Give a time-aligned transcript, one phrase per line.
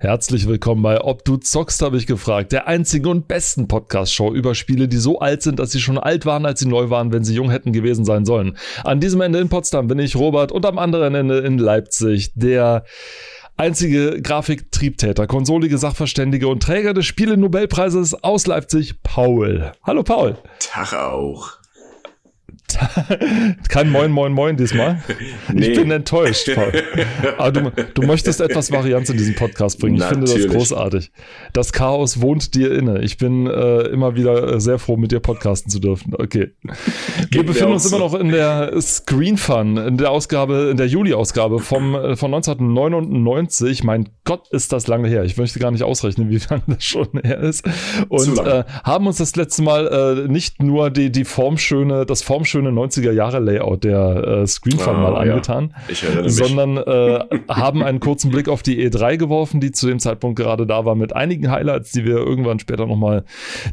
[0.00, 2.52] Herzlich willkommen bei Ob du zockst, habe ich gefragt.
[2.52, 6.24] Der einzigen und besten Podcast-Show über Spiele, die so alt sind, dass sie schon alt
[6.24, 8.56] waren, als sie neu waren, wenn sie jung hätten gewesen sein sollen.
[8.84, 12.84] An diesem Ende in Potsdam bin ich Robert und am anderen Ende in Leipzig der
[13.56, 19.72] einzige Grafiktriebtäter, konsolige Sachverständige und Träger des Spiele-Nobelpreises aus Leipzig, Paul.
[19.82, 20.36] Hallo Paul.
[20.60, 21.58] Tag auch.
[23.68, 25.02] Kein Moin, Moin, Moin diesmal.
[25.52, 25.68] Nee.
[25.68, 26.72] Ich bin enttäuscht, Paul.
[27.38, 29.96] Aber du, du möchtest etwas Varianz in diesen Podcast bringen.
[29.96, 30.30] Ich Natürlich.
[30.30, 31.10] finde das großartig.
[31.52, 33.00] Das Chaos wohnt dir inne.
[33.02, 36.14] Ich bin äh, immer wieder äh, sehr froh, mit dir podcasten zu dürfen.
[36.14, 36.52] Okay.
[37.30, 37.96] Wir befinden uns so.
[37.96, 42.32] immer noch in der Screen Fun, in der Ausgabe, in der Juli-Ausgabe vom, äh, von
[42.34, 43.84] 1999.
[43.84, 45.24] Mein Gott, ist das lange her.
[45.24, 47.66] Ich möchte gar nicht ausrechnen, wie lange das schon her ist.
[48.08, 52.57] Und äh, haben uns das letzte Mal äh, nicht nur die, die formschöne, das formschöne
[52.58, 56.28] schöne 90er Jahre Layout der äh, Screenfun oh, mal angetan, ja.
[56.28, 60.66] sondern äh, haben einen kurzen Blick auf die E3 geworfen, die zu dem Zeitpunkt gerade
[60.66, 63.24] da war, mit einigen Highlights, die wir irgendwann später nochmal,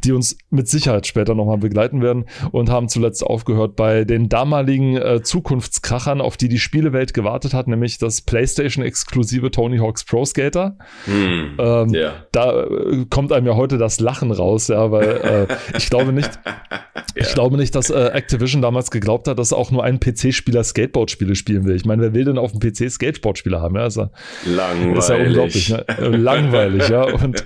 [0.03, 4.97] die uns mit Sicherheit später nochmal begleiten werden und haben zuletzt aufgehört bei den damaligen
[4.97, 10.77] äh, Zukunftskrachern, auf die die Spielewelt gewartet hat, nämlich das PlayStation-exklusive Tony Hawk's Pro Skater.
[11.05, 12.13] Hm, ähm, yeah.
[12.31, 16.29] Da äh, kommt einem ja heute das Lachen raus, ja, weil äh, ich glaube nicht,
[17.15, 20.63] ich glaube nicht, dass äh, Activision damals damals geglaubt hat, dass auch nur ein PC-Spieler
[20.63, 21.77] Skateboard-Spiele spielen will.
[21.77, 23.75] Ich meine, wer will denn auf dem PC Skateboard-Spiele haben?
[23.75, 24.09] Ja, ist ja,
[24.45, 24.97] langweilig.
[24.97, 25.69] Ist ja unglaublich.
[25.69, 25.85] Ne?
[26.17, 27.03] Langweilig, ja.
[27.03, 27.45] Und,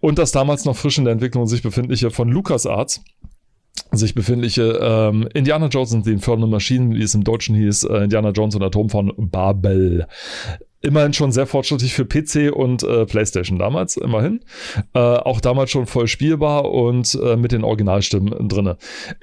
[0.00, 3.02] und das damals noch frisch in der Entwicklung sich befindliche von LucasArts
[3.92, 8.04] sich befindliche ähm, Indiana Jones und die Infernal Machine, wie es im Deutschen hieß, äh,
[8.04, 10.06] Indiana Jones und Atom von Babel
[10.86, 14.40] immerhin schon sehr fortschrittlich für PC und äh, PlayStation damals, immerhin.
[14.94, 18.78] Äh, auch damals schon voll spielbar und äh, mit den Originalstimmen drinne.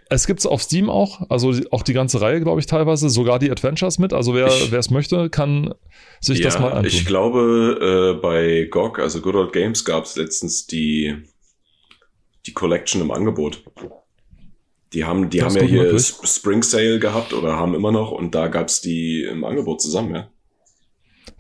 [0.10, 3.40] Es gibt es auf Steam auch, also auch die ganze Reihe, glaube ich, teilweise, sogar
[3.40, 4.14] die Adventures mit.
[4.14, 5.74] Also wer es möchte, kann
[6.20, 6.86] sich ja, das mal anschauen.
[6.86, 11.16] Ich glaube, äh, bei GOG, also Good Old Games, gab es letztens die,
[12.46, 13.64] die Collection im Angebot.
[14.94, 16.14] Die haben, die haben ja hier möglich.
[16.24, 20.14] Spring Sale gehabt oder haben immer noch und da gab es die im Angebot zusammen,
[20.14, 20.33] ja.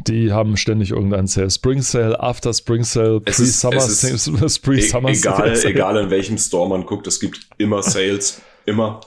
[0.07, 1.49] Die haben ständig irgendeinen Sale.
[1.49, 6.85] Spring Sale, After Spring Sale, Pre-Summer Sale, Pre-Summer e Egal, egal in welchem Store man
[6.85, 8.41] guckt, es gibt immer Sales.
[8.66, 9.01] Immer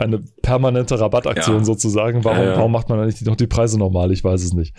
[0.00, 1.64] eine permanente Rabattaktion ja.
[1.64, 2.24] sozusagen.
[2.24, 4.12] Warum, ja, warum macht man eigentlich noch die Preise normal?
[4.12, 4.74] Ich weiß es nicht.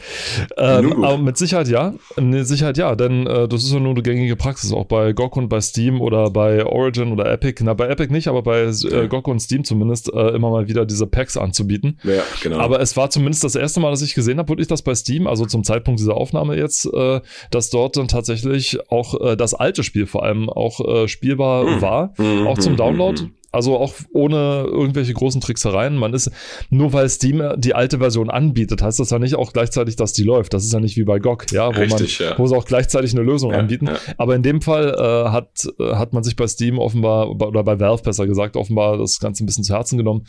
[0.58, 1.94] Ähm, aber mit Sicherheit ja.
[2.20, 5.38] Mit Sicherheit ja, denn äh, das ist ja nur eine gängige Praxis, auch bei GOG
[5.38, 7.64] und bei Steam oder bei Origin oder Epic.
[7.64, 10.86] Na, bei Epic nicht, aber bei äh, GOG und Steam zumindest äh, immer mal wieder
[10.86, 12.00] diese Packs anzubieten.
[12.04, 12.58] Ja, genau.
[12.58, 15.28] Aber es war zumindest das erste Mal, dass ich gesehen habe, wirklich das bei Steam,
[15.28, 17.22] also zum Zeitpunkt dieser Aufnahme jetzt, äh,
[17.52, 21.82] dass dort dann tatsächlich auch äh, das alte Spiel vor allem auch äh, spielbar mhm.
[21.82, 22.48] war, mhm.
[22.48, 23.22] auch zum Download.
[23.22, 23.32] Mhm.
[23.52, 25.98] Also auch ohne irgendwelche großen Tricksereien.
[25.98, 26.32] Man ist,
[26.70, 30.24] nur weil Steam die alte Version anbietet, heißt das ja nicht auch gleichzeitig, dass die
[30.24, 30.54] läuft.
[30.54, 32.40] Das ist ja nicht wie bei GOG, ja, wo Richtig, man, ja.
[32.40, 33.88] wo sie auch gleichzeitig eine Lösung ja, anbieten.
[33.88, 33.98] Ja.
[34.18, 37.80] Aber in dem Fall äh, hat, äh, hat man sich bei Steam offenbar, oder bei
[37.80, 40.26] Valve besser gesagt, offenbar das Ganze ein bisschen zu Herzen genommen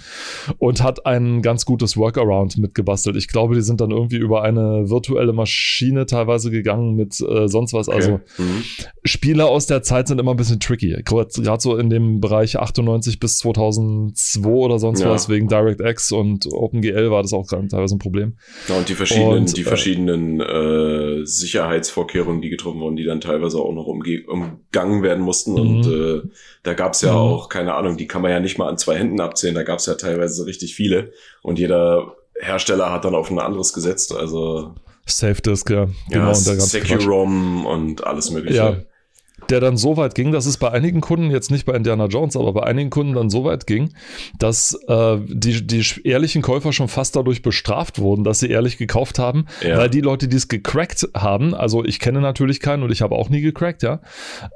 [0.59, 3.17] und hat ein ganz gutes Workaround mitgebastelt.
[3.17, 7.73] Ich glaube, die sind dann irgendwie über eine virtuelle Maschine teilweise gegangen mit äh, sonst
[7.73, 7.89] was.
[7.89, 7.97] Okay.
[7.97, 8.65] Also mhm.
[9.05, 10.97] Spieler aus der Zeit sind immer ein bisschen tricky.
[11.05, 15.11] Gerade so in dem Bereich 98 1990 bis 2002 oder sonst ja.
[15.11, 18.37] was, wegen DirectX und OpenGL war das auch teilweise ein Problem.
[18.69, 23.21] Ja, und die verschiedenen, und, die äh, verschiedenen äh, Sicherheitsvorkehrungen, die getroffen wurden, die dann
[23.21, 25.59] teilweise auch noch umgangen werden mussten.
[25.59, 26.23] Und mhm.
[26.27, 26.31] äh,
[26.63, 27.19] da gab es ja mhm.
[27.19, 29.79] auch, keine Ahnung, die kann man ja nicht mal an zwei Händen abzählen, da gab
[29.79, 31.13] es ja teilweise richtig viele.
[31.43, 34.15] Und jeder Hersteller hat dann auf ein anderes gesetzt.
[34.15, 34.75] Also
[35.05, 35.87] Safe Disk, ja.
[36.11, 38.57] Genau, ja, und Secure-ROM und alles mögliche.
[38.57, 38.77] Ja,
[39.51, 42.37] der dann so weit ging, dass es bei einigen Kunden, jetzt nicht bei Indiana Jones,
[42.37, 43.91] aber bei einigen Kunden dann so weit ging,
[44.39, 49.19] dass äh, die, die ehrlichen Käufer schon fast dadurch bestraft wurden, dass sie ehrlich gekauft
[49.19, 49.79] haben, ja.
[49.79, 53.15] weil die Leute, die es gecrackt haben, also ich kenne natürlich keinen und ich habe
[53.15, 54.01] auch nie gecrackt, ja,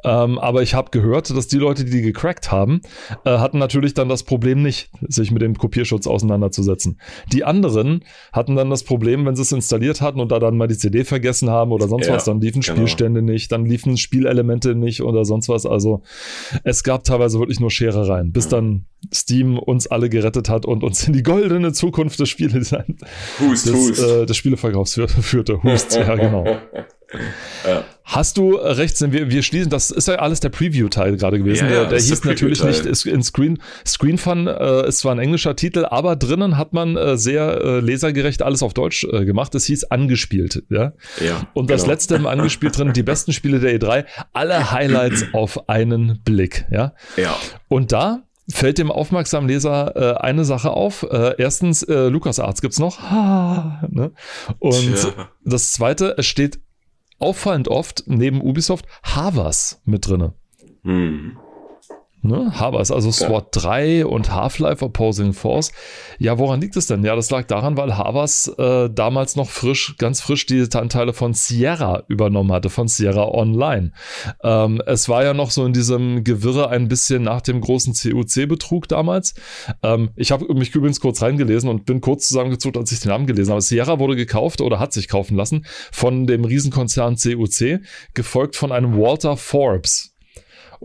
[0.05, 2.81] ähm, aber ich habe gehört, dass die Leute, die gecrackt haben,
[3.25, 7.01] äh, hatten natürlich dann das Problem nicht, sich mit dem Kopierschutz auseinanderzusetzen.
[7.33, 10.69] Die anderen hatten dann das Problem, wenn sie es installiert hatten und da dann mal
[10.69, 12.77] die CD vergessen haben oder sonst ja, was, dann liefen genau.
[12.77, 15.67] Spielstände nicht, dann liefen Spielelemente nicht oder sonst was.
[15.67, 16.03] Also
[16.65, 21.07] es gab teilweise wirklich nur Scherereien, bis dann Steam uns alle gerettet hat und uns
[21.07, 23.01] in die goldene Zukunft des Spieledesigns
[23.41, 23.99] hust, des.
[23.99, 25.63] Äh, des Spieleverkaufs führte.
[25.63, 26.45] Hust, ja genau.
[27.67, 27.85] Ja.
[28.05, 31.65] Hast du recht, wir, wir schließen, das ist ja alles der Preview-Teil gerade gewesen.
[31.65, 33.59] Ja, der der hieß der natürlich nicht in Screen.
[33.85, 37.81] Screen Fun äh, ist zwar ein englischer Titel, aber drinnen hat man äh, sehr äh,
[37.81, 39.55] lesergerecht alles auf Deutsch äh, gemacht.
[39.55, 40.63] Es hieß angespielt.
[40.69, 40.93] Ja.
[41.25, 41.93] ja Und das genau.
[41.93, 46.67] letzte im angespielt drin, die besten Spiele der E3, alle Highlights auf einen Blick.
[46.71, 46.95] Ja.
[47.17, 47.37] Ja.
[47.69, 51.03] Und da fällt dem aufmerksamen Leser äh, eine Sache auf.
[51.11, 53.01] Äh, erstens, äh, LucasArts gibt's noch.
[53.01, 54.13] Ha, ne?
[54.59, 55.29] Und Tja.
[55.45, 56.61] das zweite, es steht
[57.18, 60.34] auffallend oft neben Ubisoft Havas mit drinne.
[60.83, 61.39] Hm.
[62.22, 62.59] Ne?
[62.59, 63.63] Habers, also SWAT ja.
[63.63, 65.72] 3 und Half-Life Opposing Force.
[66.18, 67.04] Ja, woran liegt es denn?
[67.04, 71.34] Ja, das lag daran, weil Havas äh, damals noch frisch, ganz frisch die Anteile von
[71.34, 73.92] Sierra übernommen hatte, von Sierra Online.
[74.42, 78.89] Ähm, es war ja noch so in diesem Gewirre ein bisschen nach dem großen CUC-Betrug
[78.89, 79.34] damals.
[79.83, 83.27] Ähm, ich habe mich übrigens kurz reingelesen und bin kurz zusammengezuckt, als ich den Namen
[83.27, 83.62] gelesen habe.
[83.62, 87.80] Sierra wurde gekauft oder hat sich kaufen lassen von dem Riesenkonzern CUC,
[88.15, 90.16] gefolgt von einem Walter Forbes.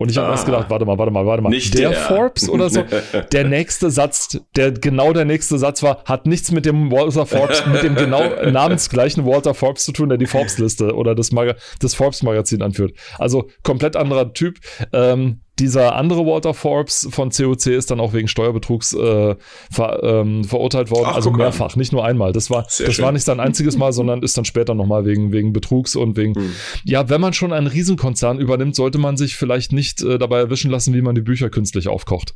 [0.02, 1.50] Und ich habe ah, erst gedacht, warte mal, warte mal, warte mal.
[1.50, 2.82] Nicht der, der Forbes oder so.
[3.32, 7.64] der nächste Satz, der genau der nächste Satz war, hat nichts mit dem Walter Forbes,
[7.66, 8.20] mit dem genau
[8.50, 12.96] namensgleichen Walter Forbes zu tun, der die Forbes-Liste oder das, Mag das Forbes-Magazin anführt.
[13.20, 14.58] Also komplett anderer Typ.
[14.92, 19.36] Ähm, dieser andere Walter Forbes von COC ist dann auch wegen Steuerbetrugs äh,
[19.70, 22.32] ver, ähm, verurteilt worden, Ach, also mehrfach, nicht nur einmal.
[22.32, 25.52] Das war, das war nicht sein einziges Mal, sondern ist dann später nochmal wegen, wegen
[25.52, 26.52] Betrugs und wegen, hm.
[26.84, 30.70] ja, wenn man schon einen Riesenkonzern übernimmt, sollte man sich vielleicht nicht äh, dabei erwischen
[30.70, 32.34] lassen, wie man die Bücher künstlich aufkocht.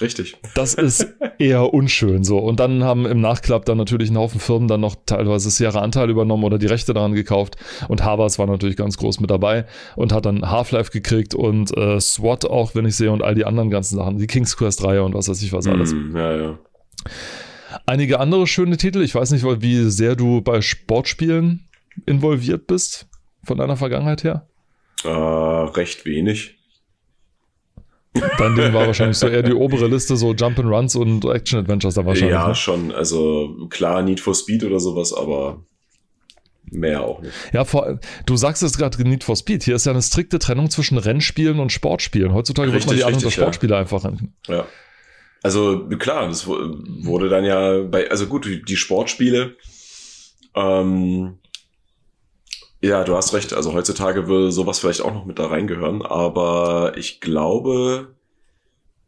[0.00, 0.36] Richtig.
[0.54, 2.38] Das ist eher unschön so.
[2.38, 6.08] Und dann haben im Nachklapp dann natürlich ein Haufen Firmen dann noch teilweise Sierra Anteil
[6.10, 7.56] übernommen oder die Rechte daran gekauft.
[7.88, 9.66] Und Havas war natürlich ganz groß mit dabei
[9.96, 13.44] und hat dann Half-Life gekriegt und äh, SWAT auch, wenn ich sehe, und all die
[13.44, 15.92] anderen ganzen Sachen, die King's Quest Reihe und was weiß ich was alles.
[15.92, 16.58] Mm, ja, ja.
[17.86, 19.02] Einige andere schöne Titel.
[19.02, 21.68] Ich weiß nicht, wie sehr du bei Sportspielen
[22.06, 23.08] involviert bist
[23.44, 24.46] von deiner Vergangenheit her.
[25.04, 26.57] Äh, recht wenig.
[28.38, 32.32] Dein Ding war wahrscheinlich so eher die obere Liste, so Jump'n'Runs und Action-Adventures da wahrscheinlich.
[32.32, 32.54] Ja, ne?
[32.54, 32.92] schon.
[32.92, 35.62] Also klar, Need for Speed oder sowas, aber
[36.70, 37.34] mehr auch nicht.
[37.52, 39.62] Ja, vor, du sagst es gerade Need for Speed.
[39.64, 42.34] Hier ist ja eine strikte Trennung zwischen Rennspielen und Sportspielen.
[42.34, 43.80] Heutzutage richtig, wird man die unter Sportspiele ja.
[43.80, 44.34] einfach rennen.
[44.46, 44.66] Ja.
[45.42, 49.56] Also klar, das wurde dann ja bei, also gut, die Sportspiele,
[50.54, 51.38] ähm,
[52.80, 53.52] ja, du hast recht.
[53.52, 58.14] Also heutzutage würde sowas vielleicht auch noch mit da reingehören, aber ich glaube,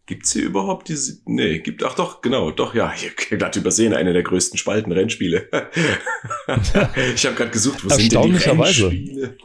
[0.07, 1.19] gibt's hier überhaupt diese?
[1.25, 4.91] Nee, gibt ach doch, genau, doch, ja, ich habe gerade übersehen, eine der größten Spalten
[4.91, 5.49] Rennspiele.
[7.15, 9.37] ich habe gerade gesucht, wo sind denn die Rennspiele?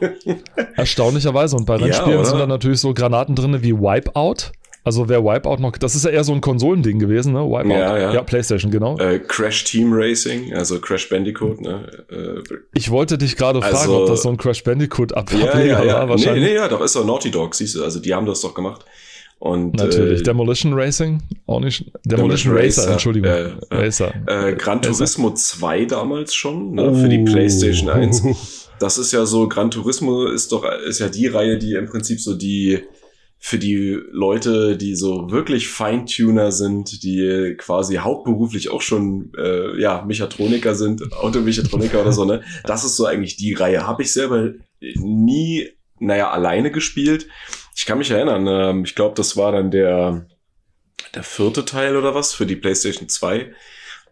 [0.74, 4.50] Erstaunlicherweise und bei Rennspielen ja, sind dann natürlich so Granaten drin wie Wipeout.
[4.86, 7.40] Also wer Wipeout noch, das ist ja eher so ein Konsolending gewesen, ne?
[7.40, 7.72] Wipeout.
[7.72, 8.14] Ja, ja.
[8.14, 8.96] ja PlayStation, genau.
[8.98, 11.90] Äh, Crash Team Racing, also Crash Bandicoot, ne?
[12.08, 15.60] Äh, ich wollte dich gerade also, fragen, ob das so ein Crash Bandicoot Ableger ja,
[15.60, 15.94] ja, ja.
[15.94, 16.44] war wahrscheinlich.
[16.44, 18.54] Nee, nee, ja, doch ist doch Naughty Dog, siehst du, also die haben das doch
[18.54, 18.84] gemacht.
[19.40, 21.90] Und, Natürlich, äh, Demolition Racing, auch nicht.
[22.04, 23.28] Demolition, Demolition Racer, Racer, Entschuldigung.
[23.28, 24.14] Äh, Racer.
[24.28, 26.94] Äh, Gran Turismo 2 damals schon, ne, oh.
[26.94, 28.22] für die PlayStation 1.
[28.78, 32.20] Das ist ja so, Gran Turismo ist doch, ist ja die Reihe, die im Prinzip
[32.20, 32.82] so die,
[33.38, 40.04] für die Leute, die so wirklich Feintuner sind, die quasi hauptberuflich auch schon äh, ja
[40.04, 42.42] Mechatroniker sind, Automechatroniker oder so, ne?
[42.64, 43.86] Das ist so eigentlich die Reihe.
[43.86, 45.68] Habe ich selber nie,
[45.98, 47.28] naja, alleine gespielt.
[47.74, 50.26] Ich kann mich erinnern, ähm, ich glaube, das war dann der
[51.14, 53.52] der vierte Teil oder was für die PlayStation 2.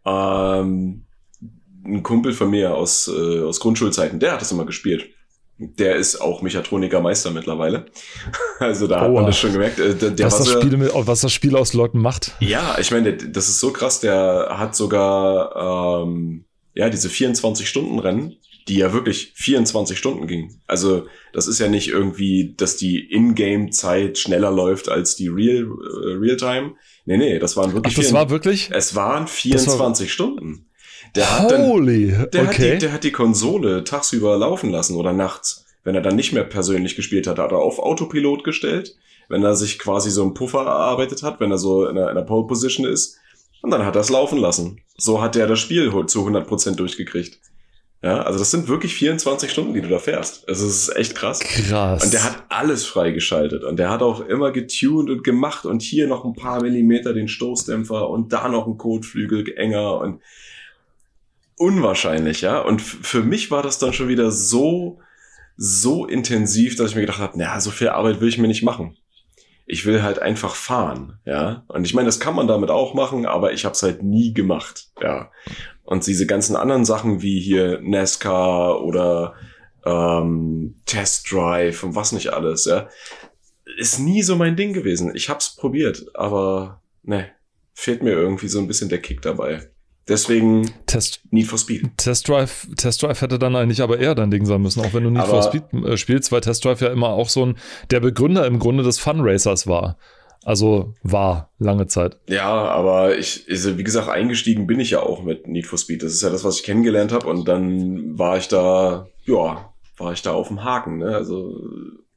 [0.07, 1.07] Ähm,
[1.85, 5.07] ein Kumpel von mir aus, äh, aus Grundschulzeiten, der hat das immer gespielt
[5.59, 7.87] der ist auch Mechatroniker Meister mittlerweile.
[8.61, 9.81] Also da oh, hat man das schon gemerkt.
[9.81, 12.33] Äh, der, der was, das Spiel mit, was das Spiel aus Leuten macht.
[12.39, 13.99] Ja, ich meine, das ist so krass.
[13.99, 18.37] Der hat sogar ähm, ja diese 24 Stunden Rennen,
[18.69, 20.63] die ja wirklich 24 Stunden gingen.
[20.69, 26.13] Also das ist ja nicht irgendwie, dass die Ingame-Zeit schneller läuft als die Real äh,
[26.17, 26.75] Realtime.
[27.07, 27.93] Nee, nee, das waren wirklich.
[27.93, 28.71] Ach, das 24, war wirklich?
[28.73, 30.67] Es waren 24 war, Stunden.
[31.15, 32.49] Der hat Holy, dann, der, okay.
[32.49, 35.65] hat die, der hat die Konsole tagsüber laufen lassen oder nachts.
[35.85, 38.97] Wenn er dann nicht mehr persönlich gespielt hat, hat er auf Autopilot gestellt.
[39.29, 42.17] Wenn er sich quasi so einen Puffer erarbeitet hat, wenn er so in einer, in
[42.17, 43.19] einer Pole Position ist.
[43.63, 44.81] Und dann hat er es laufen lassen.
[44.97, 47.39] So hat er das Spiel zu 100% durchgekriegt.
[48.03, 50.47] Ja, also das sind wirklich 24 Stunden, die du da fährst.
[50.47, 51.41] Also es ist echt krass.
[51.41, 52.05] Krass.
[52.05, 56.07] Und der hat alles freigeschaltet und der hat auch immer getuned und gemacht und hier
[56.07, 60.21] noch ein paar Millimeter den Stoßdämpfer und da noch ein Kotflügel enger und
[61.57, 62.61] unwahrscheinlich, ja.
[62.61, 65.01] Und für mich war das dann schon wieder so,
[65.57, 68.63] so intensiv, dass ich mir gedacht habe, naja, so viel Arbeit will ich mir nicht
[68.63, 68.97] machen.
[69.67, 71.65] Ich will halt einfach fahren, ja.
[71.69, 74.35] Und ich meine, das kann man damit auch machen, aber ich habe es halt nie
[74.35, 75.31] gemacht, ja.
[75.85, 79.35] Und diese ganzen anderen Sachen wie hier NASCAR oder
[79.85, 82.89] ähm, Test Drive und was nicht alles, ja,
[83.77, 85.15] ist nie so mein Ding gewesen.
[85.15, 87.31] Ich hab's probiert, aber ne,
[87.75, 89.71] fehlt mir irgendwie so ein bisschen der Kick dabei.
[90.07, 91.97] Deswegen Test, Need for Speed.
[91.97, 95.05] Test Drive, Test Drive hätte dann eigentlich aber eher dein Ding sein müssen, auch wenn
[95.05, 97.57] du Need aber, for Speed äh, spielst, weil Test Drive ja immer auch so ein,
[97.91, 99.97] der Begründer im Grunde des Fun Racers war.
[100.45, 102.19] Also war lange Zeit.
[102.29, 106.03] Ja, aber ich, also wie gesagt, eingestiegen bin ich ja auch mit Need for Speed.
[106.03, 107.27] Das ist ja das, was ich kennengelernt habe.
[107.29, 111.15] Und dann war ich da, ja, war ich da auf dem Haken, ne?
[111.15, 111.59] Also,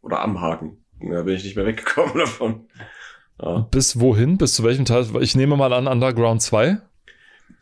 [0.01, 0.83] oder am Haken.
[0.99, 2.67] Da bin ich nicht mehr weggekommen davon.
[3.41, 3.59] Ja.
[3.71, 4.37] Bis wohin?
[4.37, 5.05] Bis zu welchem Teil?
[5.21, 6.79] Ich nehme mal an Underground 2.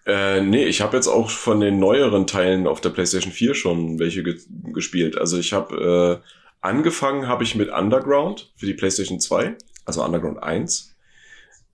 [0.06, 4.00] Äh, nee, ich habe jetzt auch von den neueren Teilen auf der PlayStation 4 schon
[4.00, 4.38] welche ge
[4.72, 5.18] gespielt.
[5.18, 6.28] Also ich habe äh,
[6.62, 10.96] angefangen habe ich mit Underground für die PlayStation 2, also Underground 1.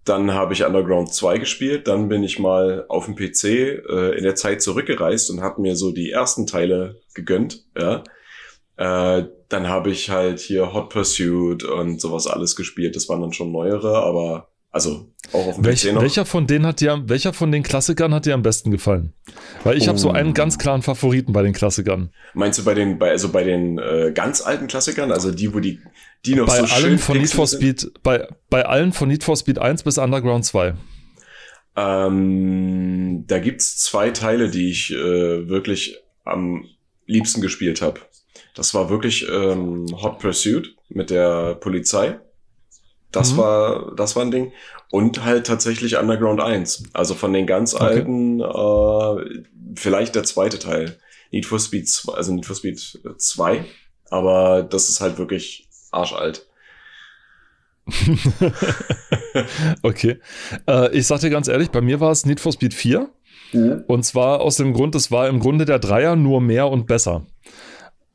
[0.05, 4.23] Dann habe ich Underground 2 gespielt, dann bin ich mal auf dem PC äh, in
[4.23, 8.03] der Zeit zurückgereist und habe mir so die ersten Teile gegönnt, ja.
[8.77, 12.95] Äh, dann habe ich halt hier Hot Pursuit und sowas alles gespielt.
[12.95, 16.01] Das waren dann schon neuere, aber also auch auf dem Welch, PC noch.
[16.01, 19.13] Welcher von denen hat dir, welcher von den Klassikern hat dir am besten gefallen?
[19.63, 19.87] Weil ich oh.
[19.89, 22.11] habe so einen ganz klaren Favoriten bei den Klassikern.
[22.33, 25.59] Meinst du bei den, bei, also bei den äh, ganz alten Klassikern, also die, wo
[25.59, 25.79] die,
[26.25, 29.23] die noch bei so allen schön von Need for Speed, bei, bei allen von Need
[29.25, 30.73] for Speed 1 bis Underground 2?
[31.75, 36.65] Ähm, da gibt's zwei Teile, die ich äh, wirklich am
[37.05, 37.99] liebsten gespielt habe.
[38.55, 42.19] Das war wirklich ähm, Hot Pursuit mit der Polizei.
[43.11, 43.37] Das mhm.
[43.37, 44.51] war, das war ein Ding.
[44.89, 46.83] Und halt tatsächlich Underground 1.
[46.93, 47.83] Also von den ganz okay.
[47.83, 49.43] alten, äh,
[49.75, 50.97] vielleicht der zweite Teil.
[51.31, 53.65] Need for Speed 2, also Need for Speed 2.
[54.09, 56.47] Aber das ist halt wirklich arschalt.
[59.81, 60.19] okay.
[60.67, 63.09] Äh, ich sag dir ganz ehrlich, bei mir war es Need for Speed 4.
[63.53, 63.83] Mhm.
[63.87, 67.25] Und zwar aus dem Grund, es war im Grunde der Dreier nur mehr und besser.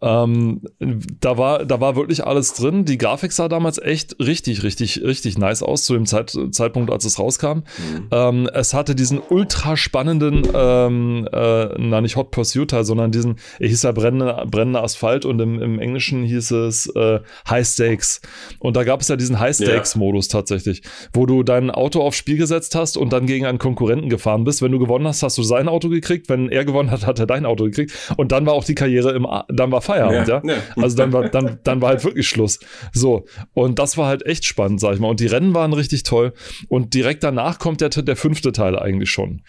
[0.03, 2.85] Ähm, da, war, da war wirklich alles drin.
[2.85, 7.05] Die Grafik sah damals echt richtig, richtig, richtig nice aus, zu dem Zeit, Zeitpunkt, als
[7.05, 7.59] es rauskam.
[7.59, 8.09] Mhm.
[8.11, 13.37] Ähm, es hatte diesen ultra spannenden, ähm, äh, na nicht Hot Pursuit Teil, sondern diesen,
[13.59, 18.21] er hieß ja brennender brennende Asphalt und im, im Englischen hieß es äh, High Stakes.
[18.59, 20.39] Und da gab es ja diesen High Stakes-Modus ja.
[20.39, 24.45] tatsächlich, wo du dein Auto aufs Spiel gesetzt hast und dann gegen einen Konkurrenten gefahren
[24.45, 24.63] bist.
[24.63, 26.29] Wenn du gewonnen hast, hast du sein Auto gekriegt.
[26.29, 27.93] Wenn er gewonnen hat, hat er dein Auto gekriegt.
[28.17, 30.43] Und dann war auch die Karriere im, dann war Feierabend, ja.
[30.45, 30.55] ja?
[30.55, 30.83] ja.
[30.83, 32.59] Also dann war, dann, dann war halt wirklich Schluss.
[32.93, 33.25] So.
[33.55, 35.09] Und das war halt echt spannend, sag ich mal.
[35.09, 36.33] Und die Rennen waren richtig toll.
[36.69, 39.43] Und direkt danach kommt der, der fünfte Teil eigentlich schon.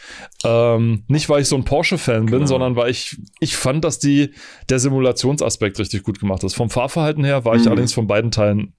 [0.43, 2.45] Ähm, nicht, weil ich so ein Porsche-Fan bin, genau.
[2.45, 4.31] sondern weil ich, ich fand, dass die,
[4.69, 6.53] der Simulationsaspekt richtig gut gemacht ist.
[6.53, 7.69] Vom Fahrverhalten her war ich mhm.
[7.69, 8.73] allerdings von beiden Teilen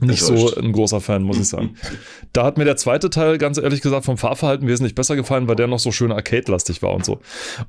[0.00, 1.74] nicht so ein großer Fan, muss ich sagen.
[2.34, 5.56] da hat mir der zweite Teil, ganz ehrlich gesagt, vom Fahrverhalten wesentlich besser gefallen, weil
[5.56, 7.20] der noch so schön arcade-lastig war und so.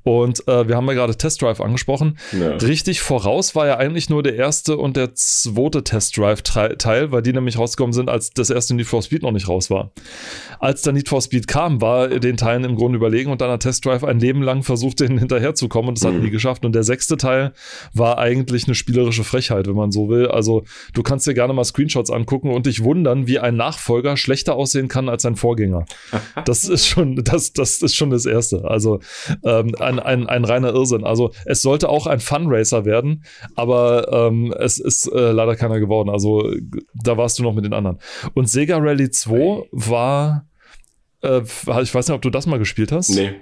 [0.04, 2.18] Und äh, wir haben ja gerade Test Drive angesprochen.
[2.38, 2.58] Ja.
[2.58, 7.32] Richtig voraus war ja eigentlich nur der erste und der zweite Test Drive-Teil, weil die
[7.32, 9.92] nämlich rausgekommen sind, als das erste Need for Speed noch nicht raus war.
[10.60, 13.62] Als der Need for Speed kam, war den Teilen im Grunde überlegen und dann hat
[13.62, 16.16] Test Drive ein Leben lang versucht, den hinterherzukommen und das mhm.
[16.16, 16.66] hat nie geschafft.
[16.66, 17.54] Und der sechste Teil
[17.94, 20.28] war eigentlich eine spielerische Frechheit, wenn man so will.
[20.28, 24.56] Also du kannst dir gerne mal Screenshots angucken und dich wundern, wie ein Nachfolger schlechter
[24.56, 25.86] aussehen kann als sein Vorgänger.
[26.46, 28.64] Das ist schon, das, das ist schon das Erste.
[28.66, 29.00] Also
[29.44, 31.04] ähm, ein, ein, ein reiner Irrsinn.
[31.04, 33.24] Also es sollte auch ein Funracer werden,
[33.56, 36.10] aber ähm, es ist äh, leider keiner geworden.
[36.10, 36.50] Also
[36.94, 38.00] da warst du noch mit den anderen.
[38.34, 40.48] Und Sega Rally 2 war,
[41.22, 43.10] äh, ich weiß nicht, ob du das mal gespielt hast.
[43.10, 43.36] Nee,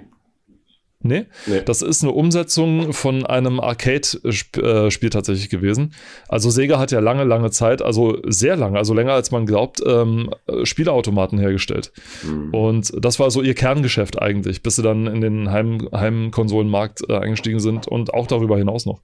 [1.06, 1.26] Nee?
[1.46, 1.62] nee?
[1.64, 5.94] Das ist eine Umsetzung von einem Arcade-Spiel tatsächlich gewesen.
[6.28, 9.82] Also Sega hat ja lange, lange Zeit, also sehr lange, also länger als man glaubt,
[9.86, 10.30] ähm,
[10.64, 11.92] Spieleautomaten hergestellt.
[12.22, 12.54] Mhm.
[12.54, 17.16] Und das war so ihr Kerngeschäft eigentlich, bis sie dann in den Heim Heimkonsolenmarkt äh,
[17.16, 19.00] eingestiegen sind und auch darüber hinaus noch.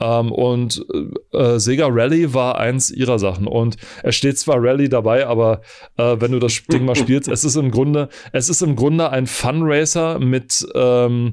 [0.00, 0.84] Ähm, und
[1.32, 3.46] äh, Sega Rally war eins ihrer Sachen.
[3.46, 5.62] Und es steht zwar Rally dabei, aber
[5.96, 9.10] äh, wenn du das Ding mal spielst, es ist im Grunde, es ist im Grunde
[9.10, 11.29] ein Fun Racer mit ähm,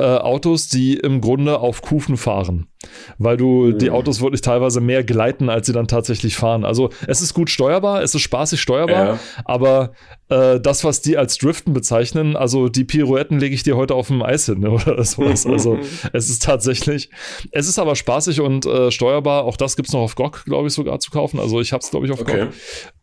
[0.00, 2.68] äh, Autos, die im Grunde auf Kufen fahren,
[3.18, 3.78] weil du mhm.
[3.78, 6.64] die Autos wirklich teilweise mehr gleiten, als sie dann tatsächlich fahren.
[6.64, 9.18] Also es ist gut steuerbar, es ist spaßig steuerbar, ja.
[9.44, 9.92] aber
[10.30, 14.06] äh, das, was die als Driften bezeichnen, also die Pirouetten lege ich dir heute auf
[14.06, 15.44] dem Eis hin oder sowas.
[15.50, 15.78] Also
[16.12, 17.10] es ist tatsächlich,
[17.50, 19.44] es ist aber spaßig und äh, steuerbar.
[19.44, 21.40] Auch das gibt es noch auf GOG, glaube ich, sogar zu kaufen.
[21.40, 22.46] Also ich habe es, glaube ich, auf okay.
[22.46, 22.52] GOG.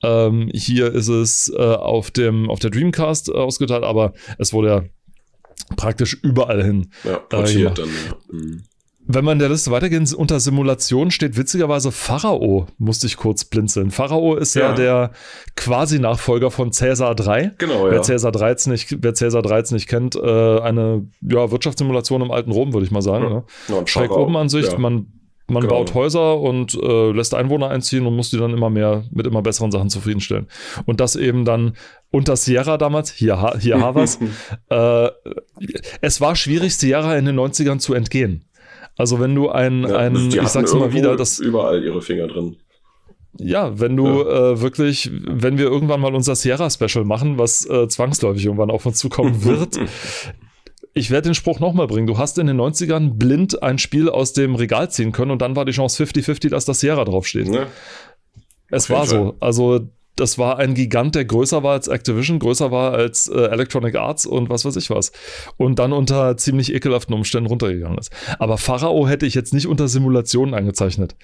[0.04, 4.68] Ähm, hier ist es äh, auf, dem, auf der Dreamcast äh, ausgeteilt, aber es wurde
[4.70, 4.84] ja
[5.76, 6.92] praktisch überall hin.
[7.04, 8.40] Ja, portiert äh, dann, ja.
[8.40, 8.64] Mhm.
[9.10, 13.90] Wenn man in der Liste weitergeht, unter Simulation steht witzigerweise Pharao, musste ich kurz blinzeln.
[13.90, 15.12] Pharao ist ja, ja der
[15.56, 17.54] quasi Nachfolger von Cäsar 3.
[17.58, 18.02] Genau, wer ja.
[18.02, 22.74] Cäsar 13 nicht, wer Cäsar 13 nicht kennt, äh, eine ja, Wirtschaftssimulation im alten Rom,
[22.74, 23.24] würde ich mal sagen.
[23.24, 23.30] Ja.
[23.30, 23.44] Ne?
[23.70, 24.78] Ja, Schräg oben Ansicht, ja.
[24.78, 25.08] man
[25.48, 25.76] man genau.
[25.76, 29.42] baut Häuser und äh, lässt Einwohner einziehen und muss die dann immer mehr mit immer
[29.42, 30.48] besseren Sachen zufriedenstellen.
[30.86, 31.74] Und das eben dann
[32.12, 34.20] unter Sierra damals, hier, hier Havas,
[34.70, 35.10] äh,
[36.02, 38.46] es war schwierig, Sierra in den 90ern zu entgehen.
[38.98, 42.58] Also wenn du ein, ja, ein ich sag's immer wieder, das überall ihre Finger drin.
[43.40, 44.52] Ja, wenn du ja.
[44.52, 48.86] äh, wirklich, wenn wir irgendwann mal unser Sierra Special machen, was äh, zwangsläufig irgendwann auf
[48.86, 49.80] uns zukommen wird,
[50.98, 52.08] ich werde den Spruch nochmal bringen.
[52.08, 55.56] Du hast in den 90ern blind ein Spiel aus dem Regal ziehen können und dann
[55.56, 57.48] war die Chance 50-50, dass das Sierra draufsteht.
[57.48, 57.68] Ne?
[58.70, 59.36] Es war so.
[59.40, 59.88] Also
[60.18, 64.26] das war ein Gigant, der größer war als Activision, größer war als äh, Electronic Arts
[64.26, 65.12] und was weiß ich was.
[65.58, 68.12] Und dann unter ziemlich ekelhaften Umständen runtergegangen ist.
[68.40, 71.16] Aber Pharao hätte ich jetzt nicht unter Simulationen eingezeichnet.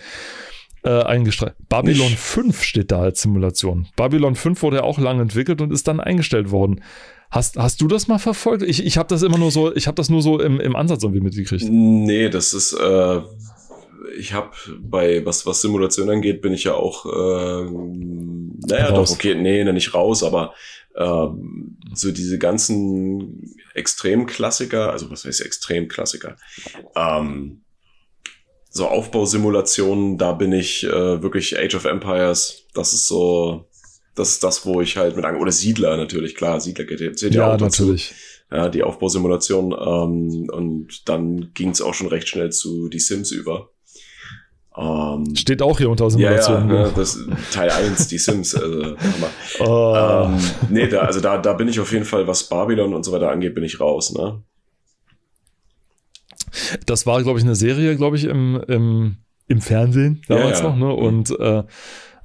[0.84, 1.56] Äh, eingestreicht.
[1.70, 2.20] Babylon nicht.
[2.20, 3.88] 5 steht da als Simulation.
[3.96, 6.82] Babylon 5 wurde ja auch lang entwickelt und ist dann eingestellt worden.
[7.34, 8.62] Hast, hast du das mal verfolgt?
[8.62, 11.02] Ich, ich habe das immer nur so, ich habe das nur so im, im Ansatz
[11.02, 11.66] irgendwie mitgekriegt.
[11.68, 13.22] Nee, das ist, äh,
[14.16, 17.72] ich habe bei, was, was Simulation angeht, bin ich ja auch, äh,
[18.68, 19.10] naja, raus.
[19.10, 20.54] doch, okay, nee, nicht raus, aber
[20.96, 26.38] ähm, so diese ganzen Extremklassiker, also was heißt Extremklassiker,
[26.96, 27.63] ähm,
[28.70, 33.66] so Aufbausimulationen, da bin ich äh, wirklich Age of Empires, das ist so,
[34.15, 37.48] das ist das, wo ich halt mit oder Siedler natürlich, klar, Siedler geht zählt ja,
[37.48, 37.84] ja auch dazu.
[37.84, 38.13] natürlich.
[38.51, 43.32] Ja, die Aufbausimulation ähm, und dann ging es auch schon recht schnell zu die Sims
[43.32, 43.70] über.
[44.75, 46.70] Ähm, Steht auch hier unter Simulation.
[46.70, 47.20] Ja, ja, ne, das
[47.51, 48.55] Teil 1, die Sims.
[48.55, 48.96] Also,
[49.60, 50.25] oh.
[50.27, 50.39] ähm,
[50.70, 53.29] nee, da, also da, da bin ich auf jeden Fall, was Babylon und so weiter
[53.29, 54.43] angeht, bin ich raus, ne?
[56.86, 59.17] Das war, glaube ich, eine Serie, glaube ich, im, im,
[59.48, 60.75] im Fernsehen damals ja, ja.
[60.75, 60.93] noch, ne?
[60.93, 61.63] Und äh,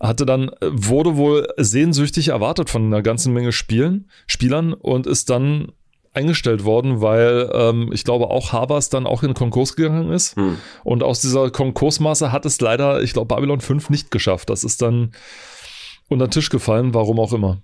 [0.00, 5.72] hatte dann, wurde wohl sehnsüchtig erwartet von einer ganzen Menge Spielen, Spielern und ist dann
[6.14, 10.36] eingestellt worden, weil ähm, ich glaube auch Havas dann auch in Konkurs gegangen ist.
[10.36, 10.58] Hm.
[10.84, 14.50] Und aus dieser Konkursmasse hat es leider, ich glaube, Babylon 5 nicht geschafft.
[14.50, 15.12] Das ist dann
[16.08, 17.62] unter den Tisch gefallen, warum auch immer.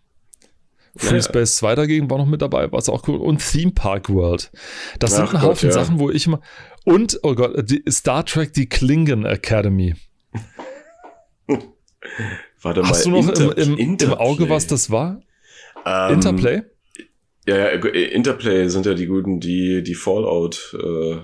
[0.96, 3.16] Free ja, Space 2 dagegen war noch mit dabei, was auch cool.
[3.16, 4.52] Und Theme Park World.
[5.00, 5.72] Das Ach sind ein Haufen ja.
[5.72, 6.40] Sachen, wo ich immer.
[6.84, 7.52] Und, oh Gott,
[7.88, 9.94] Star Trek, die Klingon Academy.
[12.62, 15.20] Warte mal, Hast du noch Inter im, im, im, Auge, was das war?
[15.84, 16.62] Ähm, Interplay?
[17.46, 21.16] Ja, ja, Interplay sind ja die guten, die die Fallout, äh,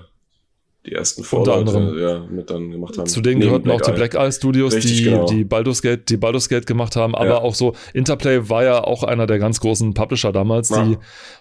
[0.85, 1.99] die ersten Fallout anderem.
[1.99, 3.07] ja, mit dann gemacht haben.
[3.07, 5.27] Zu denen gehörten auch die Black Eye Studios, Richtig, die genau.
[5.27, 7.39] die Baldur's Gate, die Baldur's Gate gemacht haben, aber ja.
[7.39, 10.85] auch so Interplay war ja auch einer der ganz großen Publisher damals, ja.
[10.85, 10.99] die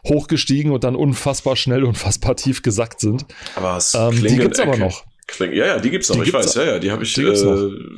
[0.07, 3.25] hochgestiegen und dann unfassbar schnell, unfassbar tief gesackt sind.
[3.55, 5.03] Aber es ähm, die gibt's aber noch.
[5.29, 6.17] Kling, ja, ja, die gibt's noch.
[6.17, 7.35] Die ich weiß, ja, ja, die habe ich, äh,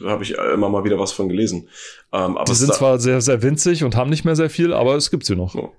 [0.06, 1.70] habe ich immer mal wieder was von gelesen.
[2.12, 4.96] Ähm, aber die sind zwar sehr, sehr winzig und haben nicht mehr sehr viel, aber
[4.96, 5.56] es gibt sie noch.
[5.56, 5.72] Oh.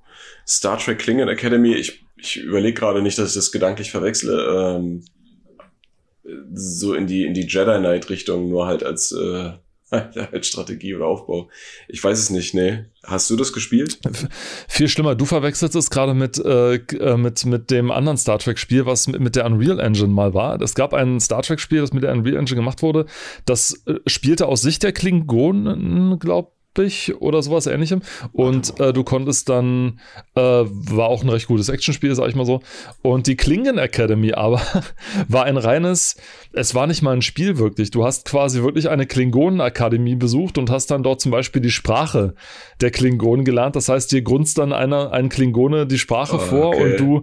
[0.47, 5.05] Star Trek Klingon Academy, ich, ich überlege gerade nicht, dass ich das gedanklich verwechsle, ähm,
[6.55, 9.53] so in die, in die Jedi Knight Richtung, nur halt als, äh,
[10.33, 11.51] als Strategie oder Aufbau.
[11.89, 12.85] Ich weiß es nicht, nee.
[13.05, 13.99] Hast du das gespielt?
[14.69, 15.15] Viel schlimmer.
[15.15, 19.21] Du verwechselst es gerade mit, äh, äh, mit, mit dem anderen Star Trek-Spiel, was mit,
[19.21, 20.61] mit der Unreal Engine mal war.
[20.61, 23.07] Es gab ein Star Trek-Spiel, das mit der Unreal Engine gemacht wurde.
[23.45, 26.62] Das äh, spielte aus Sicht der Klingonen, glaub ich,
[27.21, 28.03] oder sowas ähnlichem.
[28.33, 30.01] Und äh, du konntest dann,
[30.35, 32.61] äh, war auch ein recht gutes Actionspiel, sag ich mal so.
[33.03, 34.63] Und die Klingon Academy aber
[35.29, 36.17] war ein reines,
[36.53, 37.91] es war nicht mal ein Spiel wirklich.
[37.91, 42.35] Du hast quasi wirklich eine Klingonen-Akademie besucht und hast dann dort zum Beispiel die Sprache
[42.81, 43.77] der Klingonen gelernt.
[43.77, 46.83] Das heißt, dir grunzt dann einer, ein Klingone die Sprache oh, vor okay.
[46.83, 47.23] und du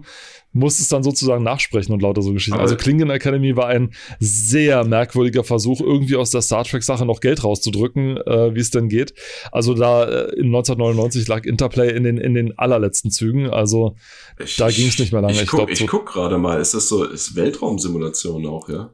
[0.52, 2.58] muss es dann sozusagen nachsprechen und lauter so Geschichten.
[2.58, 7.44] Also Klingon Academy war ein sehr merkwürdiger Versuch, irgendwie aus der Star Trek-Sache noch Geld
[7.44, 9.14] rauszudrücken, äh, wie es denn geht.
[9.52, 13.48] Also da äh, in 1999 lag Interplay in den, in den allerletzten Zügen.
[13.48, 13.96] Also
[14.38, 15.34] ich, da ging es nicht mehr lange.
[15.34, 18.90] Ich, ich, guck, ich guck gerade mal, ist das so, ist Weltraumsimulation auch, ja?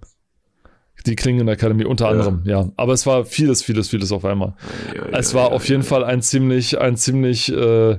[1.07, 2.63] Die Klingon Academy unter anderem, ja.
[2.63, 2.73] ja.
[2.77, 4.55] Aber es war vieles, vieles, vieles auf einmal.
[4.95, 7.99] Ja, es war auf jeden Fall ein ziemlich, ein ziemlich äh,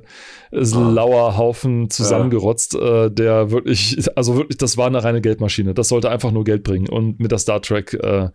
[0.51, 5.73] lauer Haufen zusammengerotzt, äh, der wirklich, also wirklich, das war eine reine Geldmaschine.
[5.73, 8.29] Das sollte einfach nur Geld bringen und mit der Star Trek äh,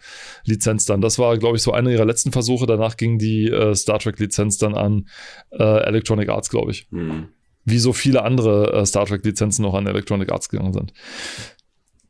[0.44, 1.02] Lizenz dann.
[1.02, 2.66] Das war, glaube ich, so einer ihrer letzten Versuche.
[2.66, 5.06] Danach ging die äh, Star Trek Lizenz dann an
[5.50, 6.88] äh, Electronic Arts, glaube ich.
[6.90, 7.28] Hm.
[7.64, 10.92] Wie so viele andere Star Trek Lizenzen noch an Electronic Arts gegangen sind.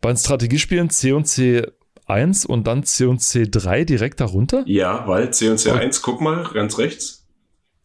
[0.00, 1.62] Bei den Strategiespielen C und C
[2.12, 4.62] 1 und dann C und C3 direkt darunter?
[4.66, 6.00] Ja, weil C und C1, oh.
[6.02, 7.26] guck mal, ganz rechts,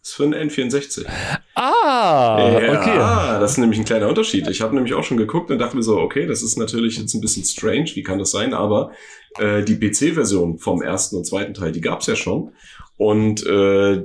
[0.04, 1.06] ist für ein N64.
[1.56, 2.98] Ah, ja, okay.
[3.40, 4.48] Das ist nämlich ein kleiner Unterschied.
[4.48, 7.14] Ich habe nämlich auch schon geguckt und dachte mir so, okay, das ist natürlich jetzt
[7.14, 8.54] ein bisschen strange, wie kann das sein?
[8.54, 8.92] Aber
[9.40, 12.52] äh, die PC-Version vom ersten und zweiten Teil, die gab's ja schon.
[12.98, 14.04] Und äh,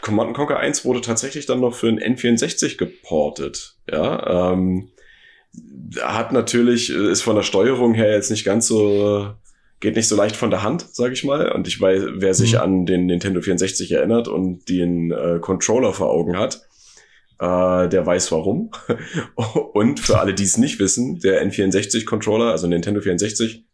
[0.00, 3.76] Command Conquer 1 wurde tatsächlich dann noch für ein N64 geportet.
[3.90, 4.90] Ja, ähm,
[6.00, 9.30] hat natürlich, äh, ist von der Steuerung her jetzt nicht ganz so,
[9.80, 11.52] geht nicht so leicht von der Hand, sag ich mal.
[11.52, 12.60] Und ich weiß, wer sich mhm.
[12.60, 16.62] an den Nintendo 64 erinnert und den äh, Controller vor Augen hat,
[17.38, 18.70] äh, der weiß warum.
[19.72, 23.64] und für alle, die es nicht wissen, der N64-Controller, also Nintendo 64,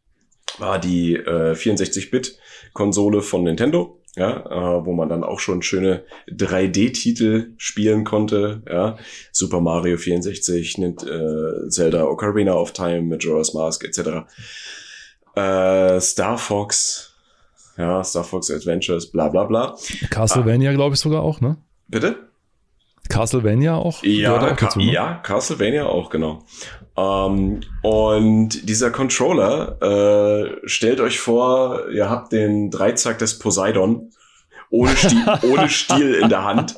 [0.59, 7.53] war die äh, 64-Bit-Konsole von Nintendo ja, äh, wo man dann auch schon schöne 3D-Titel
[7.57, 8.97] spielen konnte, ja,
[9.33, 14.27] Super Mario 64, äh, Zelda Ocarina of Time, Majora's Mask etc.
[15.35, 17.15] Äh, Star Fox,
[17.77, 19.77] ja, Star Fox Adventures, bla bla bla.
[20.11, 20.75] Castlevania, ah.
[20.75, 21.57] glaube ich sogar auch, ne?
[21.89, 22.17] Bitte?
[23.09, 24.03] Castlevania auch?
[24.03, 24.93] Ja, dazu, ne?
[24.93, 26.45] ja, Castlevania auch, genau.
[26.97, 34.11] Ähm, und dieser Controller, äh, stellt euch vor, ihr habt den Dreizack des Poseidon
[34.71, 36.77] ohne Stiel, ohne Stiel in der Hand.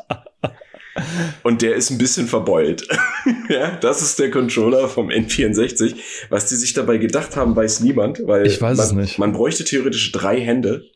[1.43, 2.89] Und der ist ein bisschen verbeult.
[3.51, 5.95] ja, das ist der Controller vom N64.
[6.31, 9.19] Was die sich dabei gedacht haben, weiß niemand, weil ich weiß man, es nicht.
[9.19, 10.87] man bräuchte theoretisch drei Hände,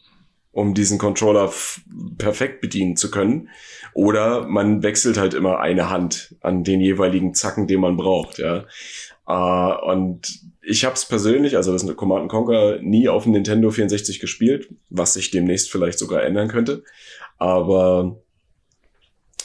[0.53, 1.53] um diesen Controller
[2.19, 3.49] perfekt bedienen zu können.
[3.93, 8.39] Oder man wechselt halt immer eine Hand an den jeweiligen Zacken, den man braucht.
[8.39, 8.67] Ja,
[9.31, 14.19] Uh, und ich habe es persönlich, also das Command Conquer, nie auf dem Nintendo 64
[14.19, 16.83] gespielt, was sich demnächst vielleicht sogar ändern könnte.
[17.39, 18.21] Aber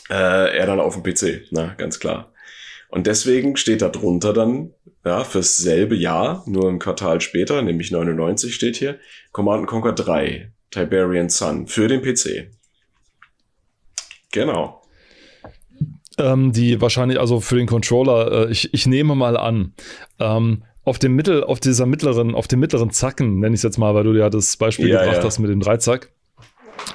[0.10, 2.34] äh, er dann auf dem PC, na, ganz klar.
[2.90, 7.92] Und deswegen steht da drunter dann, ja, fürs selbe Jahr, nur ein Quartal später, nämlich
[7.92, 8.98] 99 steht hier,
[9.32, 12.52] Command Conquer 3, Tiberian Sun, für den PC.
[14.32, 14.82] Genau
[16.18, 19.74] ähm, die wahrscheinlich, also für den Controller, äh, ich, ich nehme mal an,
[20.20, 23.78] ähm, auf dem Mittel, auf dieser mittleren, auf dem mittleren Zacken, nenne ich es jetzt
[23.78, 25.24] mal, weil du ja das Beispiel ja, gebracht ja.
[25.24, 26.12] hast mit dem Dreizack,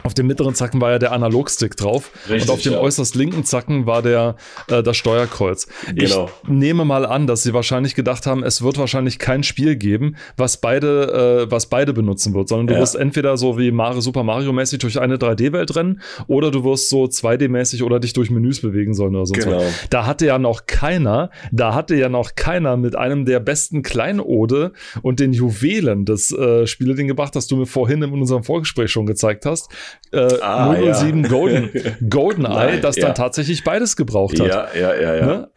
[0.02, 2.78] auf dem mittleren Zacken war ja der Analogstick drauf Richtig, und auf dem ja.
[2.78, 4.36] äußerst linken Zacken war der
[4.68, 5.66] äh, das Steuerkreuz.
[5.94, 6.30] Genau.
[6.42, 10.16] Ich nehme mal an, dass sie wahrscheinlich gedacht haben, es wird wahrscheinlich kein Spiel geben,
[10.36, 12.80] was beide äh, was beide benutzen wird, sondern du ja.
[12.80, 16.88] wirst entweder so wie Mario, Super Mario mäßig durch eine 3D-Welt rennen oder du wirst
[16.88, 19.34] so 2D-mäßig oder dich durch Menüs bewegen sollen oder so.
[19.34, 19.62] Genau.
[19.90, 24.72] Da hatte ja noch keiner, da hatte ja noch keiner mit einem der besten Kleinode
[25.02, 29.06] und den Juwelen des äh, Spiele gebracht, das du mir vorhin in unserem Vorgespräch schon
[29.06, 29.70] gezeigt hast
[30.12, 31.28] äh, ah, 007 ja.
[31.28, 31.70] Golden,
[32.10, 33.06] GoldenEye, das ja.
[33.06, 34.46] dann tatsächlich beides gebraucht hat.
[34.46, 35.26] Ja, ja, ja, ja.
[35.26, 35.50] Ne?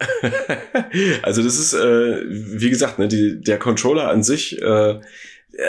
[1.24, 5.00] also das ist, äh, wie gesagt, ne, die, der Controller an sich äh,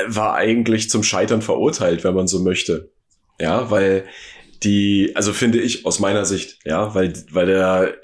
[0.06, 2.90] war eigentlich zum Scheitern verurteilt, wenn man so möchte.
[3.40, 4.04] Ja, weil
[4.62, 7.94] die, also finde ich aus meiner Sicht, ja, weil, weil der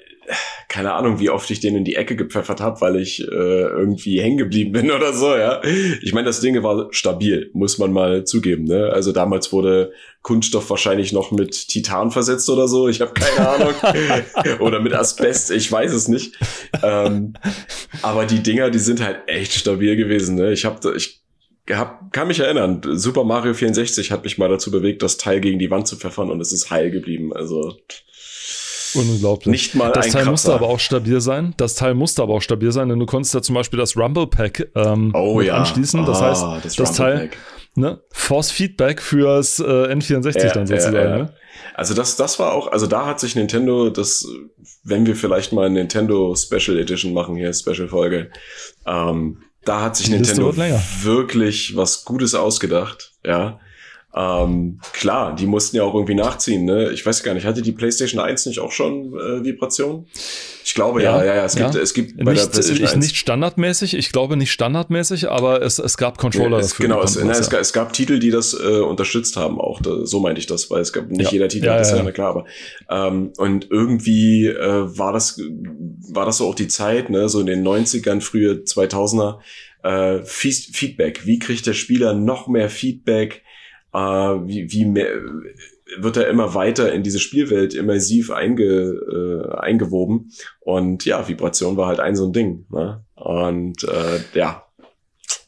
[0.69, 4.21] keine Ahnung, wie oft ich den in die Ecke gepfeffert habe, weil ich äh, irgendwie
[4.21, 5.61] hängen geblieben bin oder so, ja.
[6.03, 8.91] Ich meine, das Ding war stabil, muss man mal zugeben, ne?
[8.93, 13.75] Also damals wurde Kunststoff wahrscheinlich noch mit Titan versetzt oder so, ich habe keine Ahnung.
[14.61, 16.37] oder mit Asbest, ich weiß es nicht.
[16.83, 17.35] Ähm,
[18.03, 20.53] aber die Dinger, die sind halt echt stabil gewesen, ne?
[20.53, 21.21] Ich habe ich
[21.69, 25.59] hab, kann mich erinnern, Super Mario 64 hat mich mal dazu bewegt, das Teil gegen
[25.59, 27.33] die Wand zu pfeffern und es ist heil geblieben.
[27.33, 27.77] Also
[28.95, 29.51] Unglaublich.
[29.51, 30.31] Nicht mal das Teil Kratzer.
[30.31, 31.55] musste aber auch stabil sein.
[31.57, 34.27] Das Teil musste aber auch stabil sein, denn du konntest ja zum Beispiel das Rumble
[34.27, 35.57] Pack ähm, oh, ja.
[35.57, 36.05] anschließen.
[36.07, 37.31] Das ah, heißt, das, das Teil
[37.75, 40.97] ne, Force Feedback fürs äh, N64 ja, dann sozusagen.
[40.97, 41.35] Ja, ne?
[41.75, 44.27] Also das, das war auch, also da hat sich Nintendo, das,
[44.83, 48.31] wenn wir vielleicht mal Nintendo Special Edition machen hier, Special Folge,
[48.87, 50.55] ähm, da hat sich Nintendo
[51.03, 53.61] wirklich was Gutes ausgedacht, ja.
[54.13, 56.91] Ähm, klar, die mussten ja auch irgendwie nachziehen, ne?
[56.91, 60.07] Ich weiß gar nicht, hatte die PlayStation 1 nicht auch schon äh, Vibration?
[60.65, 61.45] Ich glaube ja, ja, ja, ja.
[61.45, 61.71] Es, ja.
[61.71, 62.97] Gibt, es gibt bei nicht, der PlayStation 1.
[62.97, 66.87] Nicht standardmäßig, ich glaube nicht standardmäßig, aber es, es gab Controller ja, es, dafür.
[66.87, 70.19] Genau, es, na, es, es, gab Titel, die das äh, unterstützt haben, auch da, so
[70.19, 72.47] meinte ich das, weil es gab nicht jeder Titel, ja, das ja, ja klar, aber
[72.91, 75.41] ähm, und irgendwie äh, war das
[76.13, 79.39] war das so auch die Zeit, ne, so in den 90ern, frühe 2000er,
[79.83, 81.27] äh, Feedback.
[81.27, 83.43] Wie kriegt der Spieler noch mehr Feedback?
[83.93, 85.09] Äh, wie, wie mehr,
[85.99, 90.31] wird er immer weiter in diese Spielwelt immersiv einge, äh, eingewoben.
[90.61, 92.67] Und ja, Vibration war halt ein so ein Ding.
[92.71, 93.05] Ne?
[93.15, 94.65] Und äh, ja,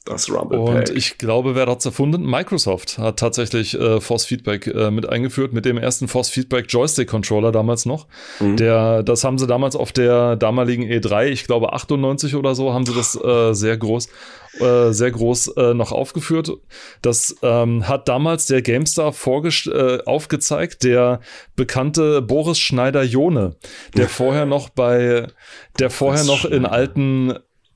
[0.04, 0.88] das Rumble Pack.
[0.88, 2.24] Und ich glaube, wer hat es erfunden?
[2.24, 7.08] Microsoft hat tatsächlich äh, Force Feedback äh, mit eingeführt, mit dem ersten Force Feedback Joystick
[7.08, 8.06] Controller damals noch.
[8.40, 8.56] Mhm.
[8.56, 12.86] Der, das haben sie damals auf der damaligen E3, ich glaube 98 oder so, haben
[12.86, 14.08] sie das äh, sehr groß,
[14.60, 16.50] äh, sehr groß äh, noch aufgeführt.
[17.00, 21.20] Das ähm, hat damals der GameStar äh, aufgezeigt, der
[21.54, 23.56] bekannte Boris Schneider-Jone,
[23.96, 25.28] der vorher noch bei,
[25.78, 27.34] der vorher noch in alten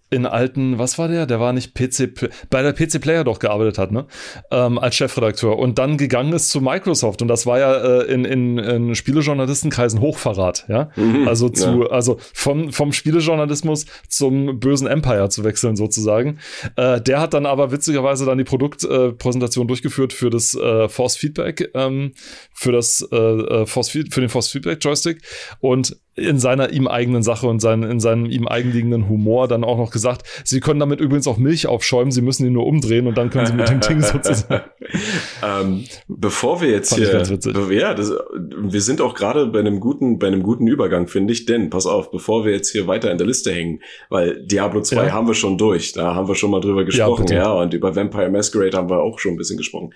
[0.09, 1.27] in alten, was war der?
[1.27, 4.07] Der war nicht PC, bei der PC Player doch gearbeitet hat, ne?
[4.53, 8.25] Ähm, als Chefredakteur und dann gegangen ist zu Microsoft und das war ja äh, in,
[8.25, 10.91] in, in Spielejournalistenkreisen Hochverrat, ja?
[10.95, 11.87] Mhm, also zu, ja.
[11.89, 16.39] also vom, vom Spielejournalismus zum bösen Empire zu wechseln sozusagen.
[16.77, 21.17] Äh, der hat dann aber witzigerweise dann die Produktpräsentation äh, durchgeführt für das äh, Force
[21.17, 22.13] Feedback, ähm,
[22.55, 25.23] für das äh, äh Force für den Force Feedback Joystick
[25.61, 29.77] und in seiner ihm eigenen Sache und sein, in seinem ihm eigenliegenden Humor dann auch
[29.77, 33.19] noch gesagt, sie können damit übrigens auch Milch aufschäumen, sie müssen ihn nur umdrehen und
[33.19, 34.65] dann können sie mit dem Ding sozusagen.
[35.45, 37.23] ähm, bevor wir jetzt hier,
[37.71, 38.13] ja, das,
[38.59, 41.87] wir sind auch gerade bei einem guten, bei einem guten Übergang, finde ich, denn, pass
[41.87, 45.13] auf, bevor wir jetzt hier weiter in der Liste hängen, weil Diablo 2 ja.
[45.13, 47.95] haben wir schon durch, da haben wir schon mal drüber gesprochen, ja, ja, und über
[47.95, 49.93] Vampire Masquerade haben wir auch schon ein bisschen gesprochen.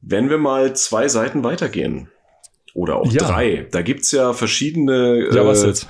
[0.00, 2.08] Wenn wir mal zwei Seiten weitergehen,
[2.74, 3.26] oder auch ja.
[3.26, 3.66] drei.
[3.70, 5.28] Da gibt's ja verschiedene.
[5.32, 5.86] Ja, was jetzt?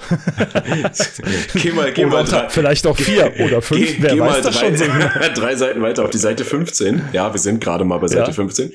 [1.55, 3.81] geh mal, geh mal drei, vielleicht auch vier oder fünf.
[3.81, 4.85] Geh, Wer geh weiß mal das drei, schon so.
[5.41, 7.11] drei Seiten weiter auf die Seite 15.
[7.13, 8.33] Ja, wir sind gerade mal bei Seite ja.
[8.33, 8.73] 15.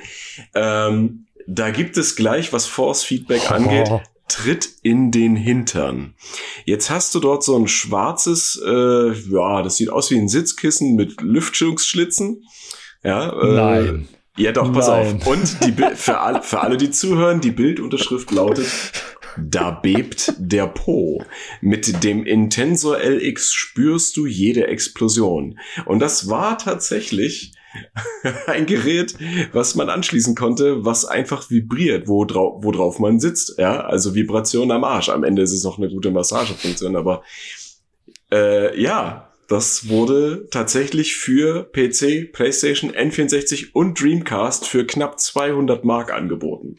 [0.55, 3.53] Ähm, da gibt es gleich, was Force Feedback oh.
[3.53, 3.89] angeht,
[4.27, 6.15] Tritt in den Hintern.
[6.65, 10.95] Jetzt hast du dort so ein schwarzes, äh, ja, das sieht aus wie ein Sitzkissen
[10.95, 12.43] mit Lüftungsschlitzen.
[13.03, 14.07] Ja, äh, Nein.
[14.37, 15.17] Ja, doch, pass Nein.
[15.21, 15.27] auf.
[15.27, 18.67] Und die, für, alle, für alle, die zuhören, die Bildunterschrift lautet,
[19.37, 21.23] da bebt der Po.
[21.61, 25.59] Mit dem Intensor LX spürst du jede Explosion.
[25.85, 27.53] Und das war tatsächlich
[28.47, 29.15] ein Gerät,
[29.53, 33.55] was man anschließen konnte, was einfach vibriert, wo drau worauf man sitzt.
[33.57, 35.09] Ja, also Vibration am Arsch.
[35.09, 37.23] Am Ende ist es noch eine gute Massagefunktion, aber
[38.31, 46.11] äh, ja, das wurde tatsächlich für PC, PlayStation, N64 und Dreamcast für knapp 200 Mark
[46.11, 46.77] angeboten.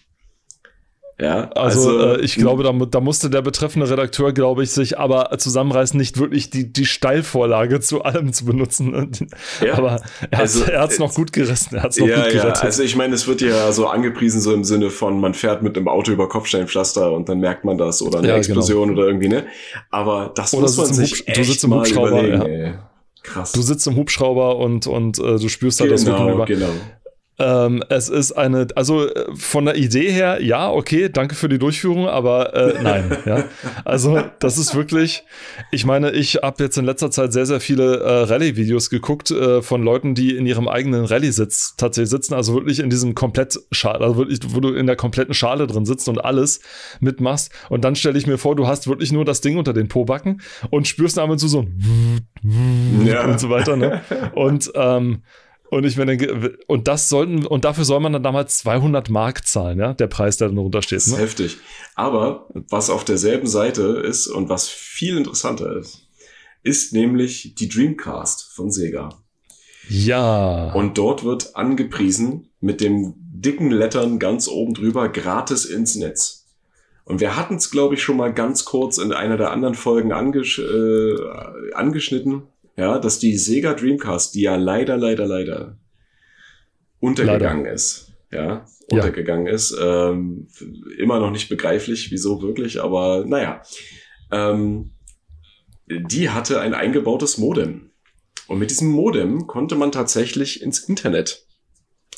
[1.21, 5.01] Ja, also, also äh, ich glaube, da, da, musste der betreffende Redakteur, glaube ich, sich
[5.01, 9.29] aber zusammenreißen, nicht wirklich die, die Steilvorlage zu allem zu benutzen.
[9.61, 10.01] Ja, aber
[10.31, 11.75] er also, hat es noch gut gerissen.
[11.75, 12.57] Er hat's noch ja, gut gerettet.
[12.59, 15.63] Ja, also ich meine, es wird ja so angepriesen, so im Sinne von, man fährt
[15.63, 18.39] mit einem Auto über Kopfsteinpflaster und dann merkt man das oder eine ja, genau.
[18.39, 19.01] Explosion genau.
[19.01, 19.47] oder irgendwie, ne?
[19.91, 22.43] Aber das oder muss man sich echt du sitzt im Hubschrauber, ja.
[22.45, 22.75] Ey.
[23.25, 23.53] Krass.
[23.53, 26.45] Du sitzt im Hubschrauber und, und äh, du spürst halt genau, das Rücken über.
[26.47, 26.71] Genau.
[27.41, 31.59] Ähm, es ist eine, also äh, von der Idee her, ja, okay, danke für die
[31.59, 33.17] Durchführung, aber äh, nein.
[33.27, 33.45] ja.
[33.85, 35.25] Also das ist wirklich,
[35.71, 39.63] ich meine, ich habe jetzt in letzter Zeit sehr, sehr viele äh, Rallye-Videos geguckt äh,
[39.63, 44.01] von Leuten, die in ihrem eigenen Rallye-Sitz tatsächlich sitzen, also wirklich in diesem komplett Schale,
[44.01, 46.61] also wirklich, wo du in der kompletten Schale drin sitzt und alles
[46.99, 47.53] mitmachst.
[47.69, 50.41] Und dann stelle ich mir vor, du hast wirklich nur das Ding unter den Pobacken
[50.71, 53.25] und spürst ab und zu so ein ja.
[53.25, 53.77] und so weiter.
[53.77, 54.03] Ne?
[54.35, 55.23] Und ähm,
[55.71, 59.79] und ich meine, und das sollten, und dafür soll man dann damals 200 Mark zahlen,
[59.79, 60.99] ja, der Preis, der dann drunter steht.
[60.99, 61.21] Das ist ne?
[61.21, 61.57] heftig.
[61.95, 66.09] Aber was auf derselben Seite ist und was viel interessanter ist,
[66.63, 69.11] ist nämlich die Dreamcast von Sega.
[69.89, 70.73] Ja.
[70.73, 76.47] Und dort wird angepriesen mit dem dicken Lettern ganz oben drüber gratis ins Netz.
[77.05, 80.13] Und wir hatten es, glaube ich, schon mal ganz kurz in einer der anderen Folgen
[80.13, 81.15] angesch äh,
[81.73, 82.43] angeschnitten
[82.79, 85.77] ja, dass die Sega Dreamcast, die ja leider, leider, leider
[87.01, 87.75] untergegangen leider.
[87.75, 89.53] ist, ja, untergegangen ja.
[89.53, 90.47] ist, ähm,
[90.97, 93.63] immer noch nicht begreiflich, wieso wirklich, aber naja,
[94.31, 94.93] ähm,
[95.87, 97.91] die hatte ein eingebautes Modem.
[98.47, 101.47] Und mit diesem Modem konnte man tatsächlich ins Internet.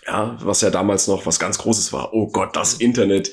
[0.06, 2.12] Ja, was ja damals noch was ganz Großes war.
[2.12, 3.32] Oh Gott, das Internet.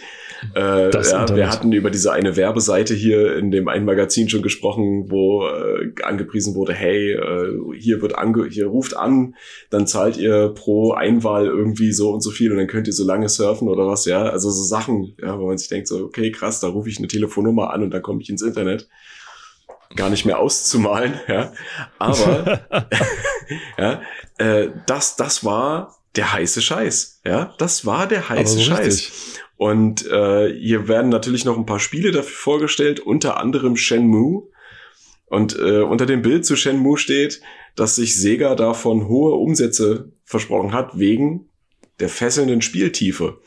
[0.56, 5.10] Äh, ja, wir hatten über diese eine Werbeseite hier in dem einen Magazin schon gesprochen,
[5.10, 9.36] wo äh, angepriesen wurde, hey, äh, hier wird ange hier ruft an,
[9.70, 13.06] dann zahlt ihr pro Einwahl irgendwie so und so viel und dann könnt ihr so
[13.06, 14.24] lange surfen oder was, ja.
[14.24, 17.08] Also so Sachen, ja, wo man sich denkt, so, okay, krass, da rufe ich eine
[17.08, 18.88] Telefonnummer an und dann komme ich ins Internet.
[19.96, 21.54] Gar nicht mehr auszumalen, ja.
[21.98, 22.62] Aber
[23.78, 24.02] ja,
[24.38, 27.22] äh, das, das war der heiße Scheiß.
[27.26, 28.86] Ja, das war der heiße so Scheiß.
[28.86, 29.12] Richtig.
[29.58, 34.50] Und äh, hier werden natürlich noch ein paar Spiele dafür vorgestellt, unter anderem Shenmue.
[35.26, 37.42] Und äh, unter dem Bild zu Shenmue steht,
[37.76, 41.50] dass sich Sega davon hohe Umsätze versprochen hat, wegen
[42.00, 43.40] der fesselnden Spieltiefe.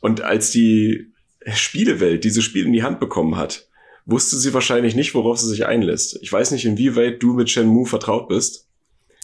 [0.00, 1.12] Und als die
[1.54, 3.68] Spielewelt dieses Spiel in die Hand bekommen hat,
[4.04, 6.18] wusste sie wahrscheinlich nicht, worauf sie sich einlässt.
[6.22, 8.68] Ich weiß nicht, inwieweit du mit Shenmue vertraut bist.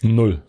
[0.02, 0.42] Null.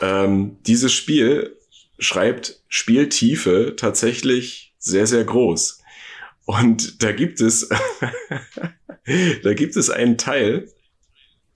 [0.00, 1.57] Ähm, dieses Spiel
[1.98, 5.82] schreibt Spieltiefe tatsächlich sehr, sehr groß.
[6.46, 7.68] Und da gibt es,
[9.42, 10.72] da gibt es einen Teil,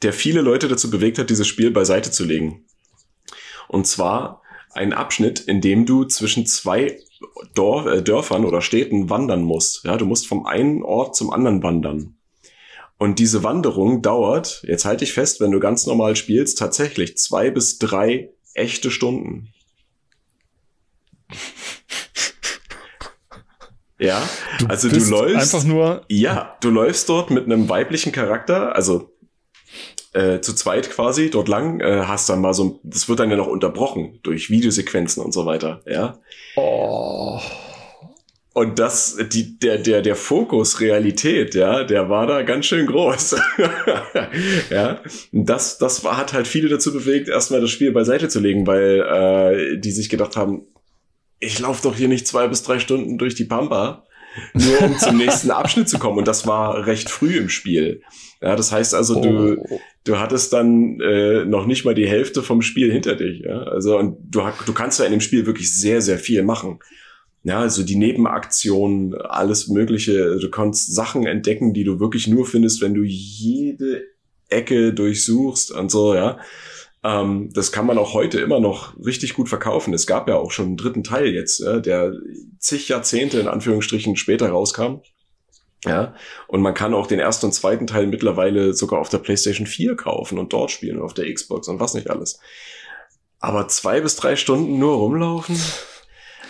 [0.02, 2.64] der viele Leute dazu bewegt hat, dieses Spiel beiseite zu legen.
[3.68, 4.42] Und zwar
[4.74, 6.98] ein Abschnitt, in dem du zwischen zwei
[7.54, 9.84] Dorf, äh, Dörfern oder Städten wandern musst.
[9.84, 12.16] Ja, du musst vom einen Ort zum anderen wandern.
[12.98, 17.50] Und diese Wanderung dauert, jetzt halte ich fest, wenn du ganz normal spielst, tatsächlich zwei
[17.50, 19.51] bis drei echte Stunden.
[23.98, 26.04] Ja, du also du läufst einfach nur.
[26.08, 29.12] Ja, du läufst dort mit einem weiblichen Charakter, also
[30.12, 33.36] äh, zu zweit quasi dort lang, äh, hast dann mal so, das wird dann ja
[33.36, 36.18] noch unterbrochen durch Videosequenzen und so weiter, ja.
[36.56, 37.40] Oh.
[38.54, 43.36] Und das, die, der, der, der Fokus Realität, ja, der war da ganz schön groß.
[44.70, 45.00] ja,
[45.32, 49.00] das, das war, hat halt viele dazu bewegt, erstmal das Spiel beiseite zu legen, weil
[49.00, 50.66] äh, die sich gedacht haben,
[51.42, 54.06] ich laufe doch hier nicht zwei bis drei Stunden durch die Pampa,
[54.54, 56.18] nur um zum nächsten Abschnitt zu kommen.
[56.18, 58.00] Und das war recht früh im Spiel.
[58.40, 59.80] Ja, das heißt also, du, oh.
[60.04, 63.40] du hattest dann äh, noch nicht mal die Hälfte vom Spiel hinter dich.
[63.40, 63.64] Ja?
[63.64, 66.78] Also, und du, du kannst ja in dem Spiel wirklich sehr, sehr viel machen.
[67.44, 70.38] Ja, also die Nebenaktionen, alles Mögliche.
[70.38, 74.04] Du kannst Sachen entdecken, die du wirklich nur findest, wenn du jede
[74.48, 76.38] Ecke durchsuchst und so, ja.
[77.04, 79.92] Ähm, das kann man auch heute immer noch richtig gut verkaufen.
[79.92, 82.12] Es gab ja auch schon einen dritten Teil jetzt, ja, der
[82.58, 85.00] zig Jahrzehnte in Anführungsstrichen später rauskam.
[85.84, 86.14] Ja,
[86.46, 89.96] und man kann auch den ersten und zweiten Teil mittlerweile sogar auf der PlayStation 4
[89.96, 92.38] kaufen und dort spielen, auf der Xbox und was nicht alles.
[93.40, 95.60] Aber zwei bis drei Stunden nur rumlaufen?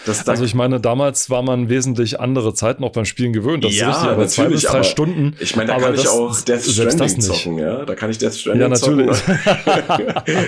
[0.06, 3.64] Das also ich meine, damals war man wesentlich andere Zeiten auch beim Spielen gewöhnt.
[3.64, 5.36] Das ja, ist richtig, aber zwei bis drei Stunden.
[5.40, 7.84] Ich meine, da kann ich auch Death Stranding zocken, ja.
[7.84, 9.10] Da kann ich Death Stranding ja, natürlich.
[9.10, 9.38] zocken.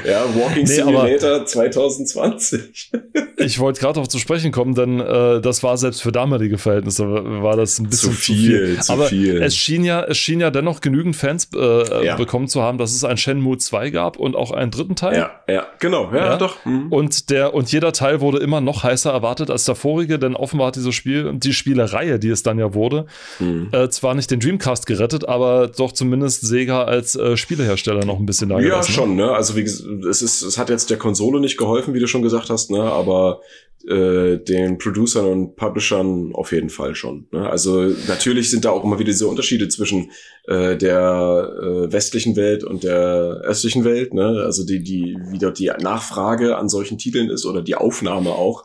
[0.06, 2.92] ja, Walking nee, Simulator 2020.
[3.36, 7.06] ich wollte gerade darauf zu sprechen kommen, denn äh, das war selbst für damalige Verhältnisse
[7.42, 8.34] war das ein bisschen zu viel.
[8.34, 8.80] Zu viel.
[8.80, 9.42] Zu aber viel.
[9.42, 12.16] es schien ja, es schien ja dennoch genügend Fans äh, ja.
[12.16, 15.16] bekommen zu haben, dass es ein Shenmue 2 gab und auch einen dritten Teil.
[15.16, 16.36] Ja, ja, genau, ja, ja.
[16.36, 16.64] doch.
[16.64, 16.92] Mhm.
[16.92, 20.34] Und der und jeder Teil wurde immer noch heißer erwartet erwartet als der vorige, denn
[20.34, 23.06] offenbar hat dieses Spiel und die Spielereihe, die es dann ja wurde,
[23.38, 23.68] mhm.
[23.72, 28.26] äh, zwar nicht den Dreamcast gerettet, aber doch zumindest Sega als äh, Spielehersteller noch ein
[28.26, 29.32] bisschen da Ja, schon, ne?
[29.32, 32.50] Also wie es ist, es hat jetzt der Konsole nicht geholfen, wie du schon gesagt
[32.50, 32.80] hast, ne?
[32.80, 33.40] Aber
[33.86, 37.26] äh, den Producern und Publishern auf jeden Fall schon.
[37.32, 37.46] Ne?
[37.48, 40.10] Also natürlich sind da auch immer wieder diese Unterschiede zwischen
[40.46, 44.14] äh, der äh, westlichen Welt und der östlichen Welt.
[44.14, 44.42] Ne?
[44.42, 48.64] Also die, die, wie dort die Nachfrage an solchen Titeln ist oder die Aufnahme auch.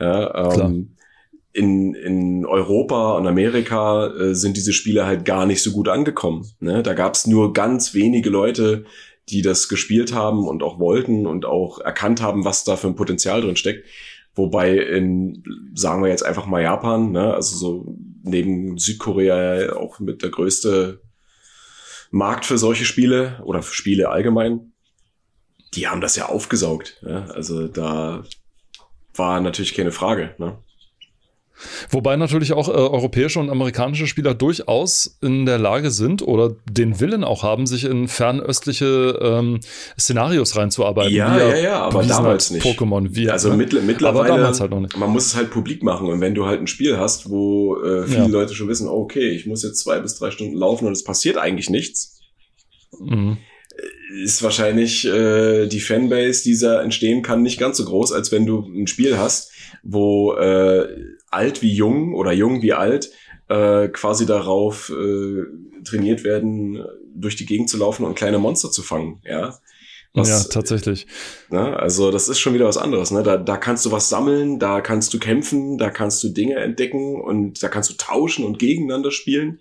[0.00, 0.96] Ja, ähm,
[1.52, 6.46] in, in Europa und Amerika äh, sind diese Spiele halt gar nicht so gut angekommen.
[6.60, 6.82] Ne?
[6.82, 8.84] Da gab es nur ganz wenige Leute,
[9.28, 12.96] die das gespielt haben und auch wollten und auch erkannt haben, was da für ein
[12.96, 13.86] Potenzial drin steckt.
[14.34, 15.42] Wobei in,
[15.74, 21.00] sagen wir jetzt einfach mal Japan, ne, also so neben Südkorea auch mit der größte
[22.10, 24.72] Markt für solche Spiele oder für Spiele allgemein,
[25.74, 27.00] die haben das ja aufgesaugt.
[27.02, 27.26] Ja?
[27.26, 28.24] Also da
[29.14, 30.34] war natürlich keine Frage.
[30.38, 30.58] Ne?
[31.90, 37.00] Wobei natürlich auch äh, europäische und amerikanische Spieler durchaus in der Lage sind oder den
[37.00, 39.60] Willen auch haben, sich in fernöstliche ähm,
[39.98, 41.14] Szenarios reinzuarbeiten.
[41.14, 42.64] Ja, ja, ja, aber damals nicht.
[42.64, 43.56] Pokémon, wie Also ne?
[43.56, 44.96] mittlerweile, aber damals halt noch nicht.
[44.96, 48.06] man muss es halt publik machen und wenn du halt ein Spiel hast, wo äh,
[48.06, 48.26] viele ja.
[48.26, 51.36] Leute schon wissen, okay, ich muss jetzt zwei bis drei Stunden laufen und es passiert
[51.36, 52.20] eigentlich nichts,
[52.98, 53.38] mhm
[54.10, 58.46] ist wahrscheinlich äh, die Fanbase, die da entstehen kann, nicht ganz so groß, als wenn
[58.46, 60.88] du ein Spiel hast, wo äh,
[61.30, 63.10] alt wie jung oder jung wie alt
[63.48, 65.44] äh, quasi darauf äh,
[65.84, 69.58] trainiert werden, durch die Gegend zu laufen und kleine Monster zu fangen, ja.
[70.12, 71.06] Was, ja, tatsächlich.
[71.50, 73.12] Ne, also das ist schon wieder was anderes.
[73.12, 73.22] Ne?
[73.22, 77.20] Da, da kannst du was sammeln, da kannst du kämpfen, da kannst du Dinge entdecken
[77.20, 79.60] und da kannst du tauschen und gegeneinander spielen.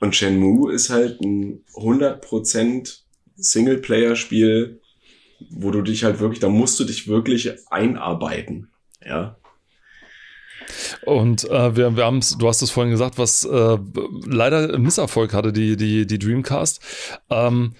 [0.00, 3.03] Und Shenmue ist halt ein 100%
[3.36, 4.80] Singleplayer-Spiel,
[5.50, 8.70] wo du dich halt wirklich, da musst du dich wirklich einarbeiten.
[9.04, 9.36] Ja.
[11.04, 13.78] Und äh, wir, wir haben du hast es vorhin gesagt, was äh,
[14.26, 16.80] leider Misserfolg hatte, die, die, die Dreamcast.
[17.30, 17.74] Ähm,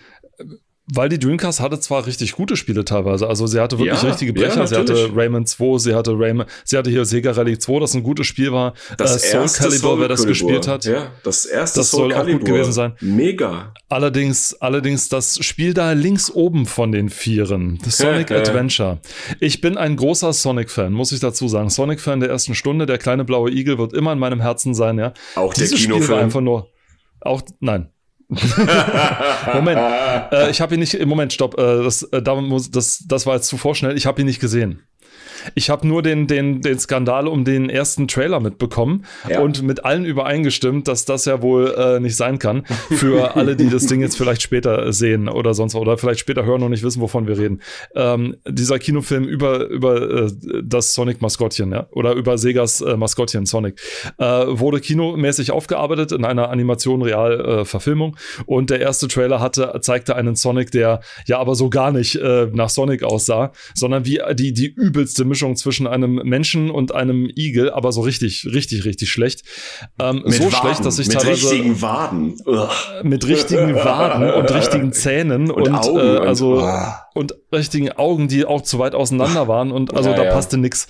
[0.93, 4.35] weil die Dreamcast hatte zwar richtig gute Spiele teilweise, also sie hatte wirklich ja, richtige
[4.35, 7.81] Brecher, ja, sie hatte Rayman 2, sie hatte Rayman, sie hatte hier Sega Rally 2,
[7.81, 8.75] das ein gutes Spiel war.
[8.99, 10.85] Das äh, Soul Calibur, Soul wer das gespielt hat.
[10.85, 12.35] Ja, das erste das Soul soll Calibur.
[12.35, 12.93] auch gut gewesen sein.
[13.01, 13.73] Mega.
[13.89, 19.01] Allerdings, allerdings das Spiel da links oben von den Vieren, das Sonic Adventure.
[19.41, 21.71] Ich bin ein großer Sonic-Fan, muss ich dazu sagen.
[21.71, 25.15] Sonic-Fan der ersten Stunde, der kleine blaue Igel wird immer in meinem Herzen sein, ja.
[25.35, 26.03] Auch Dieses der Kinofilm.
[26.03, 26.69] Spiel war einfach nur,
[27.21, 27.89] auch, nein,
[29.55, 29.81] Moment,
[30.33, 31.05] äh, ich habe ihn nicht.
[31.05, 31.59] Moment, stopp.
[31.59, 33.97] Äh, das, äh, das, das war jetzt zu vorschnell.
[33.97, 34.83] Ich habe ihn nicht gesehen.
[35.55, 39.41] Ich habe nur den, den, den Skandal um den ersten Trailer mitbekommen ja.
[39.41, 42.65] und mit allen übereingestimmt, dass das ja wohl äh, nicht sein kann.
[42.91, 46.63] Für alle, die das Ding jetzt vielleicht später sehen oder sonst oder vielleicht später hören
[46.63, 47.61] und nicht wissen, wovon wir reden.
[47.95, 50.31] Ähm, dieser Kinofilm über, über äh,
[50.63, 53.81] das Sonic-Maskottchen, ja, oder über Segas äh, Maskottchen Sonic,
[54.19, 58.17] äh, wurde kinomäßig aufgearbeitet in einer Animation-Real-Verfilmung.
[58.47, 62.49] und der erste Trailer hatte, zeigte einen Sonic, der ja aber so gar nicht äh,
[62.53, 67.73] nach Sonic aussah, sondern wie die, die übelste Mischung zwischen einem Menschen und einem Igel,
[67.73, 69.43] aber so richtig, richtig, richtig schlecht.
[69.99, 71.45] Ähm, so Waden, schlecht, dass ich mit teilweise.
[71.45, 72.37] Mit richtigen Waden.
[73.03, 76.63] Mit richtigen Waden und richtigen Zähnen und, und Augen äh, also.
[76.63, 80.33] Und, und richtigen Augen, die auch zu weit auseinander waren und also ja, da ja.
[80.33, 80.87] passte nix.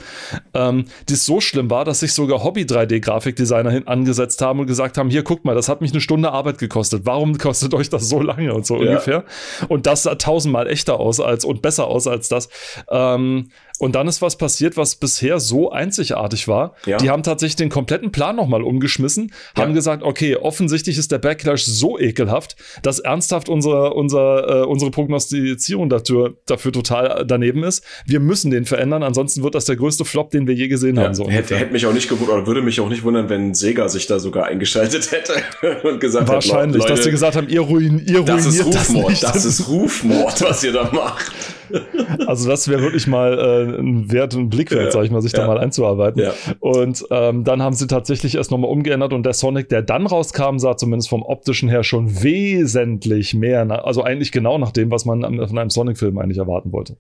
[0.55, 5.11] Ähm, die so schlimm war, dass sich sogar Hobby-3D-Grafikdesigner hin angesetzt haben und gesagt haben,
[5.11, 7.03] hier guckt mal, das hat mich eine Stunde Arbeit gekostet.
[7.05, 8.89] Warum kostet euch das so lange und so ja.
[8.89, 9.25] ungefähr?
[9.69, 12.49] Und das sah tausendmal echter aus als und besser aus als das.
[12.91, 13.51] Ähm,
[13.81, 16.75] und dann ist was passiert, was bisher so einzigartig war.
[16.87, 16.97] Ja.
[16.99, 19.65] Die haben tatsächlich den kompletten Plan nochmal umgeschmissen, ja.
[19.65, 24.93] haben gesagt, okay, offensichtlich ist der Backlash so ekelhaft, dass ernsthaft unsere, unsere, äh, unsere
[24.93, 27.85] Prognostizierung dafür, dafür total daneben ist.
[28.07, 31.05] Wir müssen den verändern, ansonsten wird das der größte Flop, den wir je gesehen ja.
[31.05, 31.15] haben.
[31.15, 33.89] So hätte, hätte mich auch nicht gewundert, oder würde mich auch nicht wundern, wenn Sega
[33.89, 35.35] sich da sogar eingeschaltet hätte
[35.83, 39.23] und gesagt Wahrscheinlich, hat, dass sie gesagt haben, ihr, ruin, ihr das ruiniert ist Rufmord,
[39.23, 41.33] das, das ist Rufmord, was ihr da macht.
[42.27, 45.33] Also das wäre wirklich mal äh, ein Wert, ein Blickwert, ja, sag ich mal, sich
[45.33, 45.41] ja.
[45.41, 46.23] da mal einzuarbeiten.
[46.23, 46.33] Ja.
[46.61, 50.59] Und ähm, dann haben sie tatsächlich erst nochmal umgeändert und der Sonic, der dann rauskam,
[50.59, 55.05] sah zumindest vom optischen her schon wesentlich mehr, nach, also eigentlich genau nach dem, was
[55.05, 56.97] man von einem Sonic-Film eigentlich erwarten wollte.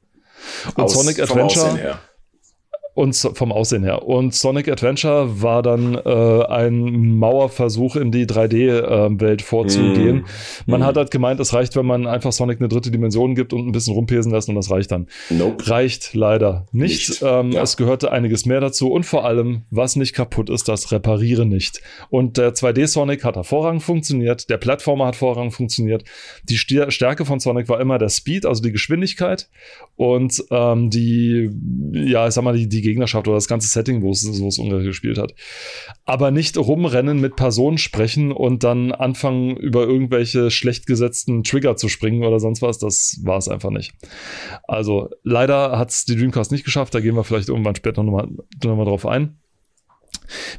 [0.77, 1.99] Und Aus, Sonic Adventure
[2.95, 4.07] und vom Aussehen her.
[4.07, 10.19] Und Sonic Adventure war dann äh, ein Mauerversuch, in die 3D-Welt äh, vorzugehen.
[10.19, 10.71] Mm.
[10.71, 10.85] Man mm.
[10.85, 13.73] hat halt gemeint, es reicht, wenn man einfach Sonic eine dritte Dimension gibt und ein
[13.73, 15.09] bisschen rumpesen lässt und das reicht dann.
[15.29, 15.69] Nope.
[15.69, 17.09] Reicht leider nicht.
[17.09, 17.23] nicht.
[17.23, 17.63] Ähm, ja.
[17.63, 21.83] Es gehörte einiges mehr dazu und vor allem, was nicht kaputt ist, das repariere nicht.
[22.11, 26.05] Und der 2D-Sonic hat hervorragend funktioniert, der Plattformer hat hervorragend funktioniert.
[26.45, 29.49] Die Stärke von Sonic war immer der Speed, also die Geschwindigkeit
[29.97, 31.51] und ähm, die,
[31.93, 34.59] ja, ich sag mal, die, die Gegnerschaft oder das ganze Setting, wo es, wo es
[34.59, 35.35] ungefähr gespielt hat.
[36.05, 41.89] Aber nicht rumrennen, mit Personen sprechen und dann anfangen, über irgendwelche schlecht gesetzten Trigger zu
[41.89, 43.95] springen oder sonst was, das war es einfach nicht.
[44.64, 48.28] Also leider hat es die Dreamcast nicht geschafft, da gehen wir vielleicht irgendwann später nochmal
[48.62, 49.39] noch mal drauf ein.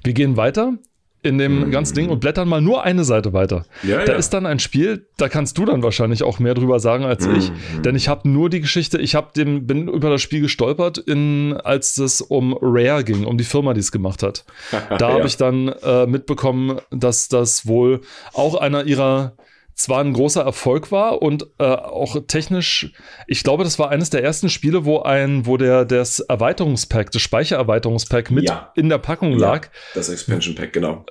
[0.03, 0.77] Wir gehen weiter
[1.25, 3.65] in dem ganzen Ding und blättern mal nur eine Seite weiter.
[3.83, 4.17] Ja, da ja.
[4.17, 7.35] ist dann ein Spiel, da kannst du dann wahrscheinlich auch mehr drüber sagen als mhm.
[7.35, 7.51] ich,
[7.81, 11.53] denn ich habe nur die Geschichte, ich habe dem bin über das Spiel gestolpert, in,
[11.53, 14.45] als es um Rare ging, um die Firma, die es gemacht hat.
[14.97, 15.15] Da ja.
[15.15, 18.01] habe ich dann äh, mitbekommen, dass das wohl
[18.33, 19.33] auch einer ihrer
[19.73, 22.93] zwar ein großer Erfolg war und äh, auch technisch,
[23.27, 27.21] ich glaube, das war eines der ersten Spiele, wo ein, wo der das Erweiterungspack, das
[27.21, 28.71] Speichererweiterungspack mit ja.
[28.75, 29.65] in der Packung lag.
[29.65, 31.05] Ja, das Expansion Pack, genau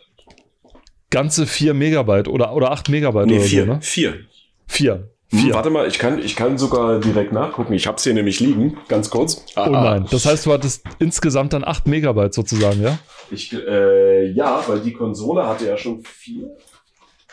[1.14, 3.78] ganze 4 Megabyte oder, oder 8 Megabyte nee, oder vier, so, ne?
[3.80, 4.14] 4.
[4.66, 5.08] 4.
[5.30, 7.72] Hm, warte mal, ich kann, ich kann sogar direkt nachgucken.
[7.72, 9.44] Ich habe es hier nämlich liegen, ganz kurz.
[9.54, 12.98] Ah, oh nein, das heißt, du hattest insgesamt dann 8 Megabyte sozusagen, ja?
[13.30, 16.48] Ich, äh, ja, weil die Konsole hatte ja schon 4.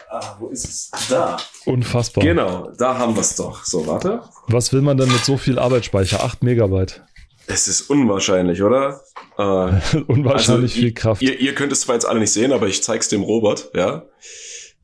[0.10, 0.92] Ah, wo ist es?
[1.10, 1.38] Da.
[1.66, 2.24] Unfassbar.
[2.24, 3.64] Genau, da haben wir es doch.
[3.64, 4.22] So, warte.
[4.48, 6.24] Was will man denn mit so viel Arbeitsspeicher?
[6.24, 7.02] 8 Megabyte.
[7.48, 9.02] Es ist unwahrscheinlich, oder?
[9.38, 9.42] Äh,
[10.08, 11.22] unwahrscheinlich also, viel Kraft.
[11.22, 14.06] Ihr, ihr könnt es zwar jetzt alle nicht sehen, aber ich zeig's dem Robert, ja.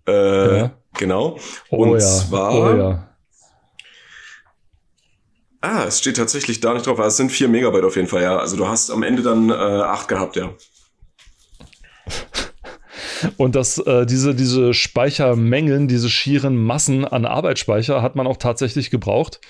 [0.08, 0.78] Äh, ja.
[0.98, 1.38] Genau.
[1.70, 2.00] Oh, Und ja.
[2.00, 2.54] zwar.
[2.54, 3.04] Oh, ja.
[5.62, 8.22] Ah, es steht tatsächlich da nicht drauf, aber es sind 4 Megabyte auf jeden Fall,
[8.22, 8.38] ja.
[8.38, 10.54] Also du hast am Ende dann äh, 8 gehabt, ja.
[13.38, 18.92] Und das, äh, diese, diese Speichermengen, diese schieren Massen an Arbeitsspeicher hat man auch tatsächlich
[18.92, 19.42] gebraucht.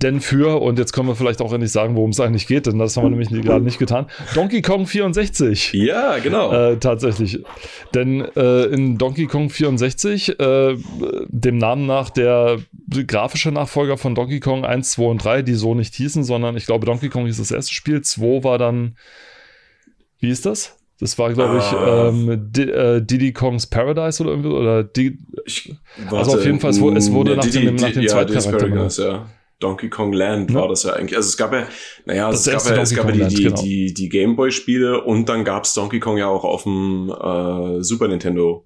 [0.00, 2.78] Denn für, und jetzt können wir vielleicht auch endlich sagen, worum es eigentlich geht, denn
[2.78, 5.72] das haben wir nämlich gerade nicht getan, Donkey Kong 64.
[5.72, 6.52] Ja, genau.
[6.52, 7.42] Äh, tatsächlich.
[7.94, 10.76] Denn äh, in Donkey Kong 64, äh,
[11.26, 12.58] dem Namen nach der
[13.08, 16.66] grafische Nachfolger von Donkey Kong 1, 2 und 3, die so nicht hießen, sondern ich
[16.66, 18.96] glaube, Donkey Kong hieß das erste Spiel, 2 war dann,
[20.20, 20.76] wie ist das?
[21.00, 24.50] Das war, glaube ich, uh, ähm, D äh, Diddy Kong's Paradise oder irgendwie.
[24.50, 25.72] Oder Di ich,
[26.10, 28.32] also auf jeden Fall, es wurde, es wurde nach, Didi, dem, nach dem ja, zweiten
[28.32, 29.04] Charakter.
[29.04, 29.26] Ja.
[29.60, 30.60] Donkey Kong Land ja.
[30.60, 31.16] war das ja eigentlich.
[31.16, 31.66] Also es gab ja,
[32.04, 33.60] naja, es gab ja, es gab ja die, die, genau.
[33.60, 38.64] die, die Gameboy-Spiele und dann gab's Donkey Kong ja auch auf dem äh, Super Nintendo.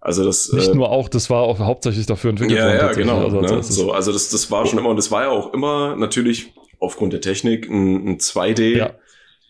[0.00, 2.76] Also das nicht äh, nur auch, das war auch hauptsächlich dafür entwickelt worden.
[2.76, 3.24] Ja, ja, genau.
[3.24, 3.62] Also, ne?
[3.62, 7.12] so, also das, das war schon immer und das war ja auch immer natürlich aufgrund
[7.12, 8.76] der Technik ein, ein 2D.
[8.76, 8.94] Ja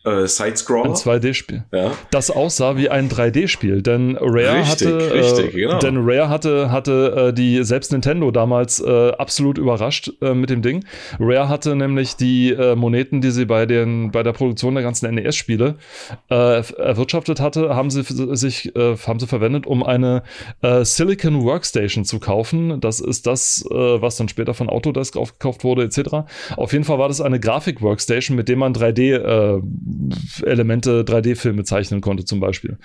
[0.05, 0.91] äh, Side-Scroller.
[0.91, 1.65] Ein 2D-Spiel.
[1.73, 1.93] Ja.
[2.11, 5.79] Das aussah wie ein 3D-Spiel, denn Rare richtig, hatte, richtig, äh, genau.
[5.79, 10.63] denn Rare hatte, hatte äh, die selbst Nintendo damals äh, absolut überrascht äh, mit dem
[10.63, 10.85] Ding.
[11.21, 15.13] Rare hatte nämlich die äh, Moneten, die sie bei den bei der Produktion der ganzen
[15.15, 15.77] NES-Spiele
[16.29, 20.23] erwirtschaftet hatte, haben sie sich haben sie verwendet, um eine
[20.83, 22.81] Silicon Workstation zu kaufen.
[22.81, 26.27] Das ist das, was dann später von Autodesk aufgekauft wurde, etc.
[26.57, 29.61] Auf jeden Fall war das eine Grafik-Workstation, mit dem man 3D
[30.45, 32.78] Elemente 3D-Filme zeichnen konnte, zum Beispiel.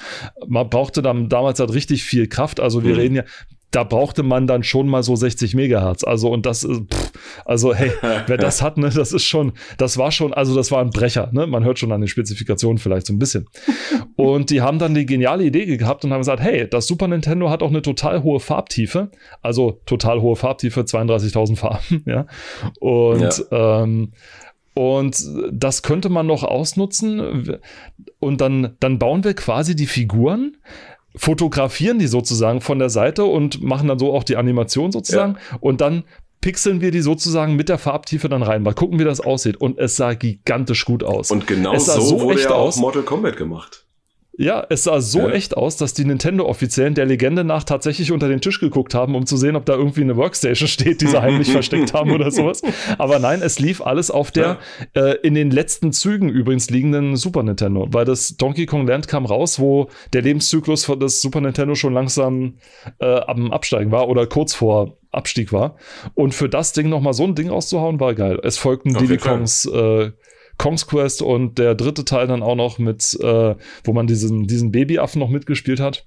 [0.47, 2.59] Man brauchte dann damals halt richtig viel Kraft.
[2.59, 2.99] Also wir mhm.
[2.99, 3.23] reden ja,
[3.71, 6.03] da brauchte man dann schon mal so 60 Megahertz.
[6.03, 7.11] Also, und das ist, pff,
[7.45, 7.91] also, hey,
[8.27, 11.29] wer das hat, ne, das ist schon, das war schon, also, das war ein Brecher,
[11.33, 11.47] ne?
[11.47, 13.47] Man hört schon an den Spezifikationen vielleicht so ein bisschen.
[14.15, 17.49] Und die haben dann die geniale Idee gehabt und haben gesagt, hey, das Super Nintendo
[17.49, 19.11] hat auch eine total hohe Farbtiefe.
[19.41, 22.25] Also, total hohe Farbtiefe, 32.000 Farben, ja.
[22.79, 23.83] Und, ja.
[23.83, 24.13] ähm,
[24.77, 27.57] und das könnte man noch ausnutzen.
[28.19, 30.57] Und dann, dann bauen wir quasi die Figuren
[31.15, 35.57] fotografieren die sozusagen von der Seite und machen dann so auch die Animation sozusagen ja.
[35.61, 36.03] und dann
[36.41, 38.61] pixeln wir die sozusagen mit der Farbtiefe dann rein.
[38.61, 39.57] Mal gucken, wie das aussieht.
[39.57, 41.31] Und es sah gigantisch gut aus.
[41.31, 43.86] Und genau so, so wurde ja auch Mortal Kombat gemacht.
[44.39, 45.31] Ja, es sah so ja.
[45.31, 49.25] echt aus, dass die Nintendo-Offiziellen der Legende nach tatsächlich unter den Tisch geguckt haben, um
[49.25, 52.61] zu sehen, ob da irgendwie eine Workstation steht, die sie heimlich versteckt haben oder sowas.
[52.99, 54.59] Aber nein, es lief alles auf der
[54.95, 55.01] ja.
[55.01, 59.25] äh, in den letzten Zügen übrigens liegenden Super Nintendo, weil das Donkey Kong Land kam
[59.25, 62.59] raus, wo der Lebenszyklus des Super Nintendo schon langsam
[62.99, 65.77] äh, am Absteigen war oder kurz vor Abstieg war.
[66.13, 68.39] Und für das Ding nochmal so ein Ding auszuhauen, war geil.
[68.43, 70.11] Es folgten Diddy Kongs äh,
[70.57, 74.71] Kong's Quest und der dritte Teil dann auch noch mit, äh, wo man diesen, diesen
[74.71, 76.05] Babyaffen noch mitgespielt hat.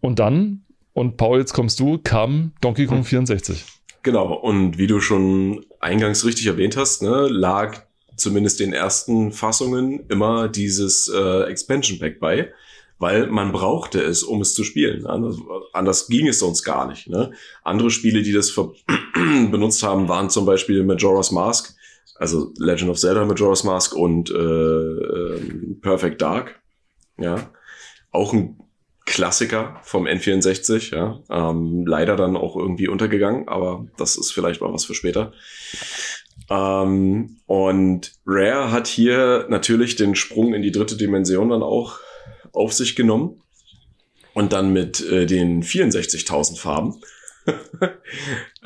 [0.00, 3.64] Und dann, und Paul, jetzt kommst du, kam Donkey Kong 64.
[4.02, 7.82] Genau, und wie du schon eingangs richtig erwähnt hast, ne, lag
[8.16, 12.52] zumindest den ersten Fassungen immer dieses äh, Expansion Pack bei,
[12.98, 15.06] weil man brauchte es, um es zu spielen.
[15.06, 15.36] Anders,
[15.72, 17.08] anders ging es sonst gar nicht.
[17.08, 17.32] Ne?
[17.62, 18.52] Andere Spiele, die das
[19.14, 21.76] benutzt haben, waren zum Beispiel Majora's Mask,
[22.16, 25.40] also Legend of Zelda Majora's Mask und äh, äh,
[25.80, 26.60] Perfect Dark,
[27.18, 27.50] ja,
[28.10, 28.58] auch ein
[29.06, 34.72] Klassiker vom N64, ja, ähm, leider dann auch irgendwie untergegangen, aber das ist vielleicht mal
[34.72, 35.32] was für später.
[36.50, 42.00] Ähm, und Rare hat hier natürlich den Sprung in die dritte Dimension dann auch
[42.52, 43.42] auf sich genommen
[44.34, 47.00] und dann mit äh, den 64.000 Farben.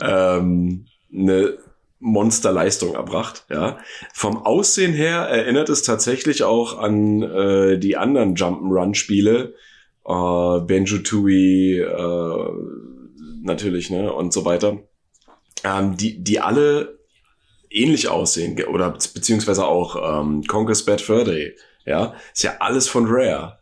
[0.00, 1.58] Ähm, eine
[2.02, 3.46] Monsterleistung erbracht.
[3.48, 3.78] Ja,
[4.12, 9.54] vom Aussehen her erinnert es tatsächlich auch an äh, die anderen Jump'n'Run-Spiele,
[10.04, 12.50] äh, Benjo Tooie, äh,
[13.42, 14.78] natürlich, ne und so weiter,
[15.64, 16.98] ähm, die die alle
[17.70, 21.54] ähnlich aussehen oder beziehungsweise auch ähm, Conquest Bad Fur Day.
[21.86, 23.58] Ja, ist ja alles von Rare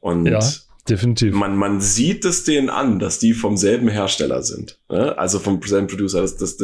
[0.00, 0.40] und ja.
[0.88, 1.32] Definitiv.
[1.32, 4.80] Man, man sieht es denen an, dass die vom selben Hersteller sind.
[4.88, 5.16] Ne?
[5.16, 6.22] Also vom selben Producer.
[6.22, 6.58] Das, das,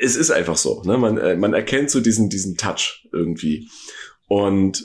[0.00, 0.82] es ist einfach so.
[0.84, 0.96] Ne?
[0.98, 3.68] Man, äh, man erkennt so diesen, diesen Touch irgendwie.
[4.26, 4.84] Und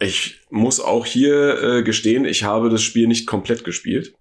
[0.00, 4.14] ich muss auch hier äh, gestehen, ich habe das Spiel nicht komplett gespielt.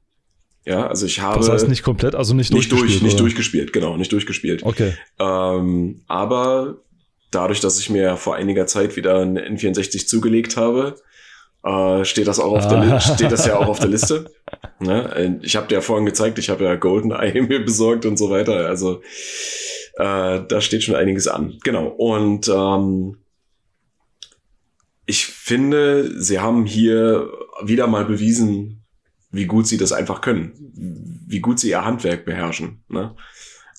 [0.66, 1.40] Ja, also ich habe.
[1.40, 3.02] Das heißt nicht komplett, also nicht, nicht durchgespielt.
[3.02, 4.64] Durch, nicht durchgespielt, genau, nicht durchgespielt.
[4.64, 4.96] Okay.
[5.18, 6.82] Ähm, aber
[7.32, 10.96] dadurch, dass ich mir vor einiger Zeit wieder eine N64 zugelegt habe,
[11.64, 13.00] äh, steht das auch auf der ah.
[13.00, 14.32] steht das ja auch auf der Liste.
[14.80, 15.40] Ne?
[15.42, 18.68] Ich habe dir ja vorhin gezeigt, ich habe ja GoldenEye mir besorgt und so weiter.
[18.68, 19.02] Also
[19.96, 21.58] äh, da steht schon einiges an.
[21.64, 21.88] Genau.
[21.88, 23.18] Und ähm,
[25.06, 27.32] ich finde, sie haben hier
[27.64, 28.84] wieder mal bewiesen,
[29.32, 30.54] wie gut sie das einfach können,
[31.28, 32.84] wie gut sie ihr Handwerk beherrschen.
[32.90, 33.16] Ne?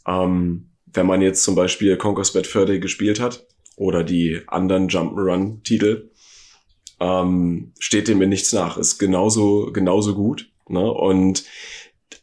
[0.06, 4.88] Ähm, wenn man jetzt zum Beispiel Conquest Bad Fur Day gespielt hat oder die anderen
[4.88, 6.10] Jump'n'Run-Titel,
[7.00, 8.76] ähm, steht dem in nichts nach.
[8.76, 10.50] Ist genauso, genauso gut.
[10.68, 10.90] Ne?
[10.90, 11.44] Und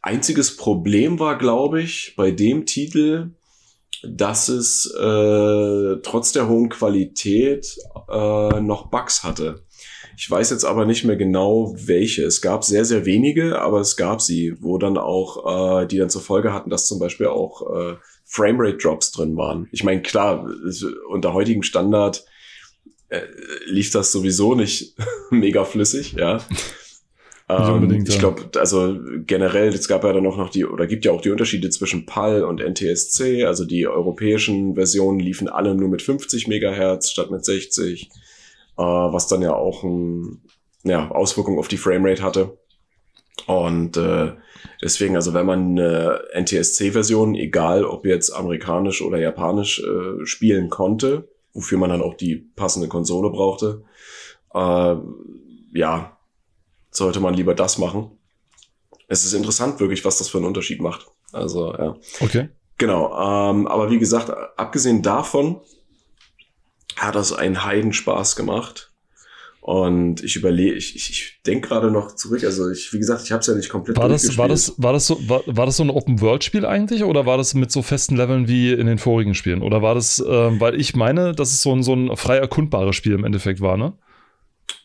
[0.02, 3.30] einziges Problem war, glaube ich, bei dem Titel,
[4.02, 7.76] dass es äh, trotz der hohen Qualität
[8.08, 9.62] äh, noch Bugs hatte.
[10.18, 12.24] Ich weiß jetzt aber nicht mehr genau, welche.
[12.24, 16.08] Es gab sehr, sehr wenige, aber es gab sie, wo dann auch, äh, die dann
[16.08, 19.68] zur Folge hatten, dass zum Beispiel auch äh, Framerate-Drops drin waren.
[19.72, 20.48] Ich meine, klar,
[21.08, 22.24] unter heutigem Standard
[23.08, 23.22] äh,
[23.66, 24.96] lief das sowieso nicht
[25.30, 26.44] mega flüssig, ja.
[27.48, 31.12] Ähm, ich glaube, also generell, es gab ja dann auch noch die, oder gibt ja
[31.12, 33.44] auch die Unterschiede zwischen PAL und NTSC.
[33.44, 38.10] Also die europäischen Versionen liefen alle nur mit 50 Megahertz statt mit 60,
[38.78, 40.42] äh, was dann ja auch ein,
[40.82, 42.58] ja, Auswirkungen auf die Framerate hatte.
[43.46, 44.32] Und äh,
[44.82, 51.28] deswegen, also wenn man eine NTSC-Version, egal ob jetzt amerikanisch oder japanisch, äh, spielen konnte,
[51.56, 53.82] wofür man dann auch die passende Konsole brauchte.
[54.54, 54.96] Äh,
[55.72, 56.18] ja,
[56.90, 58.10] sollte man lieber das machen.
[59.08, 61.06] Es ist interessant wirklich, was das für einen Unterschied macht.
[61.32, 61.96] Also, ja.
[62.20, 62.50] Okay.
[62.78, 63.06] Genau.
[63.50, 65.60] Ähm, aber wie gesagt, abgesehen davon
[66.96, 68.92] hat das einen Heidenspaß gemacht.
[69.66, 73.32] Und ich überlege, ich, ich, ich denke gerade noch zurück, also ich, wie gesagt, ich
[73.32, 75.78] habe es ja nicht komplett war das, war das, war das so, war, war das
[75.78, 79.34] so ein Open-World-Spiel eigentlich oder war das mit so festen Leveln wie in den vorigen
[79.34, 79.62] Spielen?
[79.62, 82.94] Oder war das, äh, weil ich meine, dass es so ein, so ein frei erkundbares
[82.94, 83.94] Spiel im Endeffekt war, ne?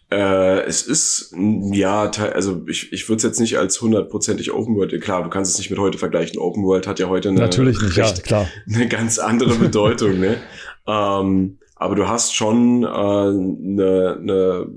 [0.09, 1.31] Äh, es ist,
[1.71, 5.51] ja, also ich, ich würde es jetzt nicht als hundertprozentig Open World, klar, du kannst
[5.51, 6.39] es nicht mit heute vergleichen.
[6.39, 8.47] Open World hat ja heute eine, Natürlich nicht, recht, ja, klar.
[8.73, 10.19] eine ganz andere Bedeutung.
[10.19, 10.37] ne?
[10.87, 14.67] Ähm, aber du hast schon äh, eine, eine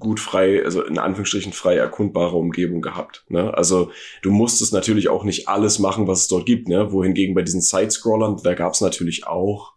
[0.00, 3.24] gut frei, also in Anführungsstrichen frei erkundbare Umgebung gehabt.
[3.28, 3.56] Ne?
[3.56, 3.92] Also
[4.22, 6.66] du musstest natürlich auch nicht alles machen, was es dort gibt.
[6.66, 6.90] Ne?
[6.90, 9.74] Wohingegen bei diesen Side-Scrollern, da gab es natürlich auch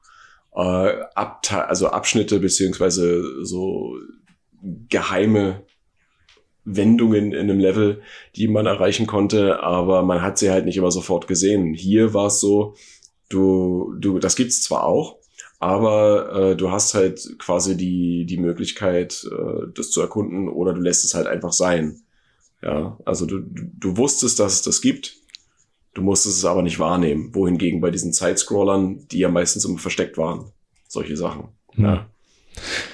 [0.55, 3.93] äh, Abte also Abschnitte beziehungsweise so
[4.89, 5.61] geheime
[6.65, 8.01] Wendungen in einem Level,
[8.35, 11.75] die man erreichen konnte, aber man hat sie halt nicht immer sofort gesehen.
[11.75, 12.73] Hier war es so,
[13.29, 15.20] du, du, das gibt's zwar auch,
[15.61, 20.81] aber äh, du hast halt quasi die, die Möglichkeit, äh, das zu erkunden oder du
[20.81, 22.01] lässt es halt einfach sein.
[22.63, 25.17] Ja, also du, du wusstest, dass es das gibt,
[25.93, 27.35] du musstest es aber nicht wahrnehmen.
[27.35, 30.51] Wohingegen bei diesen Sidescrollern, die ja meistens immer versteckt waren,
[30.87, 31.49] solche Sachen.
[31.77, 31.93] Ja.
[31.93, 32.09] ja.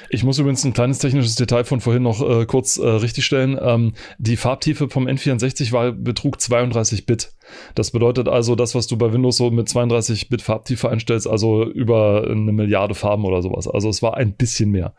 [0.10, 3.58] Ich muss übrigens ein kleines technisches Detail von vorhin noch äh, kurz äh, richtigstellen.
[3.62, 7.32] Ähm, die Farbtiefe vom N64 war betrug 32 Bit.
[7.76, 11.64] Das bedeutet also, das, was du bei Windows so mit 32 Bit Farbtiefe einstellst, also
[11.64, 13.68] über eine Milliarde Farben oder sowas.
[13.68, 14.94] Also es war ein bisschen mehr.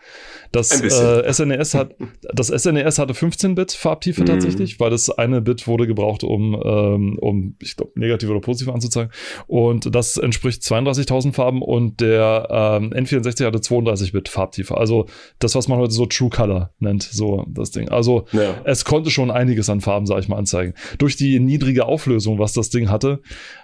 [0.52, 1.94] Das äh, SNES hat,
[2.32, 4.26] das SNES hatte 15 Bit Farbtiefe mhm.
[4.26, 8.72] tatsächlich, weil das eine Bit wurde gebraucht, um, ähm, um ich glaube, negativ oder positiv
[8.72, 9.12] anzuzeigen.
[9.46, 14.76] Und das entspricht 32.000 Farben und der ähm, N64 hatte 32 Bit Farbtiefe.
[14.76, 15.06] Also
[15.38, 17.88] das, was man heute so True Color nennt, so das Ding.
[17.88, 18.54] Also ja.
[18.64, 20.74] es konnte schon einiges an Farben, sag ich mal, anzeigen.
[20.98, 23.20] Durch die niedrige Auflösung, was das Ding hatte,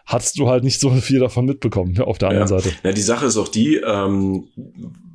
[0.07, 2.61] hast du halt nicht so viel davon mitbekommen auf der anderen ja.
[2.61, 2.75] Seite.
[2.83, 4.49] Ja, die Sache ist auch die, ähm,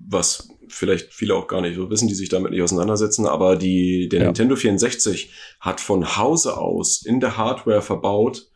[0.08, 4.08] was vielleicht viele auch gar nicht so wissen, die sich damit nicht auseinandersetzen, aber die,
[4.10, 4.26] der ja.
[4.28, 8.48] Nintendo 64 hat von Hause aus in der Hardware verbaut,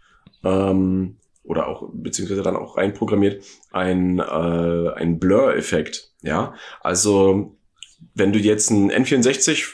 [0.43, 6.12] ähm, oder auch beziehungsweise dann auch reinprogrammiert ein äh, ein Blur-Effekt.
[6.22, 7.58] Ja, also
[8.16, 9.66] wenn du jetzt ein N64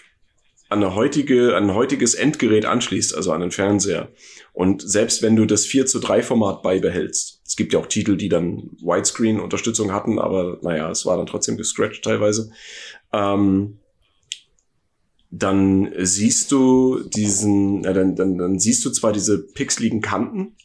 [0.69, 4.09] an, eine heutige, an ein heutiges Endgerät anschließt, also an den Fernseher,
[4.53, 8.17] und selbst wenn du das 4 zu 3 Format beibehältst, es gibt ja auch Titel,
[8.17, 12.51] die dann Widescreen-Unterstützung hatten, aber naja, es war dann trotzdem gescratcht teilweise,
[13.11, 13.79] ähm,
[15.31, 20.55] dann siehst du diesen, ja, dann, dann, dann siehst du zwar diese pixeligen Kanten,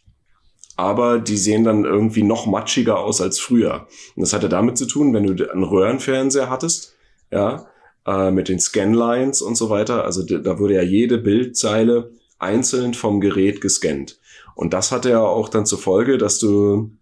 [0.77, 3.87] aber die sehen dann irgendwie noch matschiger aus als früher.
[4.17, 6.95] Und das hatte damit zu tun, wenn du einen Röhrenfernseher hattest,
[7.31, 7.67] ja,
[8.07, 10.05] äh, mit den Scanlines und so weiter.
[10.05, 14.19] Also da wurde ja jede Bildzeile einzeln vom Gerät gescannt.
[14.55, 16.93] Und das hatte ja auch dann zur Folge, dass du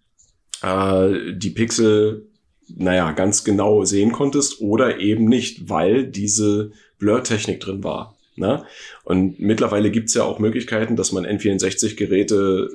[0.62, 2.26] äh, die Pixel,
[2.68, 8.16] naja, ganz genau sehen konntest oder eben nicht, weil diese Blur-Technik drin war.
[8.36, 8.64] Ne?
[9.04, 12.70] Und mittlerweile gibt's ja auch Möglichkeiten, dass man N64-Geräte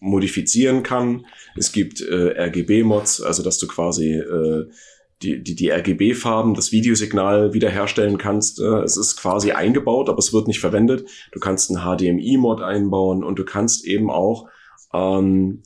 [0.00, 1.26] modifizieren kann.
[1.56, 4.66] Es gibt äh, RGB-Mods, also dass du quasi äh,
[5.22, 8.60] die, die, die RGB-Farben, das Videosignal wiederherstellen kannst.
[8.60, 11.08] Äh, es ist quasi eingebaut, aber es wird nicht verwendet.
[11.32, 14.48] Du kannst einen HDMI-Mod einbauen und du kannst eben auch
[14.92, 15.62] ähm,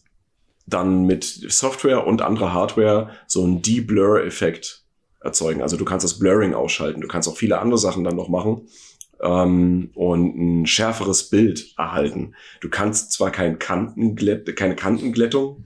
[0.67, 4.85] dann mit Software und anderer Hardware so einen De-Blur-Effekt
[5.21, 5.63] erzeugen.
[5.63, 7.01] Also du kannst das Blurring ausschalten.
[7.01, 8.69] Du kannst auch viele andere Sachen dann noch machen
[9.21, 12.35] ähm, und ein schärferes Bild erhalten.
[12.61, 15.65] Du kannst zwar kein Kantenglätt, keine Kantenglättung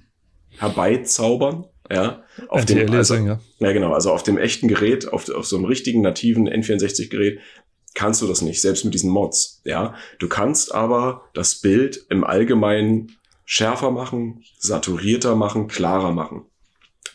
[0.58, 3.40] herbeizaubern, ja, auf dem, also, ja.
[3.58, 7.40] ja, genau, also auf dem echten Gerät, auf, auf so einem richtigen nativen N64-Gerät
[7.94, 9.94] kannst du das nicht, selbst mit diesen Mods, ja.
[10.20, 16.44] Du kannst aber das Bild im Allgemeinen schärfer machen, saturierter machen, klarer machen.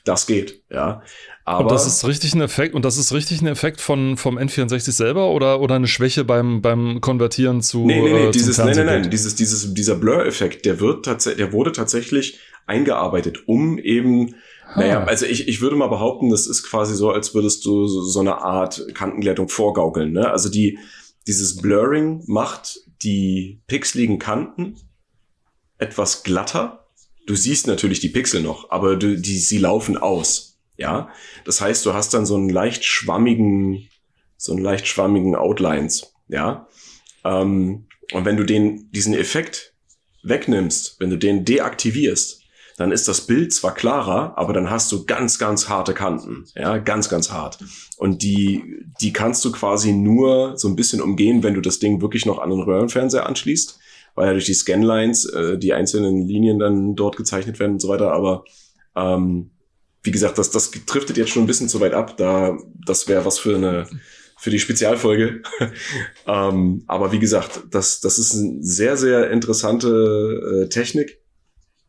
[0.04, 1.02] Das geht, ja.
[1.46, 4.38] Aber und das ist richtig ein Effekt, und das ist richtig ein Effekt von, vom
[4.38, 7.86] N64 selber oder, oder eine Schwäche beim, beim Konvertieren zu.
[7.86, 11.38] Nee, nee, nee, äh, dieses, nein, nein, nein, dieses, dieses, dieser Blur-Effekt, der wird tatsächlich,
[11.38, 14.36] der wurde tatsächlich eingearbeitet, um eben
[14.76, 18.02] naja, also ich, ich würde mal behaupten, das ist quasi so, als würdest du so,
[18.02, 20.12] so eine Art Kantenglättung vorgaukeln.
[20.12, 20.30] Ne?
[20.30, 20.80] Also die,
[21.28, 24.78] dieses Blurring macht die pixeligen Kanten
[25.78, 26.88] etwas glatter.
[27.28, 30.60] Du siehst natürlich die Pixel noch, aber du, die, sie laufen aus.
[30.78, 31.10] Ja,
[31.46, 33.88] das heißt, du hast dann so einen leicht schwammigen,
[34.36, 36.14] so einen leicht schwammigen Outlines.
[36.28, 36.68] Ja,
[37.24, 39.74] ähm, und wenn du den, diesen Effekt
[40.24, 42.42] wegnimmst, wenn du den deaktivierst,
[42.78, 46.46] dann ist das Bild zwar klarer, aber dann hast du ganz, ganz harte Kanten.
[46.56, 47.58] Ja, ganz, ganz hart.
[47.98, 52.02] Und die, die kannst du quasi nur so ein bisschen umgehen, wenn du das Ding
[52.02, 53.80] wirklich noch an den Röhrenfernseher anschließt,
[54.16, 57.88] weil ja durch die Scanlines äh, die einzelnen Linien dann dort gezeichnet werden und so
[57.88, 58.12] weiter.
[58.12, 58.44] Aber
[58.96, 59.52] ähm,
[60.04, 62.18] wie gesagt, das, das driftet jetzt schon ein bisschen zu weit ab.
[62.18, 63.88] Da, das wäre was für eine
[64.38, 65.42] für die Spezialfolge.
[66.28, 71.22] ähm, aber wie gesagt, das, das ist eine sehr, sehr interessante äh, Technik.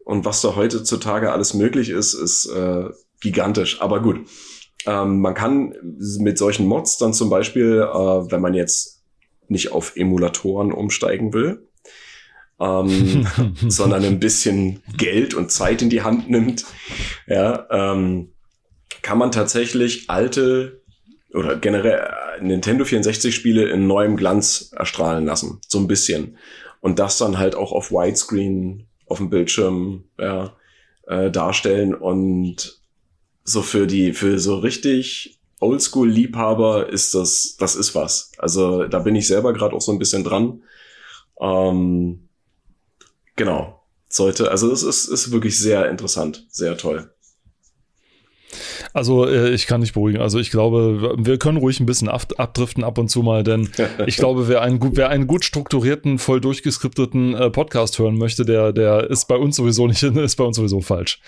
[0.07, 2.91] Und was da heutzutage alles möglich ist, ist äh,
[3.21, 3.81] gigantisch.
[3.81, 4.21] Aber gut.
[4.87, 5.75] Ähm, man kann
[6.21, 9.03] mit solchen Mods dann zum Beispiel, äh, wenn man jetzt
[9.49, 11.67] nicht auf Emulatoren umsteigen will,
[12.61, 13.27] ähm,
[13.69, 16.65] sondern ein bisschen Geld und Zeit in die Hand nimmt,
[17.27, 18.29] ja, ähm,
[19.03, 20.83] kann man tatsächlich alte
[21.35, 26.39] oder generell äh, Nintendo 64 Spiele in neuem Glanz erstrahlen lassen, so ein bisschen.
[26.81, 30.57] Und das dann halt auch auf Widescreen auf dem Bildschirm ja,
[31.07, 32.81] äh, darstellen und
[33.45, 38.33] so für die für so richtig Oldschool-Liebhaber ist das das ist was.
[38.39, 40.63] Also da bin ich selber gerade auch so ein bisschen dran.
[41.41, 42.29] Ähm,
[43.37, 47.11] genau sollte also es ist ist wirklich sehr interessant, sehr toll.
[48.97, 50.23] Also äh, ich kann nicht beruhigen.
[50.23, 53.69] Also ich glaube, wir können ruhig ein bisschen ab, abdriften ab und zu mal, denn
[54.07, 58.73] ich glaube, wer einen, wer einen gut strukturierten, voll durchgeskripteten äh, Podcast hören möchte, der,
[58.73, 61.21] der ist bei uns sowieso nicht, ist bei uns sowieso falsch.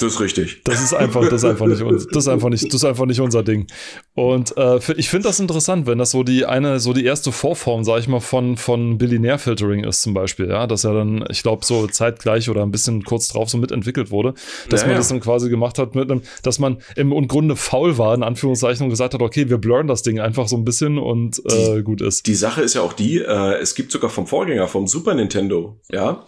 [0.00, 0.62] Das ist richtig.
[0.64, 3.20] Das ist einfach, das ist einfach nicht, das ist einfach nicht, das ist einfach nicht
[3.20, 3.66] unser Ding.
[4.14, 7.84] Und äh, ich finde das interessant, wenn das so die eine, so die erste Vorform,
[7.84, 11.42] sag ich mal, von von Billionaire Filtering ist zum Beispiel, ja, dass er dann, ich
[11.42, 14.32] glaube, so zeitgleich oder ein bisschen kurz drauf so mitentwickelt wurde,
[14.70, 14.98] dass ja, man ja.
[15.00, 18.22] das dann quasi gemacht hat mit einem, dass man im und Grunde faul war in
[18.22, 21.76] Anführungszeichen und gesagt hat, okay, wir blurren das Ding einfach so ein bisschen und äh,
[21.76, 22.26] die, gut ist.
[22.26, 25.78] Die Sache ist ja auch die, äh, es gibt sogar vom Vorgänger, vom Super Nintendo,
[25.90, 26.24] ja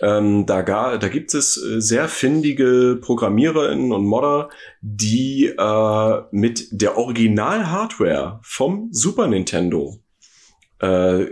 [0.00, 4.48] ähm, da, da gibt es äh, sehr findige ProgrammiererInnen und Modder,
[4.80, 9.98] die äh, mit der Original-Hardware vom Super Nintendo
[10.82, 11.26] äh,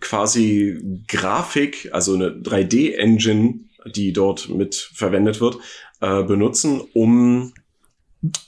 [0.00, 5.58] quasi Grafik, also eine 3D-Engine, die dort mit verwendet wird,
[6.00, 7.54] äh, benutzen, um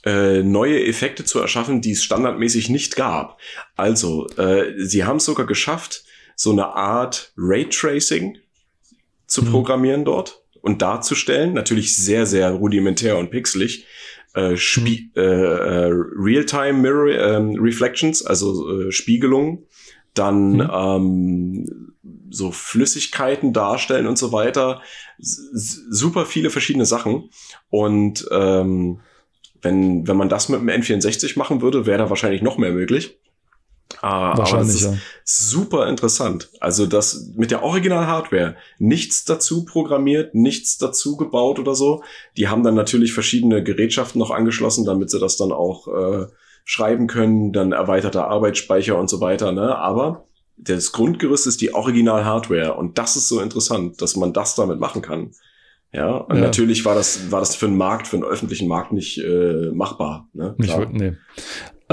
[0.05, 3.39] äh, neue Effekte zu erschaffen, die es standardmäßig nicht gab.
[3.75, 6.03] Also, äh, sie haben es sogar geschafft,
[6.35, 8.37] so eine Art Raytracing
[9.33, 9.51] zu mhm.
[9.51, 11.53] programmieren dort und darzustellen.
[11.53, 13.85] Natürlich sehr, sehr rudimentär und pixelig.
[14.35, 15.21] Äh, Spie mhm.
[15.21, 19.65] äh, äh, Real-Time Mirror äh, Reflections, also äh, Spiegelungen,
[20.13, 20.69] dann mhm.
[20.71, 21.95] ähm,
[22.29, 24.81] so Flüssigkeiten darstellen und so weiter.
[25.19, 27.29] S super viele verschiedene Sachen.
[27.69, 28.99] Und ähm,
[29.61, 33.17] wenn, wenn man das mit dem N64 machen würde, wäre da wahrscheinlich noch mehr möglich.
[34.01, 34.95] Ah, Wahrscheinlich, ja.
[35.23, 36.49] Super interessant.
[36.59, 42.03] Also das mit der Original-Hardware nichts dazu programmiert, nichts dazu gebaut oder so.
[42.35, 46.27] Die haben dann natürlich verschiedene Gerätschaften noch angeschlossen, damit sie das dann auch äh,
[46.65, 49.51] schreiben können, dann erweiterter Arbeitsspeicher und so weiter.
[49.51, 49.77] Ne?
[49.77, 50.25] Aber
[50.57, 55.01] das Grundgerüst ist die Original-Hardware und das ist so interessant, dass man das damit machen
[55.01, 55.31] kann.
[55.91, 56.41] Ja, und ja.
[56.41, 60.27] natürlich war das, war das für einen Markt, für einen öffentlichen Markt nicht äh, machbar.
[60.33, 60.55] Ne?
[60.57, 61.13] Nicht, nee.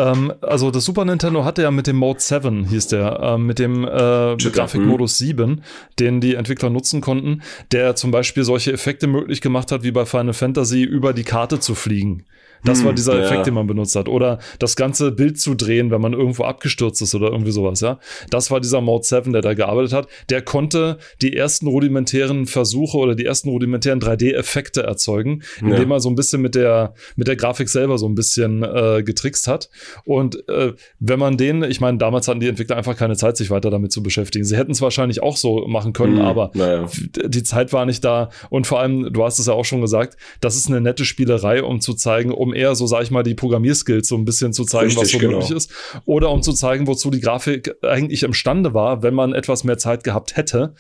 [0.01, 3.59] Ähm, also das Super Nintendo hatte ja mit dem Mode 7, hieß der, äh, mit
[3.59, 5.63] dem äh, Grafikmodus 7,
[5.99, 7.43] den die Entwickler nutzen konnten,
[7.73, 11.61] der zum Beispiel solche Effekte möglich gemacht hat, wie bei Final Fantasy über die Karte
[11.61, 12.25] zu fliegen.
[12.65, 13.43] Das hm, war dieser Effekt, ja.
[13.45, 14.09] den man benutzt hat.
[14.09, 17.99] Oder das ganze Bild zu drehen, wenn man irgendwo abgestürzt ist oder irgendwie sowas, ja.
[18.31, 20.09] Das war dieser Mode 7, der da gearbeitet hat.
[20.29, 25.97] Der konnte die ersten rudimentären Versuche oder die ersten rudimentären 3D-Effekte erzeugen, indem ja.
[25.97, 29.49] er so ein bisschen mit der, mit der Grafik selber so ein bisschen äh, getrickst
[29.49, 29.71] hat.
[30.05, 33.51] Und äh, wenn man den, ich meine, damals hatten die Entwickler einfach keine Zeit, sich
[33.51, 34.45] weiter damit zu beschäftigen.
[34.45, 36.89] Sie hätten es wahrscheinlich auch so machen können, hm, aber naja.
[37.27, 38.31] die Zeit war nicht da.
[38.49, 41.63] Und vor allem, du hast es ja auch schon gesagt, das ist eine nette Spielerei,
[41.63, 44.65] um zu zeigen, um eher so, sag ich mal, die Programmierskills so ein bisschen zu
[44.65, 45.39] zeigen, Richtig, was so genau.
[45.39, 45.73] möglich ist.
[46.05, 50.05] Oder um zu zeigen, wozu die Grafik eigentlich imstande war, wenn man etwas mehr Zeit
[50.05, 50.75] gehabt hätte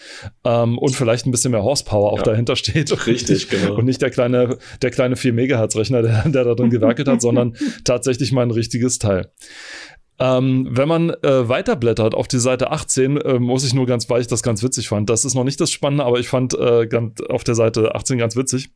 [0.45, 2.25] ähm, und vielleicht ein bisschen mehr Horsepower auch ja.
[2.25, 3.07] dahinter steht.
[3.07, 3.75] Richtig, genau.
[3.75, 7.21] Und nicht der kleine, der kleine 4 Megahertz Rechner, der, der da drin gewerkelt hat,
[7.21, 9.31] sondern tatsächlich mal ein richtiges Teil.
[10.21, 14.21] Ähm, wenn man äh, weiterblättert auf die Seite 18, äh, muss ich nur ganz, weil
[14.21, 15.09] ich das ganz witzig fand.
[15.09, 18.19] Das ist noch nicht das Spannende, aber ich fand äh, ganz, auf der Seite 18
[18.19, 18.71] ganz witzig.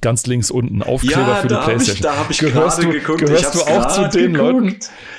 [0.00, 1.94] Ganz links unten, Aufkleber ja, für die Playstation.
[1.94, 3.20] Ich, da habe ich gehörst du, geguckt.
[3.20, 4.52] Gehörst du auch zu den geguckt.
[4.52, 4.78] Leuten?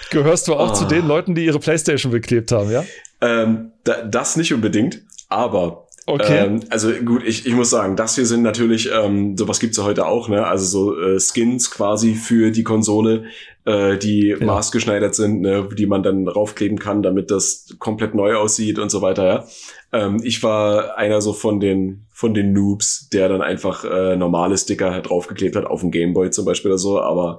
[0.10, 0.74] Gehörst du auch oh.
[0.74, 2.84] zu den Leuten, die ihre Playstation beklebt haben, ja?
[3.22, 6.46] Ähm, da, das nicht unbedingt, aber Okay.
[6.46, 9.84] Ähm, also gut, ich, ich muss sagen, das hier sind natürlich, ähm, sowas gibt's ja
[9.84, 10.48] heute auch, ne?
[10.48, 13.26] Also so äh, Skins quasi für die Konsole,
[13.66, 14.46] äh, die ja.
[14.46, 15.68] maßgeschneidert sind, ne?
[15.78, 19.48] die man dann raufkleben kann, damit das komplett neu aussieht und so weiter, ja.
[19.92, 24.58] Ähm, ich war einer so von den von den Noobs, der dann einfach äh, normale
[24.58, 27.38] Sticker halt draufgeklebt hat, auf dem Gameboy zum Beispiel oder so, aber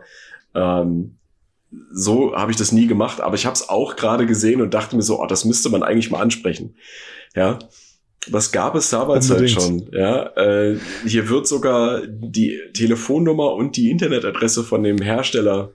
[0.55, 1.17] ähm,
[1.91, 4.95] so habe ich das nie gemacht, aber ich habe es auch gerade gesehen und dachte
[4.95, 6.77] mir so, oh, das müsste man eigentlich mal ansprechen.
[7.35, 7.59] Ja,
[8.29, 9.91] was gab es damals halt schon.
[9.91, 15.73] Ja, äh, hier wird sogar die Telefonnummer und die Internetadresse von dem Hersteller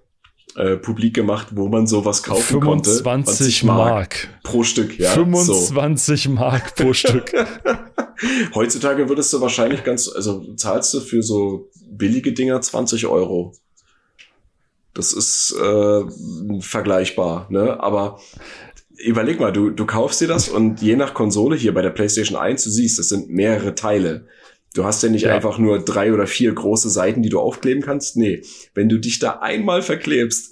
[0.55, 3.03] äh, publik gemacht, wo man sowas kaufen 25 konnte.
[3.03, 4.99] 25 Mark, Mark pro Stück.
[4.99, 6.29] Ja, 25 so.
[6.29, 7.31] Mark pro Stück.
[8.55, 13.53] Heutzutage würdest du wahrscheinlich ganz, also zahlst du für so billige Dinger 20 Euro.
[14.93, 16.03] Das ist äh,
[16.61, 17.79] vergleichbar, ne?
[17.79, 18.19] Aber
[18.97, 22.37] überleg mal, du, du kaufst dir das und je nach Konsole hier bei der PlayStation
[22.37, 24.27] 1, du siehst, das sind mehrere Teile.
[24.73, 25.35] Du hast ja nicht ja.
[25.35, 28.17] einfach nur drei oder vier große Seiten, die du aufkleben kannst.
[28.17, 28.43] Nee,
[28.73, 30.51] wenn du dich da einmal verklebst,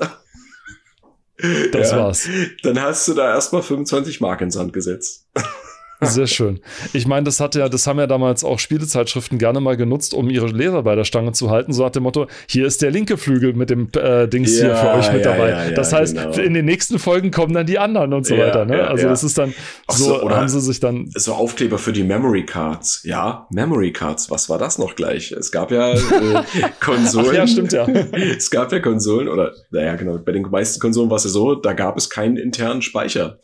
[1.72, 2.30] das ja, war's.
[2.62, 5.28] Dann hast du da erstmal 25 Mark ins Sand gesetzt.
[6.04, 6.60] Sehr schön.
[6.94, 10.30] Ich meine, das hat ja, das haben ja damals auch Spielezeitschriften gerne mal genutzt, um
[10.32, 11.74] ihre Leser bei der Stange zu halten.
[11.74, 14.76] So hat dem Motto: Hier ist der linke Flügel mit dem äh, Dings ja, hier
[14.76, 15.50] für euch mit ja, dabei.
[15.50, 16.32] Ja, das heißt, genau.
[16.32, 18.66] in den nächsten Folgen kommen dann die anderen und so weiter.
[18.66, 18.88] Ne?
[18.88, 19.54] also das ist dann
[19.90, 23.02] so, so, oder haben sie sich dann so Aufkleber für die Memory Cards.
[23.04, 24.32] Ja, Memory Cards.
[24.32, 25.32] Was war das noch gleich?
[25.32, 26.00] Es gab ja äh,
[26.80, 27.28] Konsolen.
[27.30, 27.88] Ach ja, stimmt ja.
[28.38, 30.18] es gab ja Konsolen oder naja genau.
[30.18, 33.38] Bei den meisten Konsolen war es ja so, da gab es keinen internen Speicher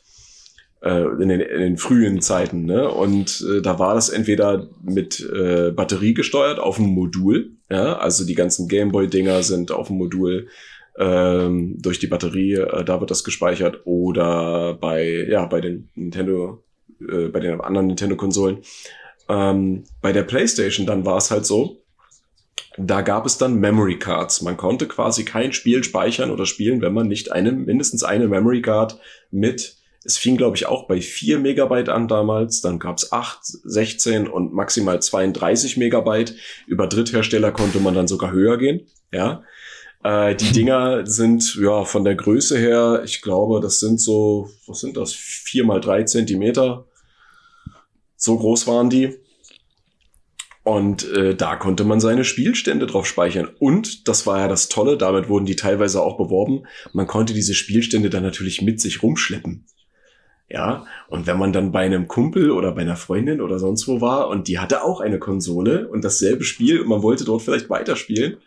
[0.82, 2.66] äh, in, den, in den frühen Zeiten.
[2.66, 2.90] Ne?
[2.90, 8.26] Und äh, da war das entweder mit äh, Batterie gesteuert auf dem Modul, ja, also
[8.26, 10.48] die ganzen Gameboy-Dinger sind auf dem Modul
[10.98, 16.64] ähm, durch die Batterie, äh, da wird das gespeichert, oder bei, ja, bei den Nintendo,
[17.02, 18.60] äh, bei den anderen Nintendo-Konsolen.
[19.30, 21.82] Ähm, bei der PlayStation dann war es halt so,
[22.78, 24.42] da gab es dann Memory Cards.
[24.42, 28.62] Man konnte quasi kein Spiel speichern oder spielen, wenn man nicht eine, mindestens eine Memory
[28.62, 29.00] Card
[29.32, 29.77] mit
[30.08, 34.28] es fing, glaube ich, auch bei 4 Megabyte an damals, dann gab es 8, 16
[34.28, 36.34] und maximal 32 Megabyte.
[36.66, 38.88] Über Dritthersteller konnte man dann sogar höher gehen.
[39.12, 39.44] Ja.
[40.04, 44.80] Äh, die Dinger sind ja von der Größe her, ich glaube, das sind so, was
[44.80, 45.14] sind das?
[45.14, 46.86] 4 mal 3 Zentimeter.
[48.16, 49.18] So groß waren die.
[50.64, 53.50] Und äh, da konnte man seine Spielstände drauf speichern.
[53.60, 56.64] Und das war ja das Tolle, damit wurden die teilweise auch beworben.
[56.94, 59.66] Man konnte diese Spielstände dann natürlich mit sich rumschleppen.
[60.50, 64.00] Ja, und wenn man dann bei einem Kumpel oder bei einer Freundin oder sonst wo
[64.00, 67.70] war und die hatte auch eine Konsole und dasselbe Spiel und man wollte dort vielleicht
[67.70, 68.38] weiterspielen,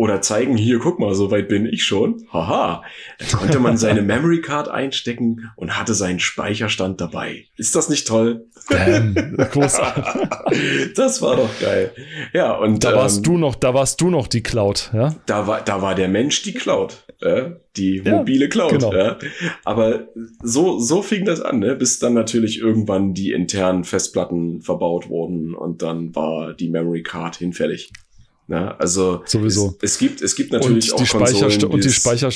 [0.00, 2.26] oder zeigen, hier, guck mal, so weit bin ich schon.
[2.32, 2.82] Haha.
[3.18, 7.44] Dann konnte man seine Memory Card einstecken und hatte seinen Speicherstand dabei.
[7.58, 8.46] Ist das nicht toll?
[8.70, 9.14] Damn,
[9.52, 10.94] großartig.
[10.96, 11.92] das war doch geil.
[12.32, 12.82] Ja, und.
[12.82, 15.14] Da warst ähm, du noch, da warst du noch die Cloud, ja?
[15.26, 17.04] Da war, da war der Mensch die Cloud.
[17.20, 18.70] Äh, die mobile Cloud.
[18.70, 18.94] Genau.
[18.94, 19.18] Ja?
[19.66, 20.08] Aber
[20.42, 21.76] so, so fing das an, ne?
[21.76, 27.36] bis dann natürlich irgendwann die internen Festplatten verbaut wurden und dann war die Memory Card
[27.36, 27.92] hinfällig.
[28.50, 29.76] Ja, also sowieso.
[29.80, 32.30] Es, es, gibt, es gibt natürlich und die auch Konsolen, und die Speicher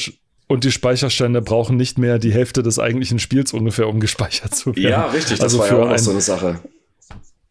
[0.46, 4.76] und die Speicherstände brauchen nicht mehr die Hälfte des eigentlichen Spiels ungefähr, um gespeichert zu
[4.76, 4.88] werden.
[4.88, 5.38] Ja, richtig.
[5.38, 6.60] Das also war ja auch so eine Sache.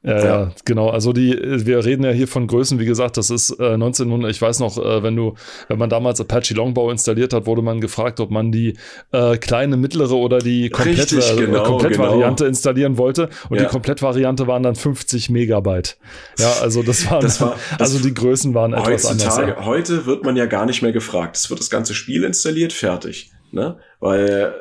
[0.05, 0.89] Ja, ja, genau.
[0.89, 4.41] Also die, wir reden ja hier von Größen, wie gesagt, das ist äh, 1900, ich
[4.41, 5.35] weiß noch, äh, wenn du,
[5.69, 8.75] wenn man damals Apache Longbow installiert hat, wurde man gefragt, ob man die
[9.13, 12.49] äh, kleine, mittlere oder die Komplett, Richtig, äh, genau, Komplettvariante genau.
[12.49, 13.29] installieren wollte.
[13.49, 13.63] Und ja.
[13.63, 15.97] die Komplettvariante waren dann 50 Megabyte.
[16.37, 19.37] Ja, also das waren, das war, das also die Größen waren etwas anders.
[19.37, 19.65] Ja.
[19.65, 21.37] Heute wird man ja gar nicht mehr gefragt.
[21.37, 23.31] Es wird das ganze Spiel installiert, fertig.
[23.51, 23.77] Ne?
[24.01, 24.53] Weil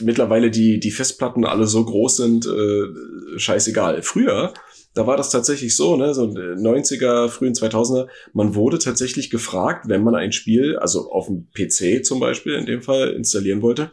[0.00, 4.02] mittlerweile die, die Festplatten alle so groß sind, äh, scheißegal.
[4.02, 4.52] Früher
[4.96, 10.02] da war das tatsächlich so, ne, so 90er, frühen 2000er, man wurde tatsächlich gefragt, wenn
[10.02, 13.92] man ein Spiel, also auf dem PC zum Beispiel in dem Fall installieren wollte,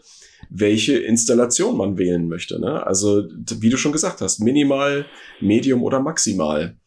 [0.50, 2.58] welche Installation man wählen möchte.
[2.58, 2.88] Ne?
[2.88, 3.26] Also,
[3.60, 5.06] wie du schon gesagt hast, minimal,
[5.42, 6.78] medium oder maximal.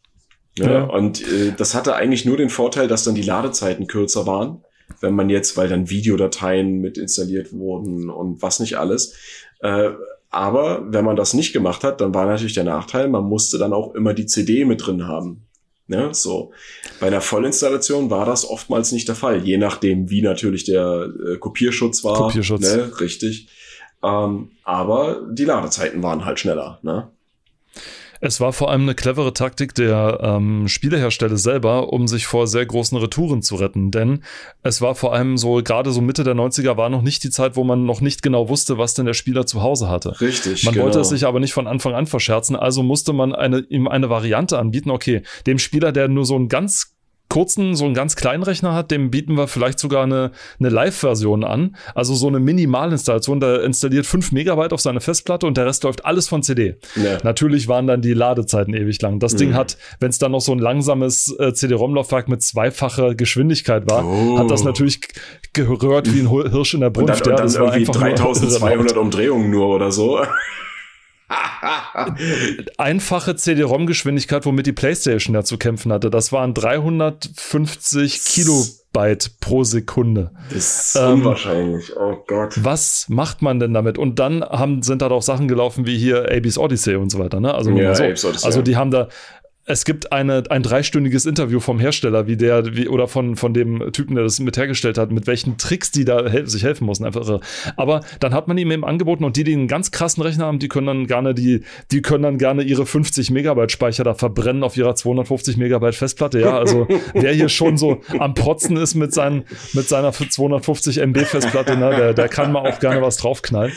[0.59, 0.65] Ne?
[0.65, 0.85] Ja.
[0.85, 4.63] Und äh, das hatte eigentlich nur den Vorteil, dass dann die Ladezeiten kürzer waren,
[5.03, 9.15] wenn man jetzt, weil dann Videodateien mit installiert wurden und was nicht alles.
[9.61, 9.91] Äh,
[10.31, 13.73] aber wenn man das nicht gemacht hat, dann war natürlich der Nachteil, man musste dann
[13.73, 15.43] auch immer die CD mit drin haben.
[15.89, 16.53] Ne, so.
[16.99, 21.37] Bei einer Vollinstallation war das oftmals nicht der Fall, je nachdem, wie natürlich der äh,
[21.37, 22.17] Kopierschutz war.
[22.17, 22.63] Kopierschutz.
[22.63, 23.49] Ne, richtig.
[24.03, 26.81] Ähm, aber die Ladezeiten waren halt schneller.
[26.83, 27.09] Ne?
[28.21, 32.67] Es war vor allem eine clevere Taktik der ähm, Spielehersteller selber, um sich vor sehr
[32.67, 33.91] großen Retouren zu retten.
[33.91, 34.23] Denn
[34.63, 37.57] es war vor allem so, gerade so Mitte der 90er war noch nicht die Zeit,
[37.57, 40.21] wo man noch nicht genau wusste, was denn der Spieler zu Hause hatte.
[40.21, 40.65] Richtig.
[40.65, 40.87] Man genau.
[40.87, 44.11] wollte es sich aber nicht von Anfang an verscherzen, also musste man eine, ihm eine
[44.11, 44.91] Variante anbieten.
[44.91, 46.96] Okay, dem Spieler, der nur so ein ganz
[47.29, 51.45] kurzen, so einen ganz kleinen Rechner hat, dem bieten wir vielleicht sogar eine, eine Live-Version
[51.45, 51.77] an.
[51.95, 56.05] Also so eine Minimalinstallation, der installiert 5 Megabyte auf seine Festplatte und der Rest läuft
[56.05, 56.77] alles von CD.
[56.95, 57.19] Ja.
[57.25, 59.19] Natürlich waren dann die Ladezeiten ewig lang.
[59.19, 59.39] Das mhm.
[59.39, 64.07] Ding hat, wenn es dann noch so ein langsames äh, CD-ROM-Laufwerk mit zweifacher Geschwindigkeit war,
[64.07, 64.39] oh.
[64.39, 65.01] hat das natürlich
[65.53, 67.27] gerührt wie ein Hirsch in der Brunft.
[67.27, 70.21] Und dann, und dann das irgendwie 3200 Umdrehungen nur oder so.
[72.79, 76.11] Einfache CD-ROM-Geschwindigkeit, womit die PlayStation ja zu kämpfen hatte.
[76.11, 80.31] Das waren 350 Kilobyte pro Sekunde.
[80.53, 81.97] Das ist ähm, unwahrscheinlich.
[81.97, 82.55] Oh Gott.
[82.63, 83.99] Was macht man denn damit?
[83.99, 87.41] Und dann haben, sind da doch Sachen gelaufen wie hier Abys Odyssey und so weiter.
[87.41, 87.53] Ne?
[87.53, 88.29] Also, ja, so.
[88.29, 89.09] also die haben da
[89.69, 93.93] es gibt eine, ein dreistündiges Interview vom Hersteller, wie der, wie, oder von, von dem
[93.93, 97.05] Typen, der das mit hergestellt hat, mit welchen Tricks die da hel sich helfen mussten.
[97.05, 97.41] Einfach irre.
[97.77, 100.61] Aber dann hat man ihm eben angeboten und die, die einen ganz krassen Rechner haben,
[100.61, 104.63] die können dann gerne die, die können dann gerne ihre 50 Megabyte Speicher da verbrennen
[104.63, 106.41] auf ihrer 250 Megabyte Festplatte.
[106.41, 111.19] Ja, also wer hier schon so am Protzen ist mit, seinen, mit seiner 250 MB
[111.25, 113.73] Festplatte, ne, der, der kann mal auch gerne was draufknallen.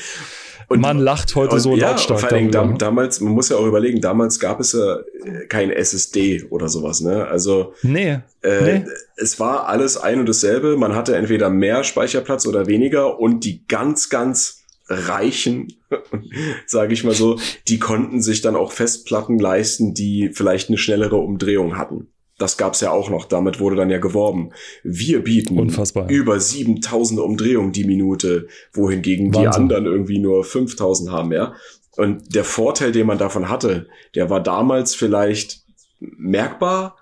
[0.69, 2.19] Und man lacht heute und, so ja, lautstark.
[2.19, 5.71] Vor allem dam damals, man muss ja auch überlegen, damals gab es ja äh, kein
[5.71, 7.25] SSD oder sowas, ne?
[7.27, 8.85] Also nee, äh, nee.
[9.17, 10.77] es war alles ein und dasselbe.
[10.77, 15.73] Man hatte entweder mehr Speicherplatz oder weniger und die ganz, ganz Reichen,
[16.65, 21.17] sage ich mal so, die konnten sich dann auch Festplatten leisten, die vielleicht eine schnellere
[21.17, 22.07] Umdrehung hatten.
[22.39, 23.25] Das gab's ja auch noch.
[23.25, 24.51] Damit wurde dann ja geworben.
[24.83, 26.09] Wir bieten Unfassbar.
[26.09, 29.51] über 7000 Umdrehungen die Minute, wohingegen Wahnsinn.
[29.51, 31.53] die anderen irgendwie nur 5000 haben, ja.
[31.97, 35.63] Und der Vorteil, den man davon hatte, der war damals vielleicht
[35.99, 36.95] merkbar,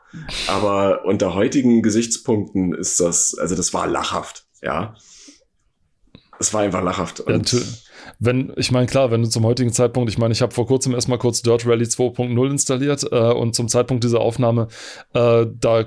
[0.48, 4.96] aber unter heutigen Gesichtspunkten ist das, also das war lachhaft, ja.
[6.40, 7.20] Es war einfach lachhaft.
[7.20, 7.60] Und ja,
[8.20, 10.94] wenn, ich meine, klar, wenn du zum heutigen Zeitpunkt, ich meine, ich habe vor kurzem
[10.94, 14.68] erstmal kurz Dirt Rally 2.0 installiert äh, und zum Zeitpunkt dieser Aufnahme,
[15.14, 15.86] äh, da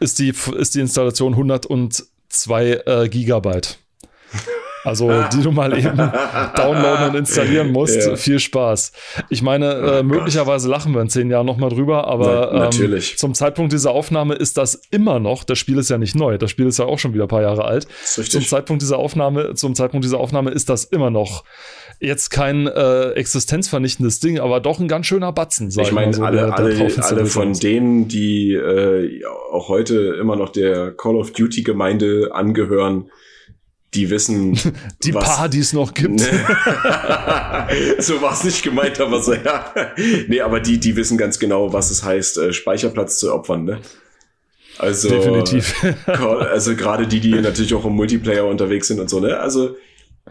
[0.00, 3.78] ist die, ist die Installation 102 äh, Gigabyte.
[4.84, 8.06] Also die du mal eben downloaden und installieren musst.
[8.06, 8.16] Ja.
[8.16, 8.92] Viel Spaß.
[9.28, 13.00] Ich meine, äh, oh möglicherweise lachen wir in zehn Jahren nochmal drüber, aber Na, ähm,
[13.16, 16.50] zum Zeitpunkt dieser Aufnahme ist das immer noch, das Spiel ist ja nicht neu, das
[16.50, 17.86] Spiel ist ja auch schon wieder ein paar Jahre alt.
[18.04, 21.44] Zum Zeitpunkt dieser Aufnahme, zum Zeitpunkt dieser Aufnahme ist das immer noch
[22.00, 25.70] jetzt kein äh, existenzvernichtendes Ding, aber doch ein ganz schöner Batzen.
[25.70, 30.50] Sag ich meine, so, alle, alle, alle von denen, die äh, auch heute immer noch
[30.50, 33.10] der Call of Duty Gemeinde angehören,
[33.94, 34.58] die wissen,
[35.02, 36.20] die was, paar, die es noch gibt.
[37.98, 39.72] so war es nicht gemeint, aber so, ja.
[40.26, 43.80] Nee, aber die, die wissen ganz genau, was es heißt, äh, Speicherplatz zu opfern, ne?
[44.78, 45.74] Also, Definitiv.
[46.06, 49.38] also gerade die, die natürlich auch im Multiplayer unterwegs sind und so, ne?
[49.38, 49.76] Also,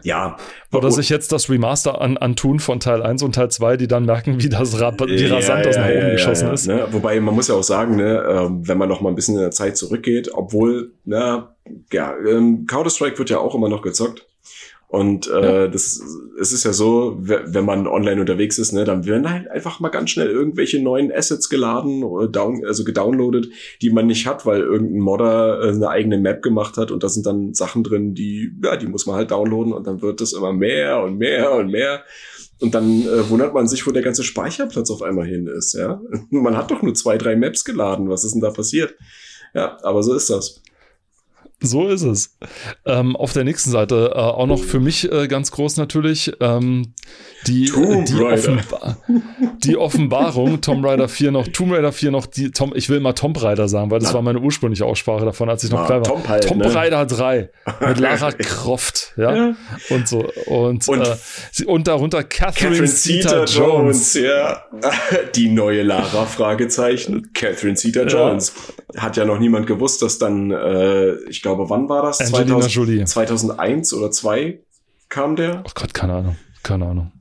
[0.02, 0.36] ja.
[0.72, 4.04] Oder sich jetzt das Remaster an, antun von Teil 1 und Teil 2, die dann
[4.04, 6.66] merken, wie das ra wie rasant ja, das nach oben ja, geschossen ist.
[6.66, 6.86] Ne?
[6.90, 9.40] Wobei man muss ja auch sagen, ne, ähm, wenn man noch mal ein bisschen in
[9.40, 11.54] der Zeit zurückgeht, obwohl, na,
[11.92, 14.26] ja, ähm, Counter-Strike wird ja auch immer noch gezockt.
[14.88, 15.68] Und äh, ja.
[15.68, 16.00] das
[16.40, 19.90] es ist ja so, wenn man online unterwegs ist, ne, dann werden halt einfach mal
[19.90, 23.50] ganz schnell irgendwelche neuen Assets geladen oder down, also gedownloadet,
[23.82, 27.08] die man nicht hat, weil irgendein Modder äh, eine eigene Map gemacht hat und da
[27.10, 30.32] sind dann Sachen drin, die, ja, die muss man halt downloaden und dann wird das
[30.32, 32.04] immer mehr und mehr und mehr.
[32.60, 36.00] Und dann äh, wundert man sich, wo der ganze Speicherplatz auf einmal hin ist, ja.
[36.30, 38.08] Man hat doch nur zwei, drei Maps geladen.
[38.08, 38.96] Was ist denn da passiert?
[39.54, 40.60] Ja, aber so ist das.
[41.60, 42.36] So ist es.
[42.86, 46.92] Ähm, auf der nächsten Seite äh, auch noch für mich äh, ganz groß natürlich ähm,
[47.48, 48.96] die, äh, die, Offenba
[49.64, 53.12] die, Offenbarung, Tomb Raider 4 noch, Tomb Raider 4 noch, die Tom, ich will mal
[53.14, 54.14] Tomb Raider sagen, weil das ja.
[54.14, 56.08] war meine ursprüngliche Aussprache davon, als ich noch ah, klein war.
[56.08, 56.72] Tomb, halt, Tomb ne?
[56.72, 57.50] Raider 3
[57.88, 59.56] mit Lara Croft, ja, ja.
[59.90, 64.14] und so und und, äh, und darunter Catherine, Catherine Zeta Jones.
[64.14, 64.64] Jones, ja,
[65.34, 68.52] die neue Lara Fragezeichen, Catherine Zeta Jones.
[68.96, 72.20] Hat ja noch niemand gewusst, dass dann äh, ich glaube glaube, wann war das?
[72.20, 73.04] Angelina 2000, Jolie.
[73.04, 74.58] 2001 oder 2
[75.08, 75.62] kam der.
[75.66, 76.36] Oh Gott, keine Ahnung.
[76.62, 77.12] Keine Ahnung.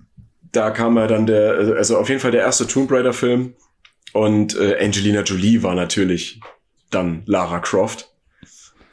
[0.51, 3.53] Da kam er dann der, also auf jeden Fall der erste Tomb Raider Film.
[4.13, 6.39] Und äh, Angelina Jolie war natürlich
[6.89, 8.09] dann Lara Croft.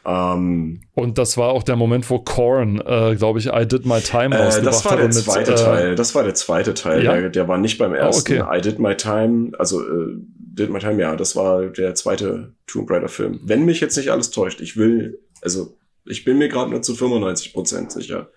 [0.06, 4.00] Ähm, und das war auch der Moment, wo Korn, äh, glaube ich, I Did My
[4.00, 5.94] Time äh, Das war der zweite mit, äh, Teil.
[5.94, 7.04] Das war der zweite Teil.
[7.04, 7.14] Ja?
[7.14, 8.34] Der, der war nicht beim ersten.
[8.34, 8.58] Oh, okay.
[8.58, 9.52] I Did My Time.
[9.58, 10.16] Also äh,
[10.56, 13.40] Did My Time, ja, das war der zweite Tomb Raider Film.
[13.42, 15.76] Wenn mich jetzt nicht alles täuscht, ich will, also
[16.06, 18.28] ich bin mir gerade nur zu 95 Prozent sicher.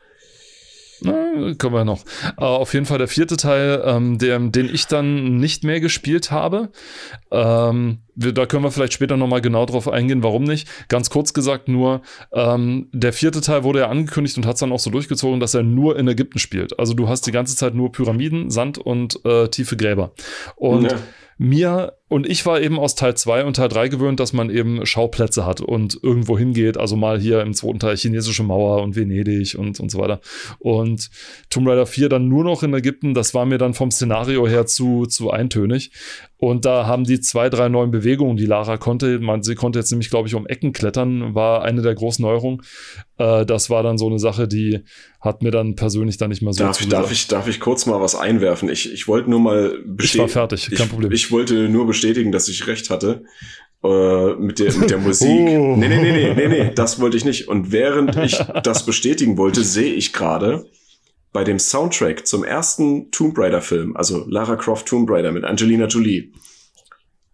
[1.01, 2.03] Na, können wir noch.
[2.39, 6.31] Uh, auf jeden Fall der vierte Teil, ähm, der, den ich dann nicht mehr gespielt
[6.31, 6.71] habe.
[7.29, 10.67] Ähm, wir, da können wir vielleicht später nochmal genau drauf eingehen, warum nicht.
[10.87, 12.01] Ganz kurz gesagt nur,
[12.31, 15.53] ähm, der vierte Teil wurde ja angekündigt und hat es dann auch so durchgezogen, dass
[15.53, 16.79] er nur in Ägypten spielt.
[16.79, 20.13] Also du hast die ganze Zeit nur Pyramiden, Sand und äh, tiefe Gräber.
[20.55, 20.97] Und ja
[21.37, 24.85] mir und ich war eben aus Teil 2 und Teil 3 gewöhnt, dass man eben
[24.85, 26.77] Schauplätze hat und irgendwo hingeht.
[26.77, 30.21] Also mal hier im zweiten Teil chinesische Mauer und Venedig und, und so weiter.
[30.59, 31.09] Und
[31.49, 34.65] Tomb Raider 4 dann nur noch in Ägypten, das war mir dann vom Szenario her
[34.65, 35.91] zu, zu eintönig.
[36.39, 39.19] Und da haben die zwei, drei neuen Bewegungen, die Lara konnte.
[39.19, 42.61] Man, sie konnte jetzt nämlich, glaube ich, um Ecken klettern, war eine der großen Neuerungen.
[43.17, 44.83] Äh, das war dann so eine Sache, die
[45.19, 47.87] hat mir dann persönlich dann nicht mehr so darf ich, darf ich Darf ich kurz
[47.87, 48.69] mal was einwerfen?
[48.69, 50.05] Ich, ich wollte nur mal bestätigen.
[50.05, 51.11] Ich war fertig, kein ich, Problem.
[51.11, 51.96] Ich wollte nur bestätigen,
[52.31, 53.23] dass ich recht hatte.
[53.83, 55.29] Äh, mit der, mit der Musik.
[55.29, 55.75] oh.
[55.77, 57.47] Nee, nee, nee, nee, nee, nee, das wollte ich nicht.
[57.47, 60.65] Und während ich das bestätigen wollte, sehe ich gerade,
[61.33, 65.85] bei dem Soundtrack zum ersten Tomb Raider Film, also Lara Croft Tomb Raider mit Angelina
[65.85, 66.31] Jolie,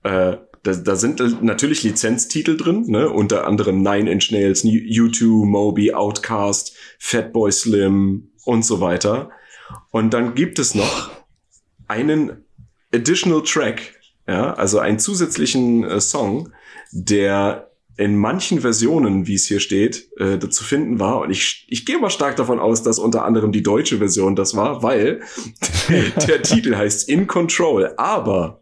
[0.04, 3.10] Äh, da, da sind natürlich Lizenztitel drin, ne?
[3.10, 9.30] unter anderem Nine Inch Nails, U2, Moby, Outcast, Fatboy Slim und so weiter.
[9.92, 11.12] Und dann gibt es noch
[11.88, 12.46] einen
[12.94, 13.93] Additional Track,
[14.28, 16.52] ja, also einen zusätzlichen äh, Song,
[16.92, 21.20] der in manchen Versionen, wie es hier steht, äh, zu finden war.
[21.20, 24.56] Und ich, ich gehe mal stark davon aus, dass unter anderem die deutsche Version das
[24.56, 25.22] war, weil
[26.28, 27.94] der Titel heißt In Control.
[27.98, 28.62] Aber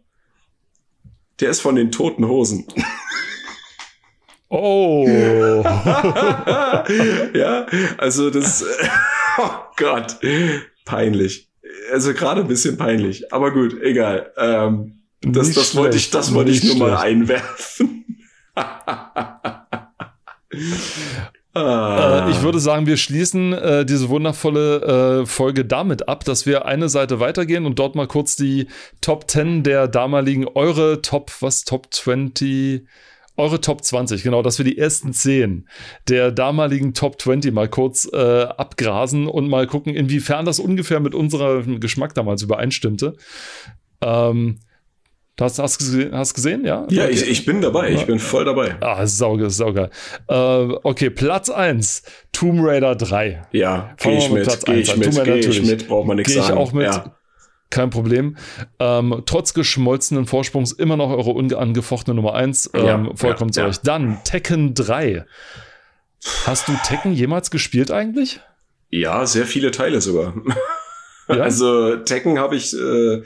[1.40, 2.66] der ist von den toten Hosen.
[4.48, 5.06] Oh.
[7.34, 8.62] ja, also das,
[9.38, 10.18] oh Gott,
[10.84, 11.48] peinlich.
[11.90, 14.30] Also gerade ein bisschen peinlich, aber gut, egal.
[14.36, 16.90] Ähm, das, das wollte ich, das wollte ich nur schlecht.
[16.90, 18.04] mal einwerfen.
[21.54, 22.26] Ah.
[22.26, 26.64] Äh, ich würde sagen, wir schließen äh, diese wundervolle äh, Folge damit ab, dass wir
[26.64, 28.68] eine Seite weitergehen und dort mal kurz die
[29.02, 32.86] Top 10 der damaligen, eure Top, was, Top 20,
[33.36, 35.68] eure Top 20, genau, dass wir die ersten 10
[36.08, 41.14] der damaligen Top 20 mal kurz äh, abgrasen und mal gucken, inwiefern das ungefähr mit
[41.14, 43.16] unserem Geschmack damals übereinstimmte.
[44.00, 44.58] Ähm,
[45.40, 46.86] Hast du gesehen, hast gesehen, ja?
[46.90, 47.12] Ja, okay.
[47.12, 48.76] ich, ich bin dabei, ich bin voll dabei.
[48.80, 49.88] Ah, sauge, sauge.
[50.28, 52.02] Äh, okay, Platz 1,
[52.32, 53.42] Tomb Raider 3.
[53.52, 56.54] Ja, gehe ich mit, gehe ich mit, gehe ich mit, braucht man nichts geh sagen.
[56.54, 57.16] Gehe ich auch mit, ja.
[57.70, 58.36] kein Problem.
[58.78, 63.68] Ähm, trotz geschmolzenen Vorsprungs immer noch eure unangefochtene Nummer 1, ähm, ja, vollkommen ja, zu
[63.68, 63.80] euch.
[63.80, 65.24] Dann Tekken 3.
[66.44, 68.40] Hast du Tekken jemals gespielt eigentlich?
[68.90, 70.34] Ja, sehr viele Teile sogar.
[71.28, 73.22] Also Tekken habe ich äh,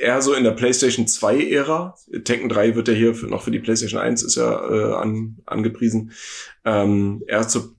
[0.00, 1.94] eher so in der PlayStation 2 Ära.
[2.24, 5.38] Tekken 3 wird ja hier für, noch für die PlayStation 1 ist ja äh, an,
[5.46, 6.12] angepriesen.
[6.64, 7.74] Ähm, er zur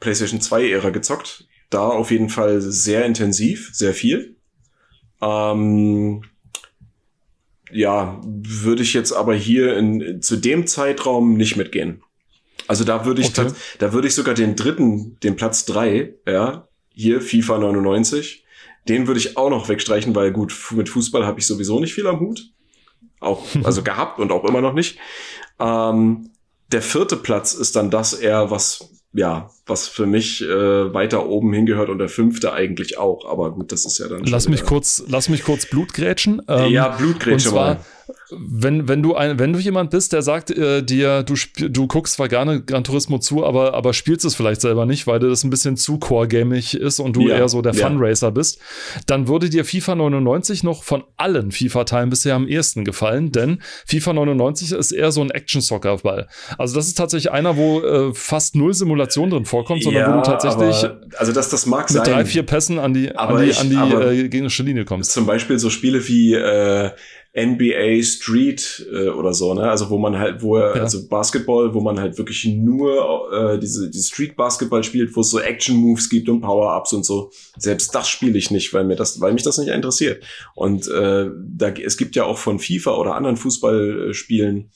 [0.00, 1.46] PlayStation 2 Ära gezockt.
[1.70, 4.36] Da auf jeden Fall sehr intensiv, sehr viel.
[5.20, 6.22] Ähm,
[7.70, 12.02] ja, würde ich jetzt aber hier in, zu dem Zeitraum nicht mitgehen.
[12.66, 13.50] Also da würde ich, okay.
[13.78, 18.43] da würde ich sogar den dritten, den Platz drei, ja, hier FIFA 99,
[18.88, 22.06] den würde ich auch noch wegstreichen, weil gut, mit Fußball habe ich sowieso nicht viel
[22.06, 22.50] am Hut.
[23.20, 24.98] Auch, also gehabt und auch immer noch nicht.
[25.58, 26.30] Ähm,
[26.72, 31.52] der vierte Platz ist dann das eher, was, ja, was für mich äh, weiter oben
[31.52, 33.24] hingehört und der fünfte eigentlich auch.
[33.26, 34.24] Aber gut, das ist ja dann.
[34.24, 36.42] Lass mich kurz, lass mich kurz Blutgrätschen.
[36.48, 37.32] Ähm, ja, Blutgrätschen.
[37.32, 37.84] Und zwar, mal
[38.30, 41.34] wenn, wenn, du ein, wenn du jemand bist, der sagt äh, dir, du,
[41.68, 45.18] du guckst zwar gerne Gran Turismo zu, aber, aber spielst es vielleicht selber nicht, weil
[45.18, 47.86] das ein bisschen zu core-gamig ist und du ja, eher so der ja.
[47.86, 48.60] Funracer bist,
[49.06, 54.14] dann würde dir FIFA 99 noch von allen FIFA-Teilen bisher am ehesten gefallen, denn FIFA
[54.14, 56.28] 99 ist eher so ein Action-Soccer-Ball.
[56.58, 60.20] Also das ist tatsächlich einer, wo äh, fast null Simulation drin vorkommt, sondern ja, wo
[60.20, 62.12] du tatsächlich aber, also das, das mag mit sein.
[62.12, 65.12] drei, vier Pässen an die, an die, ich, an die äh, gegnerische Linie kommst.
[65.12, 66.90] Zum Beispiel so Spiele wie äh,
[67.36, 69.68] NBA Street äh, oder so, ne?
[69.68, 70.82] Also wo man halt, wo er, ja.
[70.82, 75.30] also Basketball, wo man halt wirklich nur äh, diese, diese Street Basketball spielt, wo es
[75.30, 77.32] so Action Moves gibt und Power Ups und so.
[77.56, 80.22] Selbst das spiele ich nicht, weil mir das, weil mich das nicht interessiert.
[80.54, 84.70] Und äh, da es gibt ja auch von FIFA oder anderen Fußballspielen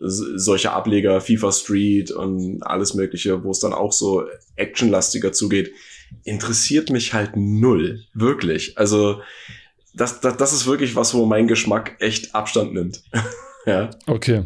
[0.00, 4.24] solche Ableger, FIFA Street und alles Mögliche, wo es dann auch so
[4.56, 5.72] actionlastiger zugeht.
[6.24, 8.76] Interessiert mich halt null, wirklich.
[8.78, 9.20] Also
[9.94, 13.02] das, das, das ist wirklich was, wo mein Geschmack echt Abstand nimmt.
[13.66, 13.90] ja.
[14.06, 14.44] Okay.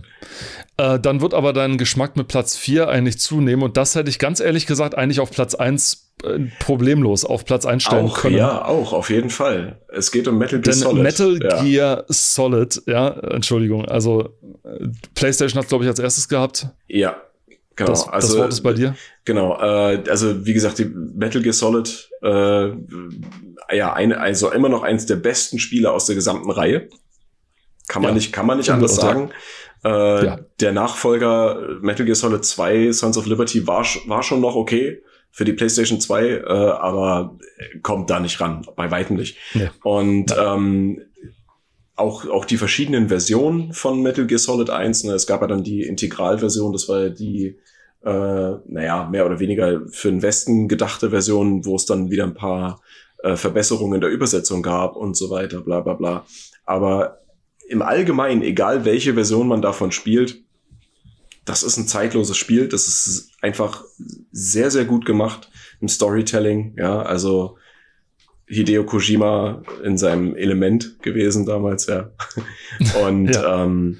[0.76, 4.18] Äh, dann wird aber dein Geschmack mit Platz 4 eigentlich zunehmen und das hätte ich
[4.18, 8.36] ganz ehrlich gesagt eigentlich auf Platz 1 äh, problemlos auf Platz einstellen auch, können.
[8.36, 9.80] Ja, auch, auf jeden Fall.
[9.88, 11.02] Es geht um Metal Gear Denn Solid.
[11.02, 11.62] Metal ja.
[11.62, 16.68] Gear Solid, ja, Entschuldigung, also äh, PlayStation hat glaube ich als erstes gehabt.
[16.86, 17.16] Ja,
[17.74, 17.90] genau.
[17.90, 18.94] Das, also, das Wort ist bei dir.
[19.24, 22.70] Genau, äh, also wie gesagt, die Metal Gear Solid äh,
[23.72, 26.88] ja, eine, also immer noch eins der besten Spiele aus der gesamten Reihe.
[27.88, 28.14] Kann man ja.
[28.16, 29.30] nicht, kann man nicht anders sagen.
[29.84, 30.40] Äh, ja.
[30.60, 35.44] Der Nachfolger Metal Gear Solid 2, Sons of Liberty, war, war schon noch okay für
[35.44, 37.38] die PlayStation 2, äh, aber
[37.82, 39.36] kommt da nicht ran, bei weitem nicht.
[39.54, 39.70] Ja.
[39.82, 41.02] Und ähm,
[41.94, 45.64] auch, auch die verschiedenen Versionen von Metal Gear Solid 1, ne, es gab ja dann
[45.64, 47.58] die Integralversion, das war die,
[48.04, 52.34] äh, naja, mehr oder weniger für den Westen gedachte Version, wo es dann wieder ein
[52.34, 52.80] paar
[53.22, 56.26] äh, Verbesserungen der Übersetzung gab und so weiter, bla bla bla.
[56.64, 57.20] Aber
[57.68, 60.42] im Allgemeinen, egal welche Version man davon spielt,
[61.44, 62.68] das ist ein zeitloses Spiel.
[62.68, 63.84] Das ist einfach
[64.32, 65.50] sehr, sehr gut gemacht
[65.80, 66.74] im Storytelling.
[66.76, 67.56] Ja, also
[68.46, 72.10] Hideo Kojima in seinem Element gewesen damals, ja.
[73.02, 73.64] Und ja.
[73.64, 73.98] Ähm,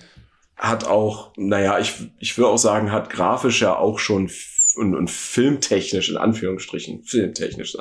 [0.56, 4.28] hat auch, naja, ich, ich würde auch sagen, hat grafisch ja auch schon
[4.76, 7.72] und, und filmtechnisch, in Anführungsstrichen, filmtechnisch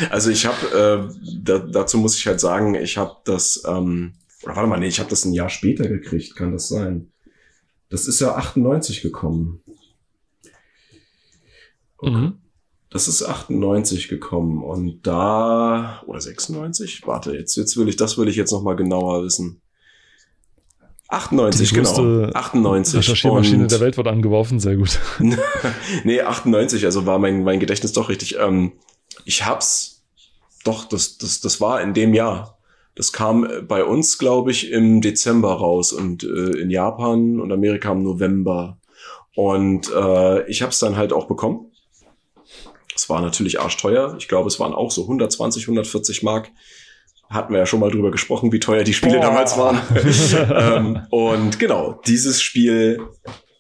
[0.10, 4.14] Also ich habe, äh, da, dazu muss ich halt sagen, ich habe das, ähm,
[4.44, 7.12] oder warte mal, nee, ich habe das ein Jahr später gekriegt, kann das sein?
[7.90, 9.62] Das ist ja 98 gekommen.
[11.98, 12.12] Okay.
[12.12, 12.34] Mhm.
[12.92, 17.06] Das ist 98 gekommen und da, oder 96?
[17.06, 19.62] Warte, jetzt, jetzt will ich, das will ich jetzt nochmal genauer wissen.
[21.10, 22.30] 98, genau.
[22.34, 23.00] 98.
[23.00, 25.00] Recherchiermaschine der Welt wird angeworfen, sehr gut.
[26.04, 28.38] nee, 98, also war mein, mein Gedächtnis doch richtig.
[28.40, 28.74] Ähm,
[29.26, 30.04] ich hab's,
[30.64, 32.60] doch, das, das, das war in dem Jahr.
[32.94, 37.92] Das kam bei uns, glaube ich, im Dezember raus und äh, in Japan und Amerika
[37.92, 38.78] im November.
[39.36, 41.72] Und äh, ich hab's dann halt auch bekommen.
[42.96, 44.16] Es war natürlich arschteuer.
[44.20, 46.52] Ich glaube, es waren auch so 120, 140 Mark
[47.30, 49.22] hatten wir ja schon mal drüber gesprochen, wie teuer die Spiele Boah.
[49.22, 49.80] damals waren.
[50.76, 53.00] ähm, und genau, dieses Spiel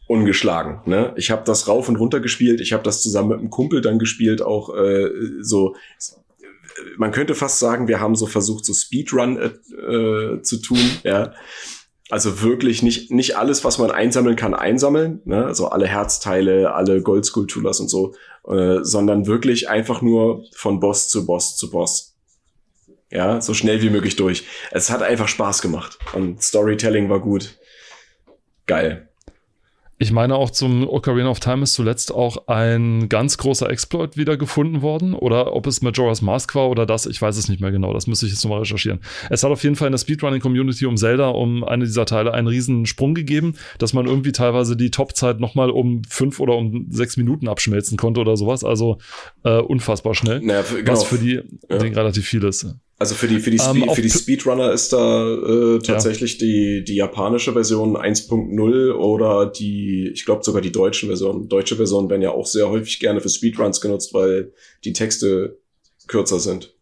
[0.07, 0.81] ungeschlagen.
[0.85, 1.13] Ne?
[1.17, 2.61] Ich habe das rauf und runter gespielt.
[2.61, 5.09] Ich habe das zusammen mit einem Kumpel dann gespielt, auch äh,
[5.41, 5.75] so.
[6.97, 10.79] Man könnte fast sagen, wir haben so versucht, so Speedrun äh, zu tun.
[11.03, 11.33] Ja,
[12.09, 15.21] also wirklich nicht nicht alles, was man einsammeln kann, einsammeln.
[15.25, 15.45] Ne?
[15.45, 18.15] Also alle Herzteile, alle Goldskulpturas und so,
[18.47, 22.08] äh, sondern wirklich einfach nur von Boss zu Boss zu Boss
[23.11, 24.43] ja, so schnell wie möglich durch.
[24.71, 27.57] Es hat einfach Spaß gemacht und Storytelling war gut.
[28.65, 29.09] Geil.
[30.01, 34.37] Ich meine auch zum Ocarina of Time ist zuletzt auch ein ganz großer Exploit wieder
[34.37, 35.13] gefunden worden.
[35.13, 37.91] Oder ob es Majora's Mask war oder das, ich weiß es nicht mehr genau.
[37.91, 39.01] Das müsste ich jetzt nochmal recherchieren.
[39.29, 42.47] Es hat auf jeden Fall in der Speedrunning-Community um Zelda, um eine dieser Teile, einen
[42.47, 47.17] riesen Sprung gegeben, dass man irgendwie teilweise die Topzeit nochmal um fünf oder um sechs
[47.17, 48.63] Minuten abschmelzen konnte oder sowas.
[48.63, 48.99] Also
[49.43, 50.39] äh, unfassbar schnell.
[50.63, 50.93] Für, genau.
[50.93, 51.77] Was für die ja.
[51.77, 52.73] relativ viel ist.
[52.99, 56.39] Also für die, für die, Spe ähm, für die Speedrunner ist da äh, tatsächlich ja.
[56.39, 61.47] die, die japanische Version 1.0 oder die, ich glaube sogar die deutsche Version.
[61.47, 64.51] Deutsche Version werden ja auch sehr häufig gerne für Speedruns genutzt, weil
[64.83, 65.57] die Texte
[66.07, 66.75] kürzer sind.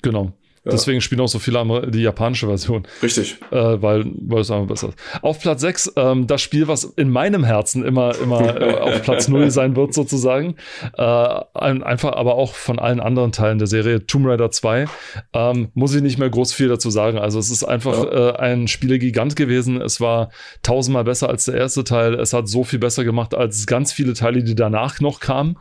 [0.00, 0.32] Genau.
[0.64, 0.70] Ja.
[0.70, 2.86] Deswegen spielen auch so viele die japanische Version.
[3.02, 3.38] Richtig.
[3.50, 4.98] Äh, weil, weil es einfach besser ist.
[5.20, 9.26] Auf Platz 6, ähm, das Spiel, was in meinem Herzen immer, immer äh, auf Platz
[9.26, 10.54] 0 sein wird, sozusagen.
[10.96, 14.86] Äh, einfach aber auch von allen anderen Teilen der Serie, Tomb Raider 2,
[15.32, 17.18] ähm, muss ich nicht mehr groß viel dazu sagen.
[17.18, 18.30] Also es ist einfach ja.
[18.30, 19.80] äh, ein Spielegigant gewesen.
[19.80, 20.30] Es war
[20.62, 22.14] tausendmal besser als der erste Teil.
[22.14, 25.58] Es hat so viel besser gemacht als ganz viele Teile, die danach noch kamen.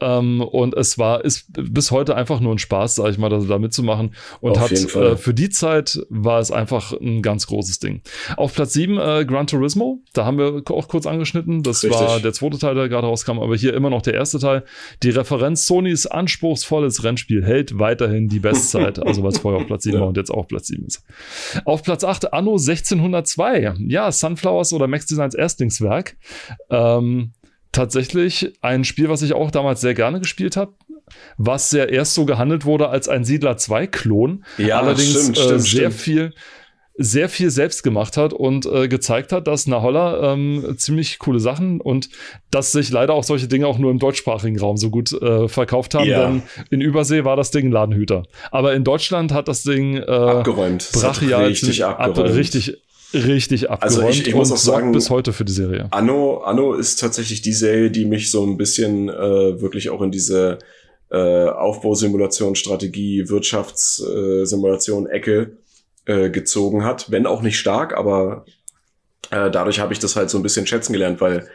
[0.00, 3.58] Ähm, und es war, ist bis heute einfach nur ein Spaß, sag ich mal, da
[3.58, 4.14] mitzumachen.
[4.40, 8.02] Und Auf hat äh, für die Zeit war es einfach ein ganz großes Ding.
[8.36, 11.62] Auf Platz 7 äh, Gran Turismo, da haben wir auch kurz angeschnitten.
[11.62, 12.00] Das Richtig.
[12.00, 14.64] war der zweite Teil, der gerade rauskam, aber hier immer noch der erste Teil.
[15.02, 19.84] Die Referenz Sonys anspruchsvolles Rennspiel hält weiterhin die Bestzeit, also weil es vorher auf Platz
[19.84, 20.00] 7 ja.
[20.00, 21.04] war und jetzt auch Platz 7 ist.
[21.64, 23.74] Auf Platz 8 Anno 1602.
[23.86, 26.16] Ja, Sunflowers oder Max Designs Erstlingswerk.
[26.70, 27.32] Ähm,
[27.72, 30.74] tatsächlich ein Spiel, was ich auch damals sehr gerne gespielt habe,
[31.36, 34.44] was ja erst so gehandelt wurde als ein Siedler 2 Klon.
[34.58, 35.94] Ja, Allerdings stimmt, äh, stimmt, sehr stimmt.
[35.94, 36.34] viel
[37.02, 41.80] sehr viel selbst gemacht hat und äh, gezeigt hat, dass Naholla ähm, ziemlich coole Sachen
[41.80, 42.10] und
[42.50, 45.94] dass sich leider auch solche Dinge auch nur im deutschsprachigen Raum so gut äh, verkauft
[45.94, 46.04] haben.
[46.04, 46.26] Ja.
[46.26, 48.24] Denn in Übersee war das Ding ein Ladenhüter.
[48.50, 50.90] Aber in Deutschland hat das Ding äh, abgeräumt.
[50.92, 52.18] Brachial richtig abgeräumt.
[52.18, 52.76] Ab, richtig
[53.14, 55.88] richtig abgeräumt also ich, ich muss auch sagen, bis heute für die Serie.
[55.90, 60.10] Anno, Anno ist tatsächlich die Serie, die mich so ein bisschen äh, wirklich auch in
[60.10, 60.58] diese
[61.10, 65.56] äh, Aufbausimulation, Strategie, Wirtschaftssimulation, Ecke
[66.06, 68.44] äh, gezogen hat, wenn auch nicht stark, aber
[69.30, 71.48] äh, dadurch habe ich das halt so ein bisschen schätzen gelernt, weil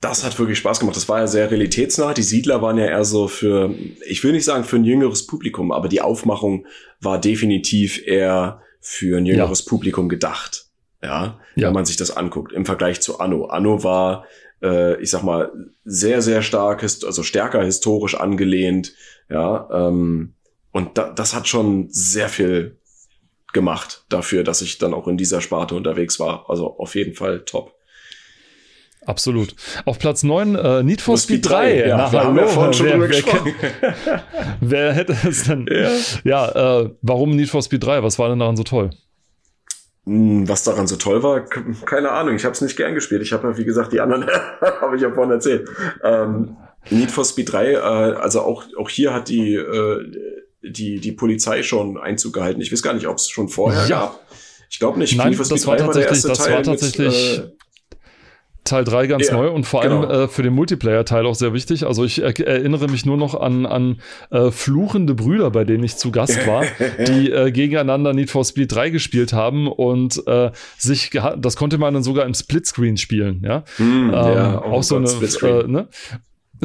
[0.00, 0.96] das hat wirklich Spaß gemacht.
[0.96, 2.14] Das war ja sehr realitätsnah.
[2.14, 3.74] Die Siedler waren ja eher so für,
[4.06, 6.66] ich will nicht sagen für ein jüngeres Publikum, aber die Aufmachung
[7.00, 9.68] war definitiv eher für ein jüngeres ja.
[9.68, 10.66] Publikum gedacht.
[11.02, 13.46] Ja, ja, wenn man sich das anguckt, im Vergleich zu Anno.
[13.46, 14.24] Anno war,
[14.62, 15.52] äh, ich sag mal,
[15.84, 18.94] sehr, sehr stark, also stärker historisch angelehnt.
[19.30, 20.34] Ja, ähm,
[20.72, 22.78] und da, das hat schon sehr viel
[23.52, 26.48] gemacht dafür, dass ich dann auch in dieser Sparte unterwegs war.
[26.48, 27.74] Also auf jeden Fall top.
[29.06, 29.54] Absolut.
[29.86, 31.50] Auf Platz 9 äh, Need for Speed 3.
[31.52, 31.88] 3.
[31.88, 34.22] Ja, Na, wir haben ja vorhin schon wer, wer,
[34.60, 35.66] wer, hätte es denn?
[35.70, 35.90] Ja,
[36.24, 38.02] ja äh, warum Need for Speed 3?
[38.02, 38.90] Was war denn daran so toll?
[40.08, 41.44] Hm, was daran so toll war,
[41.84, 42.34] keine Ahnung.
[42.34, 43.20] Ich habe es nicht gern gespielt.
[43.20, 44.26] Ich habe ja, wie gesagt, die anderen
[44.80, 45.68] habe ich ja vorhin erzählt.
[46.02, 46.56] Ähm,
[46.88, 50.10] Need for Speed 3, äh, also auch, auch hier hat die, äh,
[50.62, 52.62] die, die Polizei schon Einzug gehalten.
[52.62, 53.88] Ich weiß gar nicht, ob es schon vorher ja.
[53.88, 54.26] gab.
[54.70, 55.14] Ich glaube nicht.
[55.14, 57.52] Nein, das war tatsächlich, war das Teil war tatsächlich mit, äh,
[58.68, 60.24] Teil 3 ganz ja, neu und vor allem genau.
[60.24, 61.86] äh, für den Multiplayer-Teil auch sehr wichtig.
[61.86, 64.00] Also ich er erinnere mich nur noch an, an
[64.30, 66.64] äh, fluchende Brüder, bei denen ich zu Gast war,
[67.08, 71.94] die äh, gegeneinander Need for Speed 3 gespielt haben und äh, sich, das konnte man
[71.94, 73.64] dann sogar im Splitscreen spielen, ja.
[73.76, 75.88] Hm, ähm, ja oh auch so eine, äh, ne?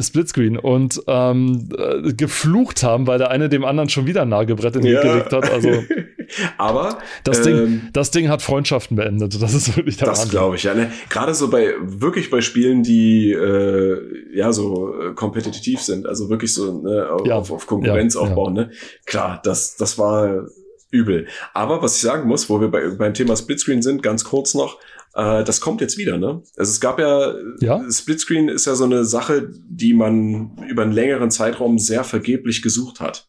[0.00, 4.76] Splitscreen und ähm, äh, geflucht haben, weil der eine dem anderen schon wieder ein Nagelbrett
[4.76, 5.02] in den ja.
[5.02, 5.50] gelegt hat.
[5.50, 5.68] Also,
[6.58, 9.40] aber das Ding, ähm, das Ding hat Freundschaften beendet.
[9.40, 10.74] Das ist wirklich der Das glaube ich ja.
[10.74, 10.90] Ne?
[11.08, 13.98] Gerade so bei wirklich bei Spielen, die äh,
[14.34, 17.36] ja so äh, kompetitiv sind, also wirklich so ne, auf, ja.
[17.36, 18.54] auf, Konkurrenz ja, aufbauen.
[18.54, 18.70] Ne?
[19.06, 20.46] Klar, das das war
[20.90, 21.26] übel.
[21.52, 24.78] Aber was ich sagen muss, wo wir bei, beim Thema Splitscreen sind, ganz kurz noch.
[25.14, 26.42] Äh, das kommt jetzt wieder, ne?
[26.56, 30.92] Also es gab ja, ja, Splitscreen ist ja so eine Sache, die man über einen
[30.92, 33.28] längeren Zeitraum sehr vergeblich gesucht hat.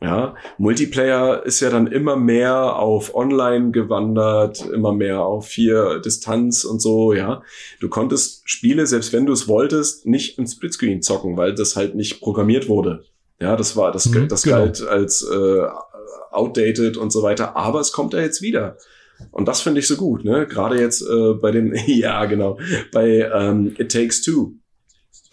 [0.00, 6.64] Ja, Multiplayer ist ja dann immer mehr auf Online gewandert, immer mehr auf vier Distanz
[6.64, 7.42] und so, ja.
[7.78, 11.94] Du konntest Spiele, selbst wenn du es wolltest, nicht im Splitscreen zocken, weil das halt
[11.94, 13.04] nicht programmiert wurde.
[13.40, 14.56] Ja, das war, das, mhm, das genau.
[14.56, 15.62] galt als äh,
[16.32, 18.78] outdated und so weiter, aber es kommt ja jetzt wieder.
[19.30, 20.46] Und das finde ich so gut, ne?
[20.46, 22.58] Gerade jetzt äh, bei dem, ja, genau,
[22.92, 24.54] bei ähm, It Takes Two.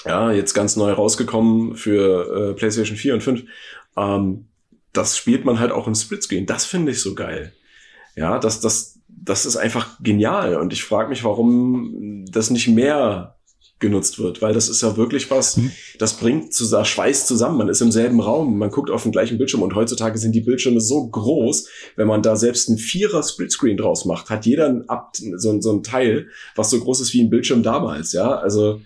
[0.05, 3.43] Ja, jetzt ganz neu rausgekommen für äh, PlayStation 4 und 5.
[3.97, 4.45] Ähm,
[4.93, 6.45] das spielt man halt auch im Splitscreen.
[6.45, 7.53] Das finde ich so geil.
[8.15, 10.55] Ja, das, das, das ist einfach genial.
[10.55, 13.38] Und ich frage mich, warum das nicht mehr
[13.79, 15.71] genutzt wird, weil das ist ja wirklich was, hm.
[15.97, 17.57] das bringt zu, das schweißt zusammen.
[17.57, 20.41] Man ist im selben Raum, man guckt auf den gleichen Bildschirm und heutzutage sind die
[20.41, 24.85] Bildschirme so groß, wenn man da selbst ein Vierer Splitscreen draus macht, hat jeder ein,
[25.37, 28.37] so, so ein Teil, was so groß ist wie ein Bildschirm damals, ja.
[28.37, 28.81] Also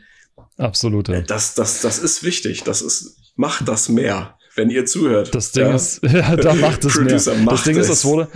[0.57, 1.09] absolut.
[1.09, 1.21] Ja.
[1.21, 2.63] Das, das, das ist wichtig.
[2.63, 5.33] Das ist, macht das mehr wenn ihr zuhört.
[5.33, 5.75] Das Ding ja.
[5.75, 7.05] ist, ja, da macht es mehr.
[7.13, 7.89] Das Ding es.
[7.89, 8.27] ist, es wurde,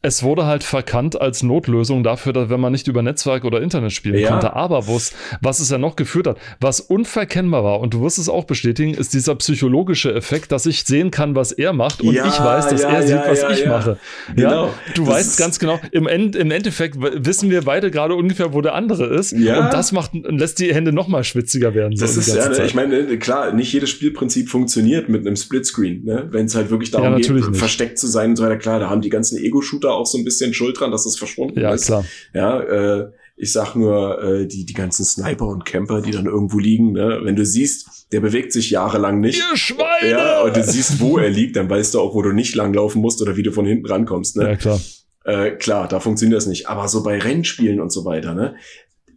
[0.00, 3.92] es wurde halt verkannt als Notlösung dafür, dass wenn man nicht über Netzwerk oder Internet
[3.92, 4.28] spielen ja.
[4.28, 4.54] konnte.
[4.54, 8.28] Aber was, was es ja noch geführt hat, was unverkennbar war, und du wirst es
[8.28, 12.22] auch bestätigen, ist dieser psychologische Effekt, dass ich sehen kann, was er macht und ich
[12.22, 13.98] weiß, dass er sieht, was ich mache.
[14.36, 14.66] Genau.
[14.66, 18.52] Ja, du das weißt ganz genau, im, End, im Endeffekt wissen wir beide gerade ungefähr,
[18.52, 19.32] wo der andere ist.
[19.32, 19.64] Ja.
[19.64, 21.96] Und das macht, lässt die Hände noch mal schwitziger werden.
[21.96, 26.04] So das ist ja, ne, ich meine, klar, nicht jedes Spielprinzip funktioniert mit einem Splitscreen,
[26.04, 26.28] ne?
[26.30, 27.56] wenn es halt wirklich darum ja, geht, nicht.
[27.56, 28.58] versteckt zu sein und so weiter.
[28.58, 31.58] Klar, da haben die ganzen Ego-Shooter auch so ein bisschen Schuld dran, dass es verschwunden
[31.58, 31.88] ja, ist.
[31.88, 32.02] Ja,
[32.32, 32.60] klar.
[32.60, 36.58] Ja, äh, ich sag nur, äh, die, die ganzen Sniper und Camper, die dann irgendwo
[36.58, 37.20] liegen, ne?
[37.22, 39.38] wenn du siehst, der bewegt sich jahrelang nicht.
[39.38, 40.10] Ihr Schweine!
[40.10, 43.00] Ja, und du siehst, wo er liegt, dann weißt du auch, wo du nicht langlaufen
[43.00, 44.36] musst oder wie du von hinten rankommst.
[44.36, 44.50] Ne?
[44.50, 44.80] Ja, klar.
[45.24, 46.68] Äh, klar, da funktioniert das nicht.
[46.68, 48.56] Aber so bei Rennspielen und so weiter, ne?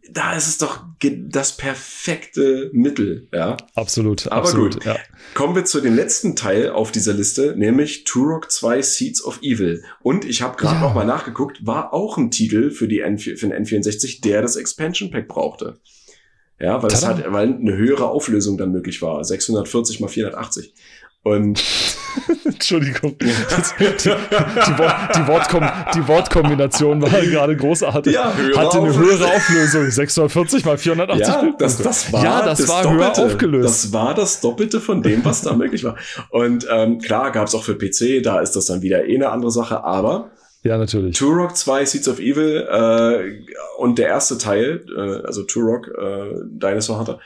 [0.10, 0.84] Da ist es doch
[1.30, 3.58] das perfekte Mittel, ja.
[3.76, 4.86] Absolut, Aber absolut, gut.
[4.86, 4.98] Ja.
[5.34, 9.84] Kommen wir zu dem letzten Teil auf dieser Liste, nämlich Turok 2 Seeds of Evil.
[10.02, 10.82] Und ich habe gerade ja.
[10.82, 14.56] noch mal nachgeguckt, war auch ein Titel für, die N für den N64, der das
[14.56, 15.80] Expansion Pack brauchte.
[16.60, 19.24] Ja, weil es halt, weil eine höhere Auflösung dann möglich war.
[19.24, 20.74] 640 mal 480.
[21.24, 21.64] Und
[22.46, 23.16] Entschuldigung.
[23.20, 28.14] die, die, Wort, die, Wortkom die, Wortkombination war gerade großartig.
[28.14, 29.90] Ja, Hatte eine höhere Auflösung.
[29.90, 31.28] 640 mal 480.
[31.28, 33.66] Ja, das, das war, ja, das, das war höher aufgelöst.
[33.66, 35.96] Das war das Doppelte von dem, was da möglich war.
[36.30, 39.30] Und ähm, klar gab es auch für PC, da ist das dann wieder eh eine
[39.30, 40.32] andere Sache, aber
[40.64, 41.18] Ja, natürlich.
[41.18, 43.44] Turok 2, Seeds of Evil äh,
[43.78, 47.20] und der erste Teil, äh, also Turok, äh, Dinosaur Hunter,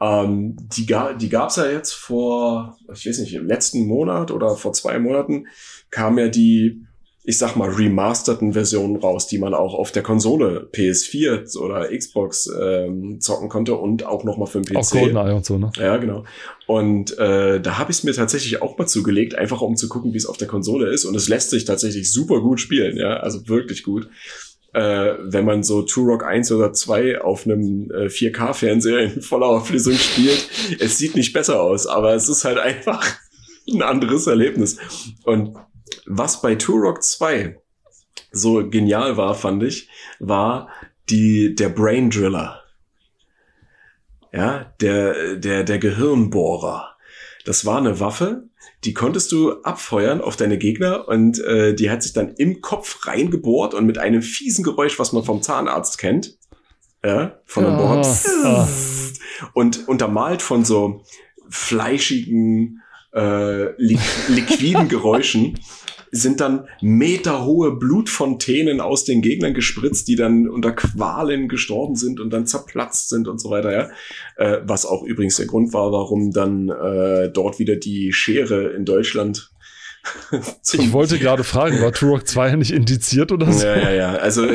[0.00, 4.56] ähm, die, ga, die gab's ja jetzt vor, ich weiß nicht, im letzten Monat oder
[4.56, 5.46] vor zwei Monaten
[5.90, 6.86] kam ja die
[7.28, 12.48] ich sag mal, remasterten Versionen raus, die man auch auf der Konsole PS4 oder Xbox
[12.62, 14.76] ähm, zocken konnte und auch nochmal für den PC.
[14.76, 15.72] Auch GoldenEye und so, ne?
[15.76, 16.22] Ja, genau.
[16.68, 20.12] Und äh, da habe ich es mir tatsächlich auch mal zugelegt, einfach um zu gucken,
[20.12, 21.04] wie es auf der Konsole ist.
[21.04, 24.08] Und es lässt sich tatsächlich super gut spielen, ja, also wirklich gut.
[24.76, 29.94] Äh, wenn man so Turok 1 oder 2 auf einem äh, 4K-Fernseher in voller Auflösung
[29.94, 30.50] spielt,
[30.80, 33.16] es sieht nicht besser aus, aber es ist halt einfach
[33.66, 34.76] ein anderes Erlebnis.
[35.24, 35.56] Und
[36.04, 37.58] was bei Turok 2
[38.32, 39.88] so genial war, fand ich,
[40.18, 40.68] war
[41.08, 42.62] die, der Brain Driller.
[44.30, 46.96] Ja, der, der, der Gehirnbohrer.
[47.46, 48.50] Das war eine Waffe,
[48.86, 53.06] die konntest du abfeuern auf deine Gegner und äh, die hat sich dann im Kopf
[53.06, 56.38] reingebohrt und mit einem fiesen Geräusch, was man vom Zahnarzt kennt,
[57.04, 58.02] ja, von einem Bohrer,
[58.44, 58.66] oh,
[59.54, 61.04] und untermalt von so
[61.48, 62.80] fleischigen,
[63.12, 63.98] äh, li
[64.28, 65.58] liquiden Geräuschen
[66.10, 72.30] sind dann meterhohe Blutfontänen aus den Gegnern gespritzt, die dann unter Qualen gestorben sind und
[72.30, 73.90] dann zerplatzt sind und so weiter, ja.
[74.36, 78.84] Äh, was auch übrigens der Grund war, warum dann äh, dort wieder die Schere in
[78.84, 79.50] Deutschland
[80.72, 83.66] ich wollte gerade fragen, war Turok 2 nicht indiziert oder so?
[83.66, 84.14] Ja, ja, ja.
[84.14, 84.46] Also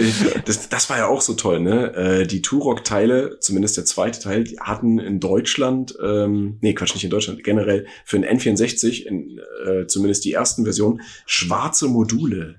[0.45, 1.93] das, das war ja auch so toll, ne?
[1.93, 7.03] Äh, die Turok-Teile, zumindest der zweite Teil, die hatten in Deutschland, ähm, nee, Quatsch, nicht
[7.03, 12.55] in Deutschland, generell für den N64, in, äh, zumindest die ersten Versionen, schwarze Module.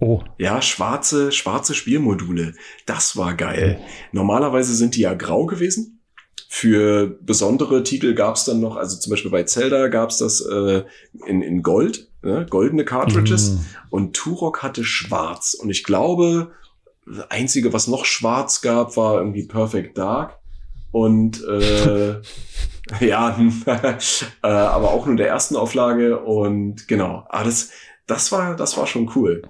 [0.00, 0.20] Oh.
[0.36, 2.54] Ja, schwarze, schwarze Spielmodule.
[2.86, 3.78] Das war geil.
[4.10, 5.91] Normalerweise sind die ja grau gewesen.
[6.54, 10.42] Für besondere Titel gab es dann noch, also zum Beispiel bei Zelda gab es das
[10.42, 10.84] äh,
[11.24, 12.44] in, in Gold, ne?
[12.48, 13.52] goldene Cartridges.
[13.52, 13.58] Mm.
[13.88, 15.54] Und Turok hatte schwarz.
[15.54, 16.50] Und ich glaube,
[17.06, 20.40] das Einzige, was noch schwarz gab, war irgendwie Perfect Dark.
[20.90, 22.20] Und äh,
[23.00, 23.34] ja,
[23.66, 26.18] äh, aber auch nur der ersten Auflage.
[26.18, 27.70] Und genau, ah, das,
[28.06, 29.40] das war, das war schon cool.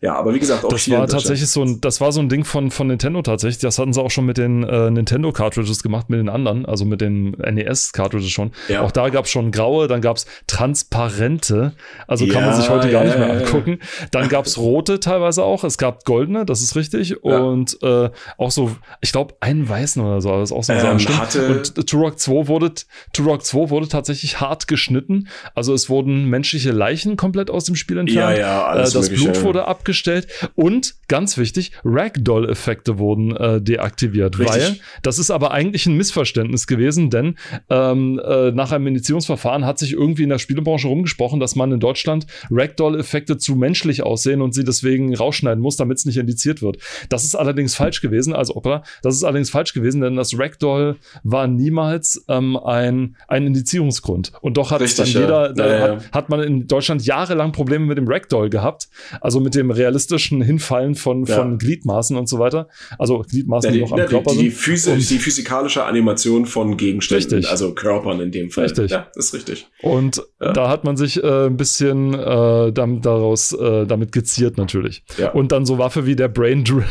[0.00, 2.44] Ja, aber wie gesagt, auch das war tatsächlich so ein, das war so ein Ding
[2.44, 3.58] von, von Nintendo tatsächlich.
[3.58, 6.84] Das hatten sie auch schon mit den äh, Nintendo Cartridges gemacht, mit den anderen, also
[6.84, 8.52] mit den NES Cartridges schon.
[8.68, 8.82] Ja.
[8.82, 11.72] Auch da gab es schon graue, dann gab es transparente,
[12.06, 13.78] also ja, kann man sich heute gar nicht mehr angucken.
[14.10, 15.64] Dann gab es rote teilweise auch.
[15.64, 17.22] Es gab goldene, das ist richtig.
[17.22, 20.30] Und äh, auch so, ich glaube, einen weißen oder so.
[20.30, 22.72] Das ist auch so ähm, hatte Und Turok 2 wurde,
[23.14, 25.28] Turok 2 wurde tatsächlich hart geschnitten.
[25.54, 28.36] Also es wurden menschliche Leichen komplett aus dem Spiel entfernt.
[28.36, 30.26] Ja, ja, alles äh, das Blut wurde ab abgestellt
[30.56, 34.56] und ganz wichtig, Ragdoll-Effekte wurden äh, deaktiviert, Richtig.
[34.56, 37.36] weil das ist aber eigentlich ein Missverständnis gewesen, denn
[37.70, 41.78] ähm, äh, nach einem Indizierungsverfahren hat sich irgendwie in der Spielebranche rumgesprochen, dass man in
[41.78, 46.78] Deutschland Ragdoll-Effekte zu menschlich aussehen und sie deswegen rausschneiden muss, damit es nicht indiziert wird.
[47.08, 50.96] Das ist allerdings falsch gewesen, also Opera, das ist allerdings falsch gewesen, denn das Ragdoll
[51.22, 54.32] war niemals ähm, ein, ein Indizierungsgrund.
[54.40, 55.66] Und doch hat Richtig, dann jeder, ja.
[55.66, 58.88] Ja, hat, hat man in Deutschland jahrelang Probleme mit dem Ragdoll gehabt,
[59.20, 61.36] also mit dem realistischen Hinfallen von, ja.
[61.36, 62.68] von Gliedmaßen und so weiter.
[62.98, 66.46] Also Gliedmaßen, die, die noch am ja, Körper die, die, Physi und die physikalische Animation
[66.46, 67.50] von Gegenständen, richtig.
[67.50, 68.64] also Körpern in dem Fall.
[68.64, 68.90] Richtig.
[68.90, 69.68] Ja, ist richtig.
[69.82, 70.52] Und ja.
[70.52, 75.04] da hat man sich äh, ein bisschen äh, damit, daraus äh, damit geziert natürlich.
[75.18, 75.32] Ja.
[75.32, 76.84] Und dann so Waffe wie der Brain Driller.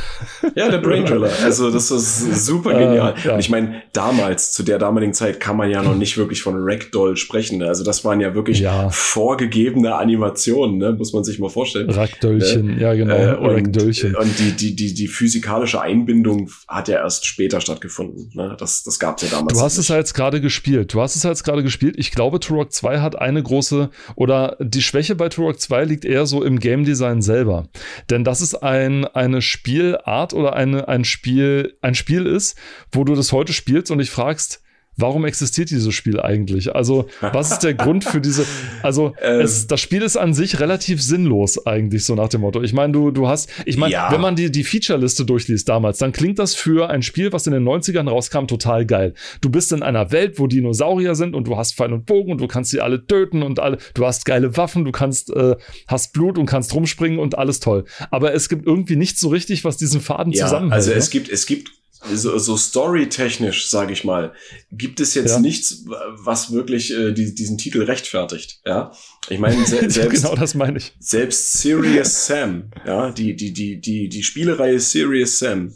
[0.55, 1.29] Ja, der Brain Driller.
[1.45, 3.13] Also das ist super genial.
[3.17, 3.33] Äh, ja.
[3.33, 6.55] Und ich meine, damals, zu der damaligen Zeit, kann man ja noch nicht wirklich von
[6.57, 7.61] Ragdoll sprechen.
[7.61, 10.93] Also das waren ja wirklich vorgegebene Animationen, ne?
[10.93, 11.89] muss man sich mal vorstellen.
[11.89, 13.15] Ragdollchen, ja genau.
[13.15, 18.31] Äh, und, und die, die, die, die physikalische Einbindung hat ja erst später stattgefunden.
[18.33, 18.55] Ne?
[18.59, 19.57] Das, das gab es ja damals.
[19.57, 19.85] Du hast nicht.
[19.85, 20.93] es ja jetzt gerade gespielt.
[20.93, 21.95] Du hast es ja jetzt gerade gespielt.
[21.97, 26.25] Ich glaube, Turok 2 hat eine große, oder die Schwäche bei Turok 2 liegt eher
[26.25, 27.67] so im Game Design selber.
[28.09, 32.57] Denn das ist ein, eine Spielart oder eine, ein Spiel, ein Spiel ist,
[32.91, 34.61] wo du das heute spielst und dich fragst,
[34.97, 36.75] warum existiert dieses Spiel eigentlich?
[36.75, 38.45] Also, was ist der Grund für diese?
[38.83, 42.61] Also, ähm, es, das Spiel ist an sich relativ sinnlos eigentlich, so nach dem Motto.
[42.61, 44.11] Ich meine, du, du hast, ich meine, ja.
[44.11, 47.53] wenn man die, die Feature-Liste durchliest damals, dann klingt das für ein Spiel, was in
[47.53, 49.13] den 90ern rauskam, total geil.
[49.41, 52.41] Du bist in einer Welt, wo Dinosaurier sind und du hast Pfeil und Bogen und
[52.41, 55.55] du kannst sie alle töten und alle, du hast geile Waffen, du kannst, äh,
[55.87, 57.85] hast Blut und kannst rumspringen und alles toll.
[58.11, 60.73] Aber es gibt irgendwie nicht so richtig, was diesen Faden ja, zusammenhält.
[60.73, 61.11] Also es ne?
[61.11, 61.71] gibt, es gibt
[62.13, 64.33] so, so storytechnisch, sage ich mal,
[64.71, 65.39] gibt es jetzt ja.
[65.39, 68.59] nichts, was wirklich äh, die, diesen Titel rechtfertigt.
[68.65, 68.91] Ja,
[69.29, 70.93] ich meine se selbst genau das meine ich.
[70.99, 75.73] Selbst Serious Sam, ja, die die die die die Spielereihe Serious Sam.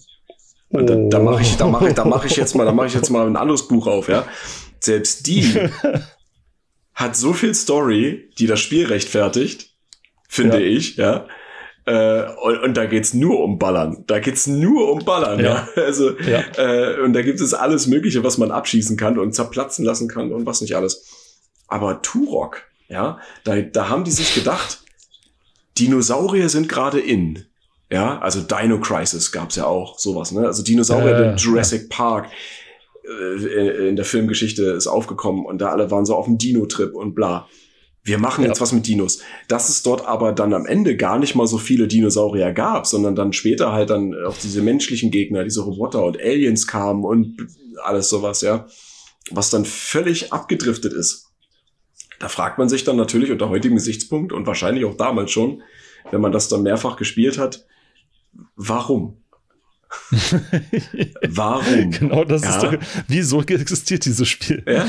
[0.70, 2.88] Und da, da mache ich da mache ich da mache ich jetzt mal da mache
[2.88, 4.08] ich jetzt mal ein anderes Buch auf.
[4.08, 4.28] Ja,
[4.80, 5.60] selbst die
[6.94, 9.74] hat so viel Story, die das Spiel rechtfertigt,
[10.28, 10.66] finde ja.
[10.66, 10.96] ich.
[10.98, 11.28] Ja
[11.90, 14.04] Äh, und, und da geht's nur um Ballern.
[14.06, 15.40] Da geht's nur um Ballern.
[15.40, 15.68] Ja.
[15.76, 15.84] ja.
[15.84, 16.44] Also ja.
[16.56, 20.32] Äh, und da gibt es alles Mögliche, was man abschießen kann und zerplatzen lassen kann
[20.32, 21.08] und was nicht alles.
[21.68, 24.84] Aber Turok, ja, da, da haben die sich gedacht,
[25.80, 27.46] Dinosaurier sind gerade in.
[27.92, 30.46] Ja, also Dino Crisis gab's ja auch sowas, ne?
[30.46, 32.28] Also Dinosaurier, äh, Jurassic Park
[33.04, 37.16] äh, in der Filmgeschichte ist aufgekommen und da alle waren so auf dem Dino-Trip und
[37.16, 37.48] bla.
[38.04, 38.48] Wir machen ja.
[38.48, 39.22] jetzt was mit Dinos.
[39.48, 43.16] Dass es dort aber dann am Ende gar nicht mal so viele Dinosaurier gab, sondern
[43.16, 47.36] dann später halt dann auch diese menschlichen Gegner, diese Roboter und Aliens kamen und
[47.84, 48.68] alles sowas, ja.
[49.32, 51.28] Was dann völlig abgedriftet ist.
[52.20, 55.62] Da fragt man sich dann natürlich unter heutigem Gesichtspunkt und wahrscheinlich auch damals schon,
[56.12, 57.66] wenn man das dann mehrfach gespielt hat,
[58.56, 59.18] warum?
[61.28, 61.92] warum?
[61.92, 62.50] Genau, das ja?
[62.50, 62.74] ist doch,
[63.08, 64.64] wieso existiert dieses Spiel?
[64.68, 64.88] Ja?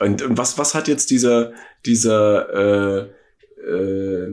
[0.00, 1.52] Und, und was, was hat jetzt dieser,
[1.86, 3.08] dieser,
[3.64, 4.28] äh, äh,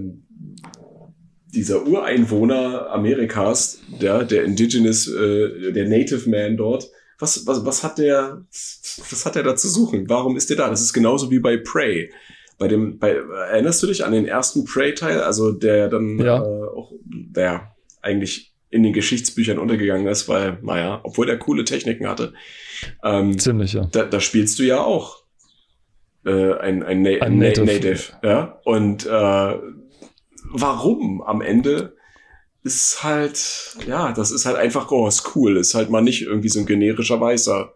[1.53, 6.89] dieser Ureinwohner Amerikas, der, der Indigenous, äh, der Native Man dort,
[7.19, 10.09] was, was, was hat der, was hat er da zu suchen?
[10.09, 10.69] Warum ist der da?
[10.69, 12.11] Das ist genauso wie bei Prey.
[12.57, 13.11] Bei dem, bei,
[13.49, 15.21] erinnerst du dich an den ersten Prey-Teil?
[15.21, 16.37] Also der dann ja.
[16.37, 22.07] äh, auch, der eigentlich in den Geschichtsbüchern untergegangen ist, weil, naja, obwohl er coole Techniken
[22.07, 22.33] hatte.
[23.03, 23.87] Ähm, Ziemlich, ja.
[23.91, 25.20] Da, da spielst du ja auch
[26.25, 27.65] äh, ein, ein, Na ein Native.
[27.65, 28.03] Native.
[28.23, 28.59] Ja.
[28.63, 29.55] Und äh,
[30.51, 31.95] warum am Ende
[32.63, 36.49] ist halt, ja, das ist halt einfach, oh, ist cool, ist halt mal nicht irgendwie
[36.49, 37.73] so ein generischer Weißer.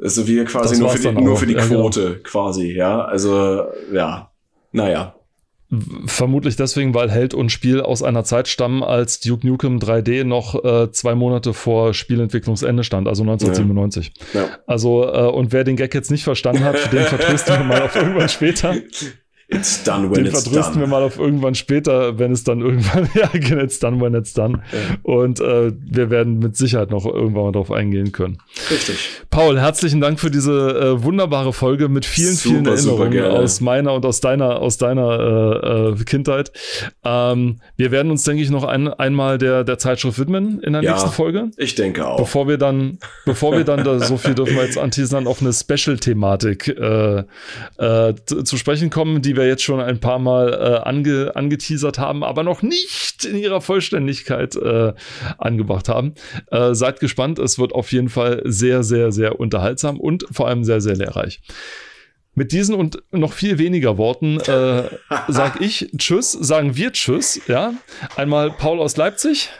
[0.00, 1.82] Also wie quasi nur für, die, nur für die ja, genau.
[1.82, 2.22] Quote, genau.
[2.24, 3.04] quasi, ja.
[3.04, 4.30] Also, ja,
[4.72, 5.14] naja.
[6.06, 10.62] Vermutlich deswegen, weil Held und Spiel aus einer Zeit stammen, als Duke Nukem 3D noch
[10.62, 14.12] äh, zwei Monate vor Spielentwicklungsende stand, also 1997.
[14.34, 14.40] Ja.
[14.40, 14.48] Ja.
[14.66, 17.96] Also, äh, und wer den Gag jetzt nicht verstanden hat, den vertrösten wir mal auf
[17.96, 18.74] irgendwann später.
[19.48, 23.08] It's done when Den it's verdrüsten wir mal auf irgendwann später, wenn es dann irgendwann,
[23.14, 24.62] ja, genau, it's done when it's done.
[24.72, 24.96] Ja.
[25.02, 28.38] Und äh, wir werden mit Sicherheit noch irgendwann mal drauf eingehen können.
[28.70, 29.10] Richtig.
[29.28, 33.92] Paul, herzlichen Dank für diese äh, wunderbare Folge mit vielen, super, vielen Erinnerungen aus meiner
[33.92, 35.20] und aus deiner, aus deiner
[35.62, 36.50] äh, äh, Kindheit.
[37.04, 40.82] Ähm, wir werden uns, denke ich, noch ein, einmal der, der Zeitschrift widmen in der
[40.82, 41.50] ja, nächsten Folge.
[41.58, 42.16] Ich denke auch.
[42.16, 45.52] Bevor wir dann, bevor wir dann da so viel dürfen wir jetzt anteasern, auf eine
[45.52, 47.24] Special-Thematik äh,
[47.76, 52.22] äh, zu sprechen kommen, die wir jetzt schon ein paar Mal äh, ange, angeteasert haben,
[52.22, 54.92] aber noch nicht in ihrer Vollständigkeit äh,
[55.38, 56.14] angebracht haben.
[56.50, 60.64] Äh, seid gespannt, es wird auf jeden Fall sehr, sehr, sehr unterhaltsam und vor allem
[60.64, 61.40] sehr, sehr lehrreich.
[62.34, 64.88] Mit diesen und noch viel weniger Worten äh,
[65.28, 67.74] sag ich Tschüss, sagen wir Tschüss, ja.
[68.16, 69.50] Einmal Paul aus Leipzig.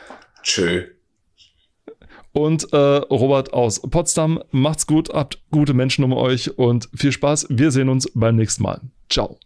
[0.43, 0.85] Tschö.
[2.33, 4.43] Und äh, Robert aus Potsdam.
[4.51, 7.47] Macht's gut, habt gute Menschen um euch und viel Spaß.
[7.49, 8.81] Wir sehen uns beim nächsten Mal.
[9.09, 9.39] Ciao.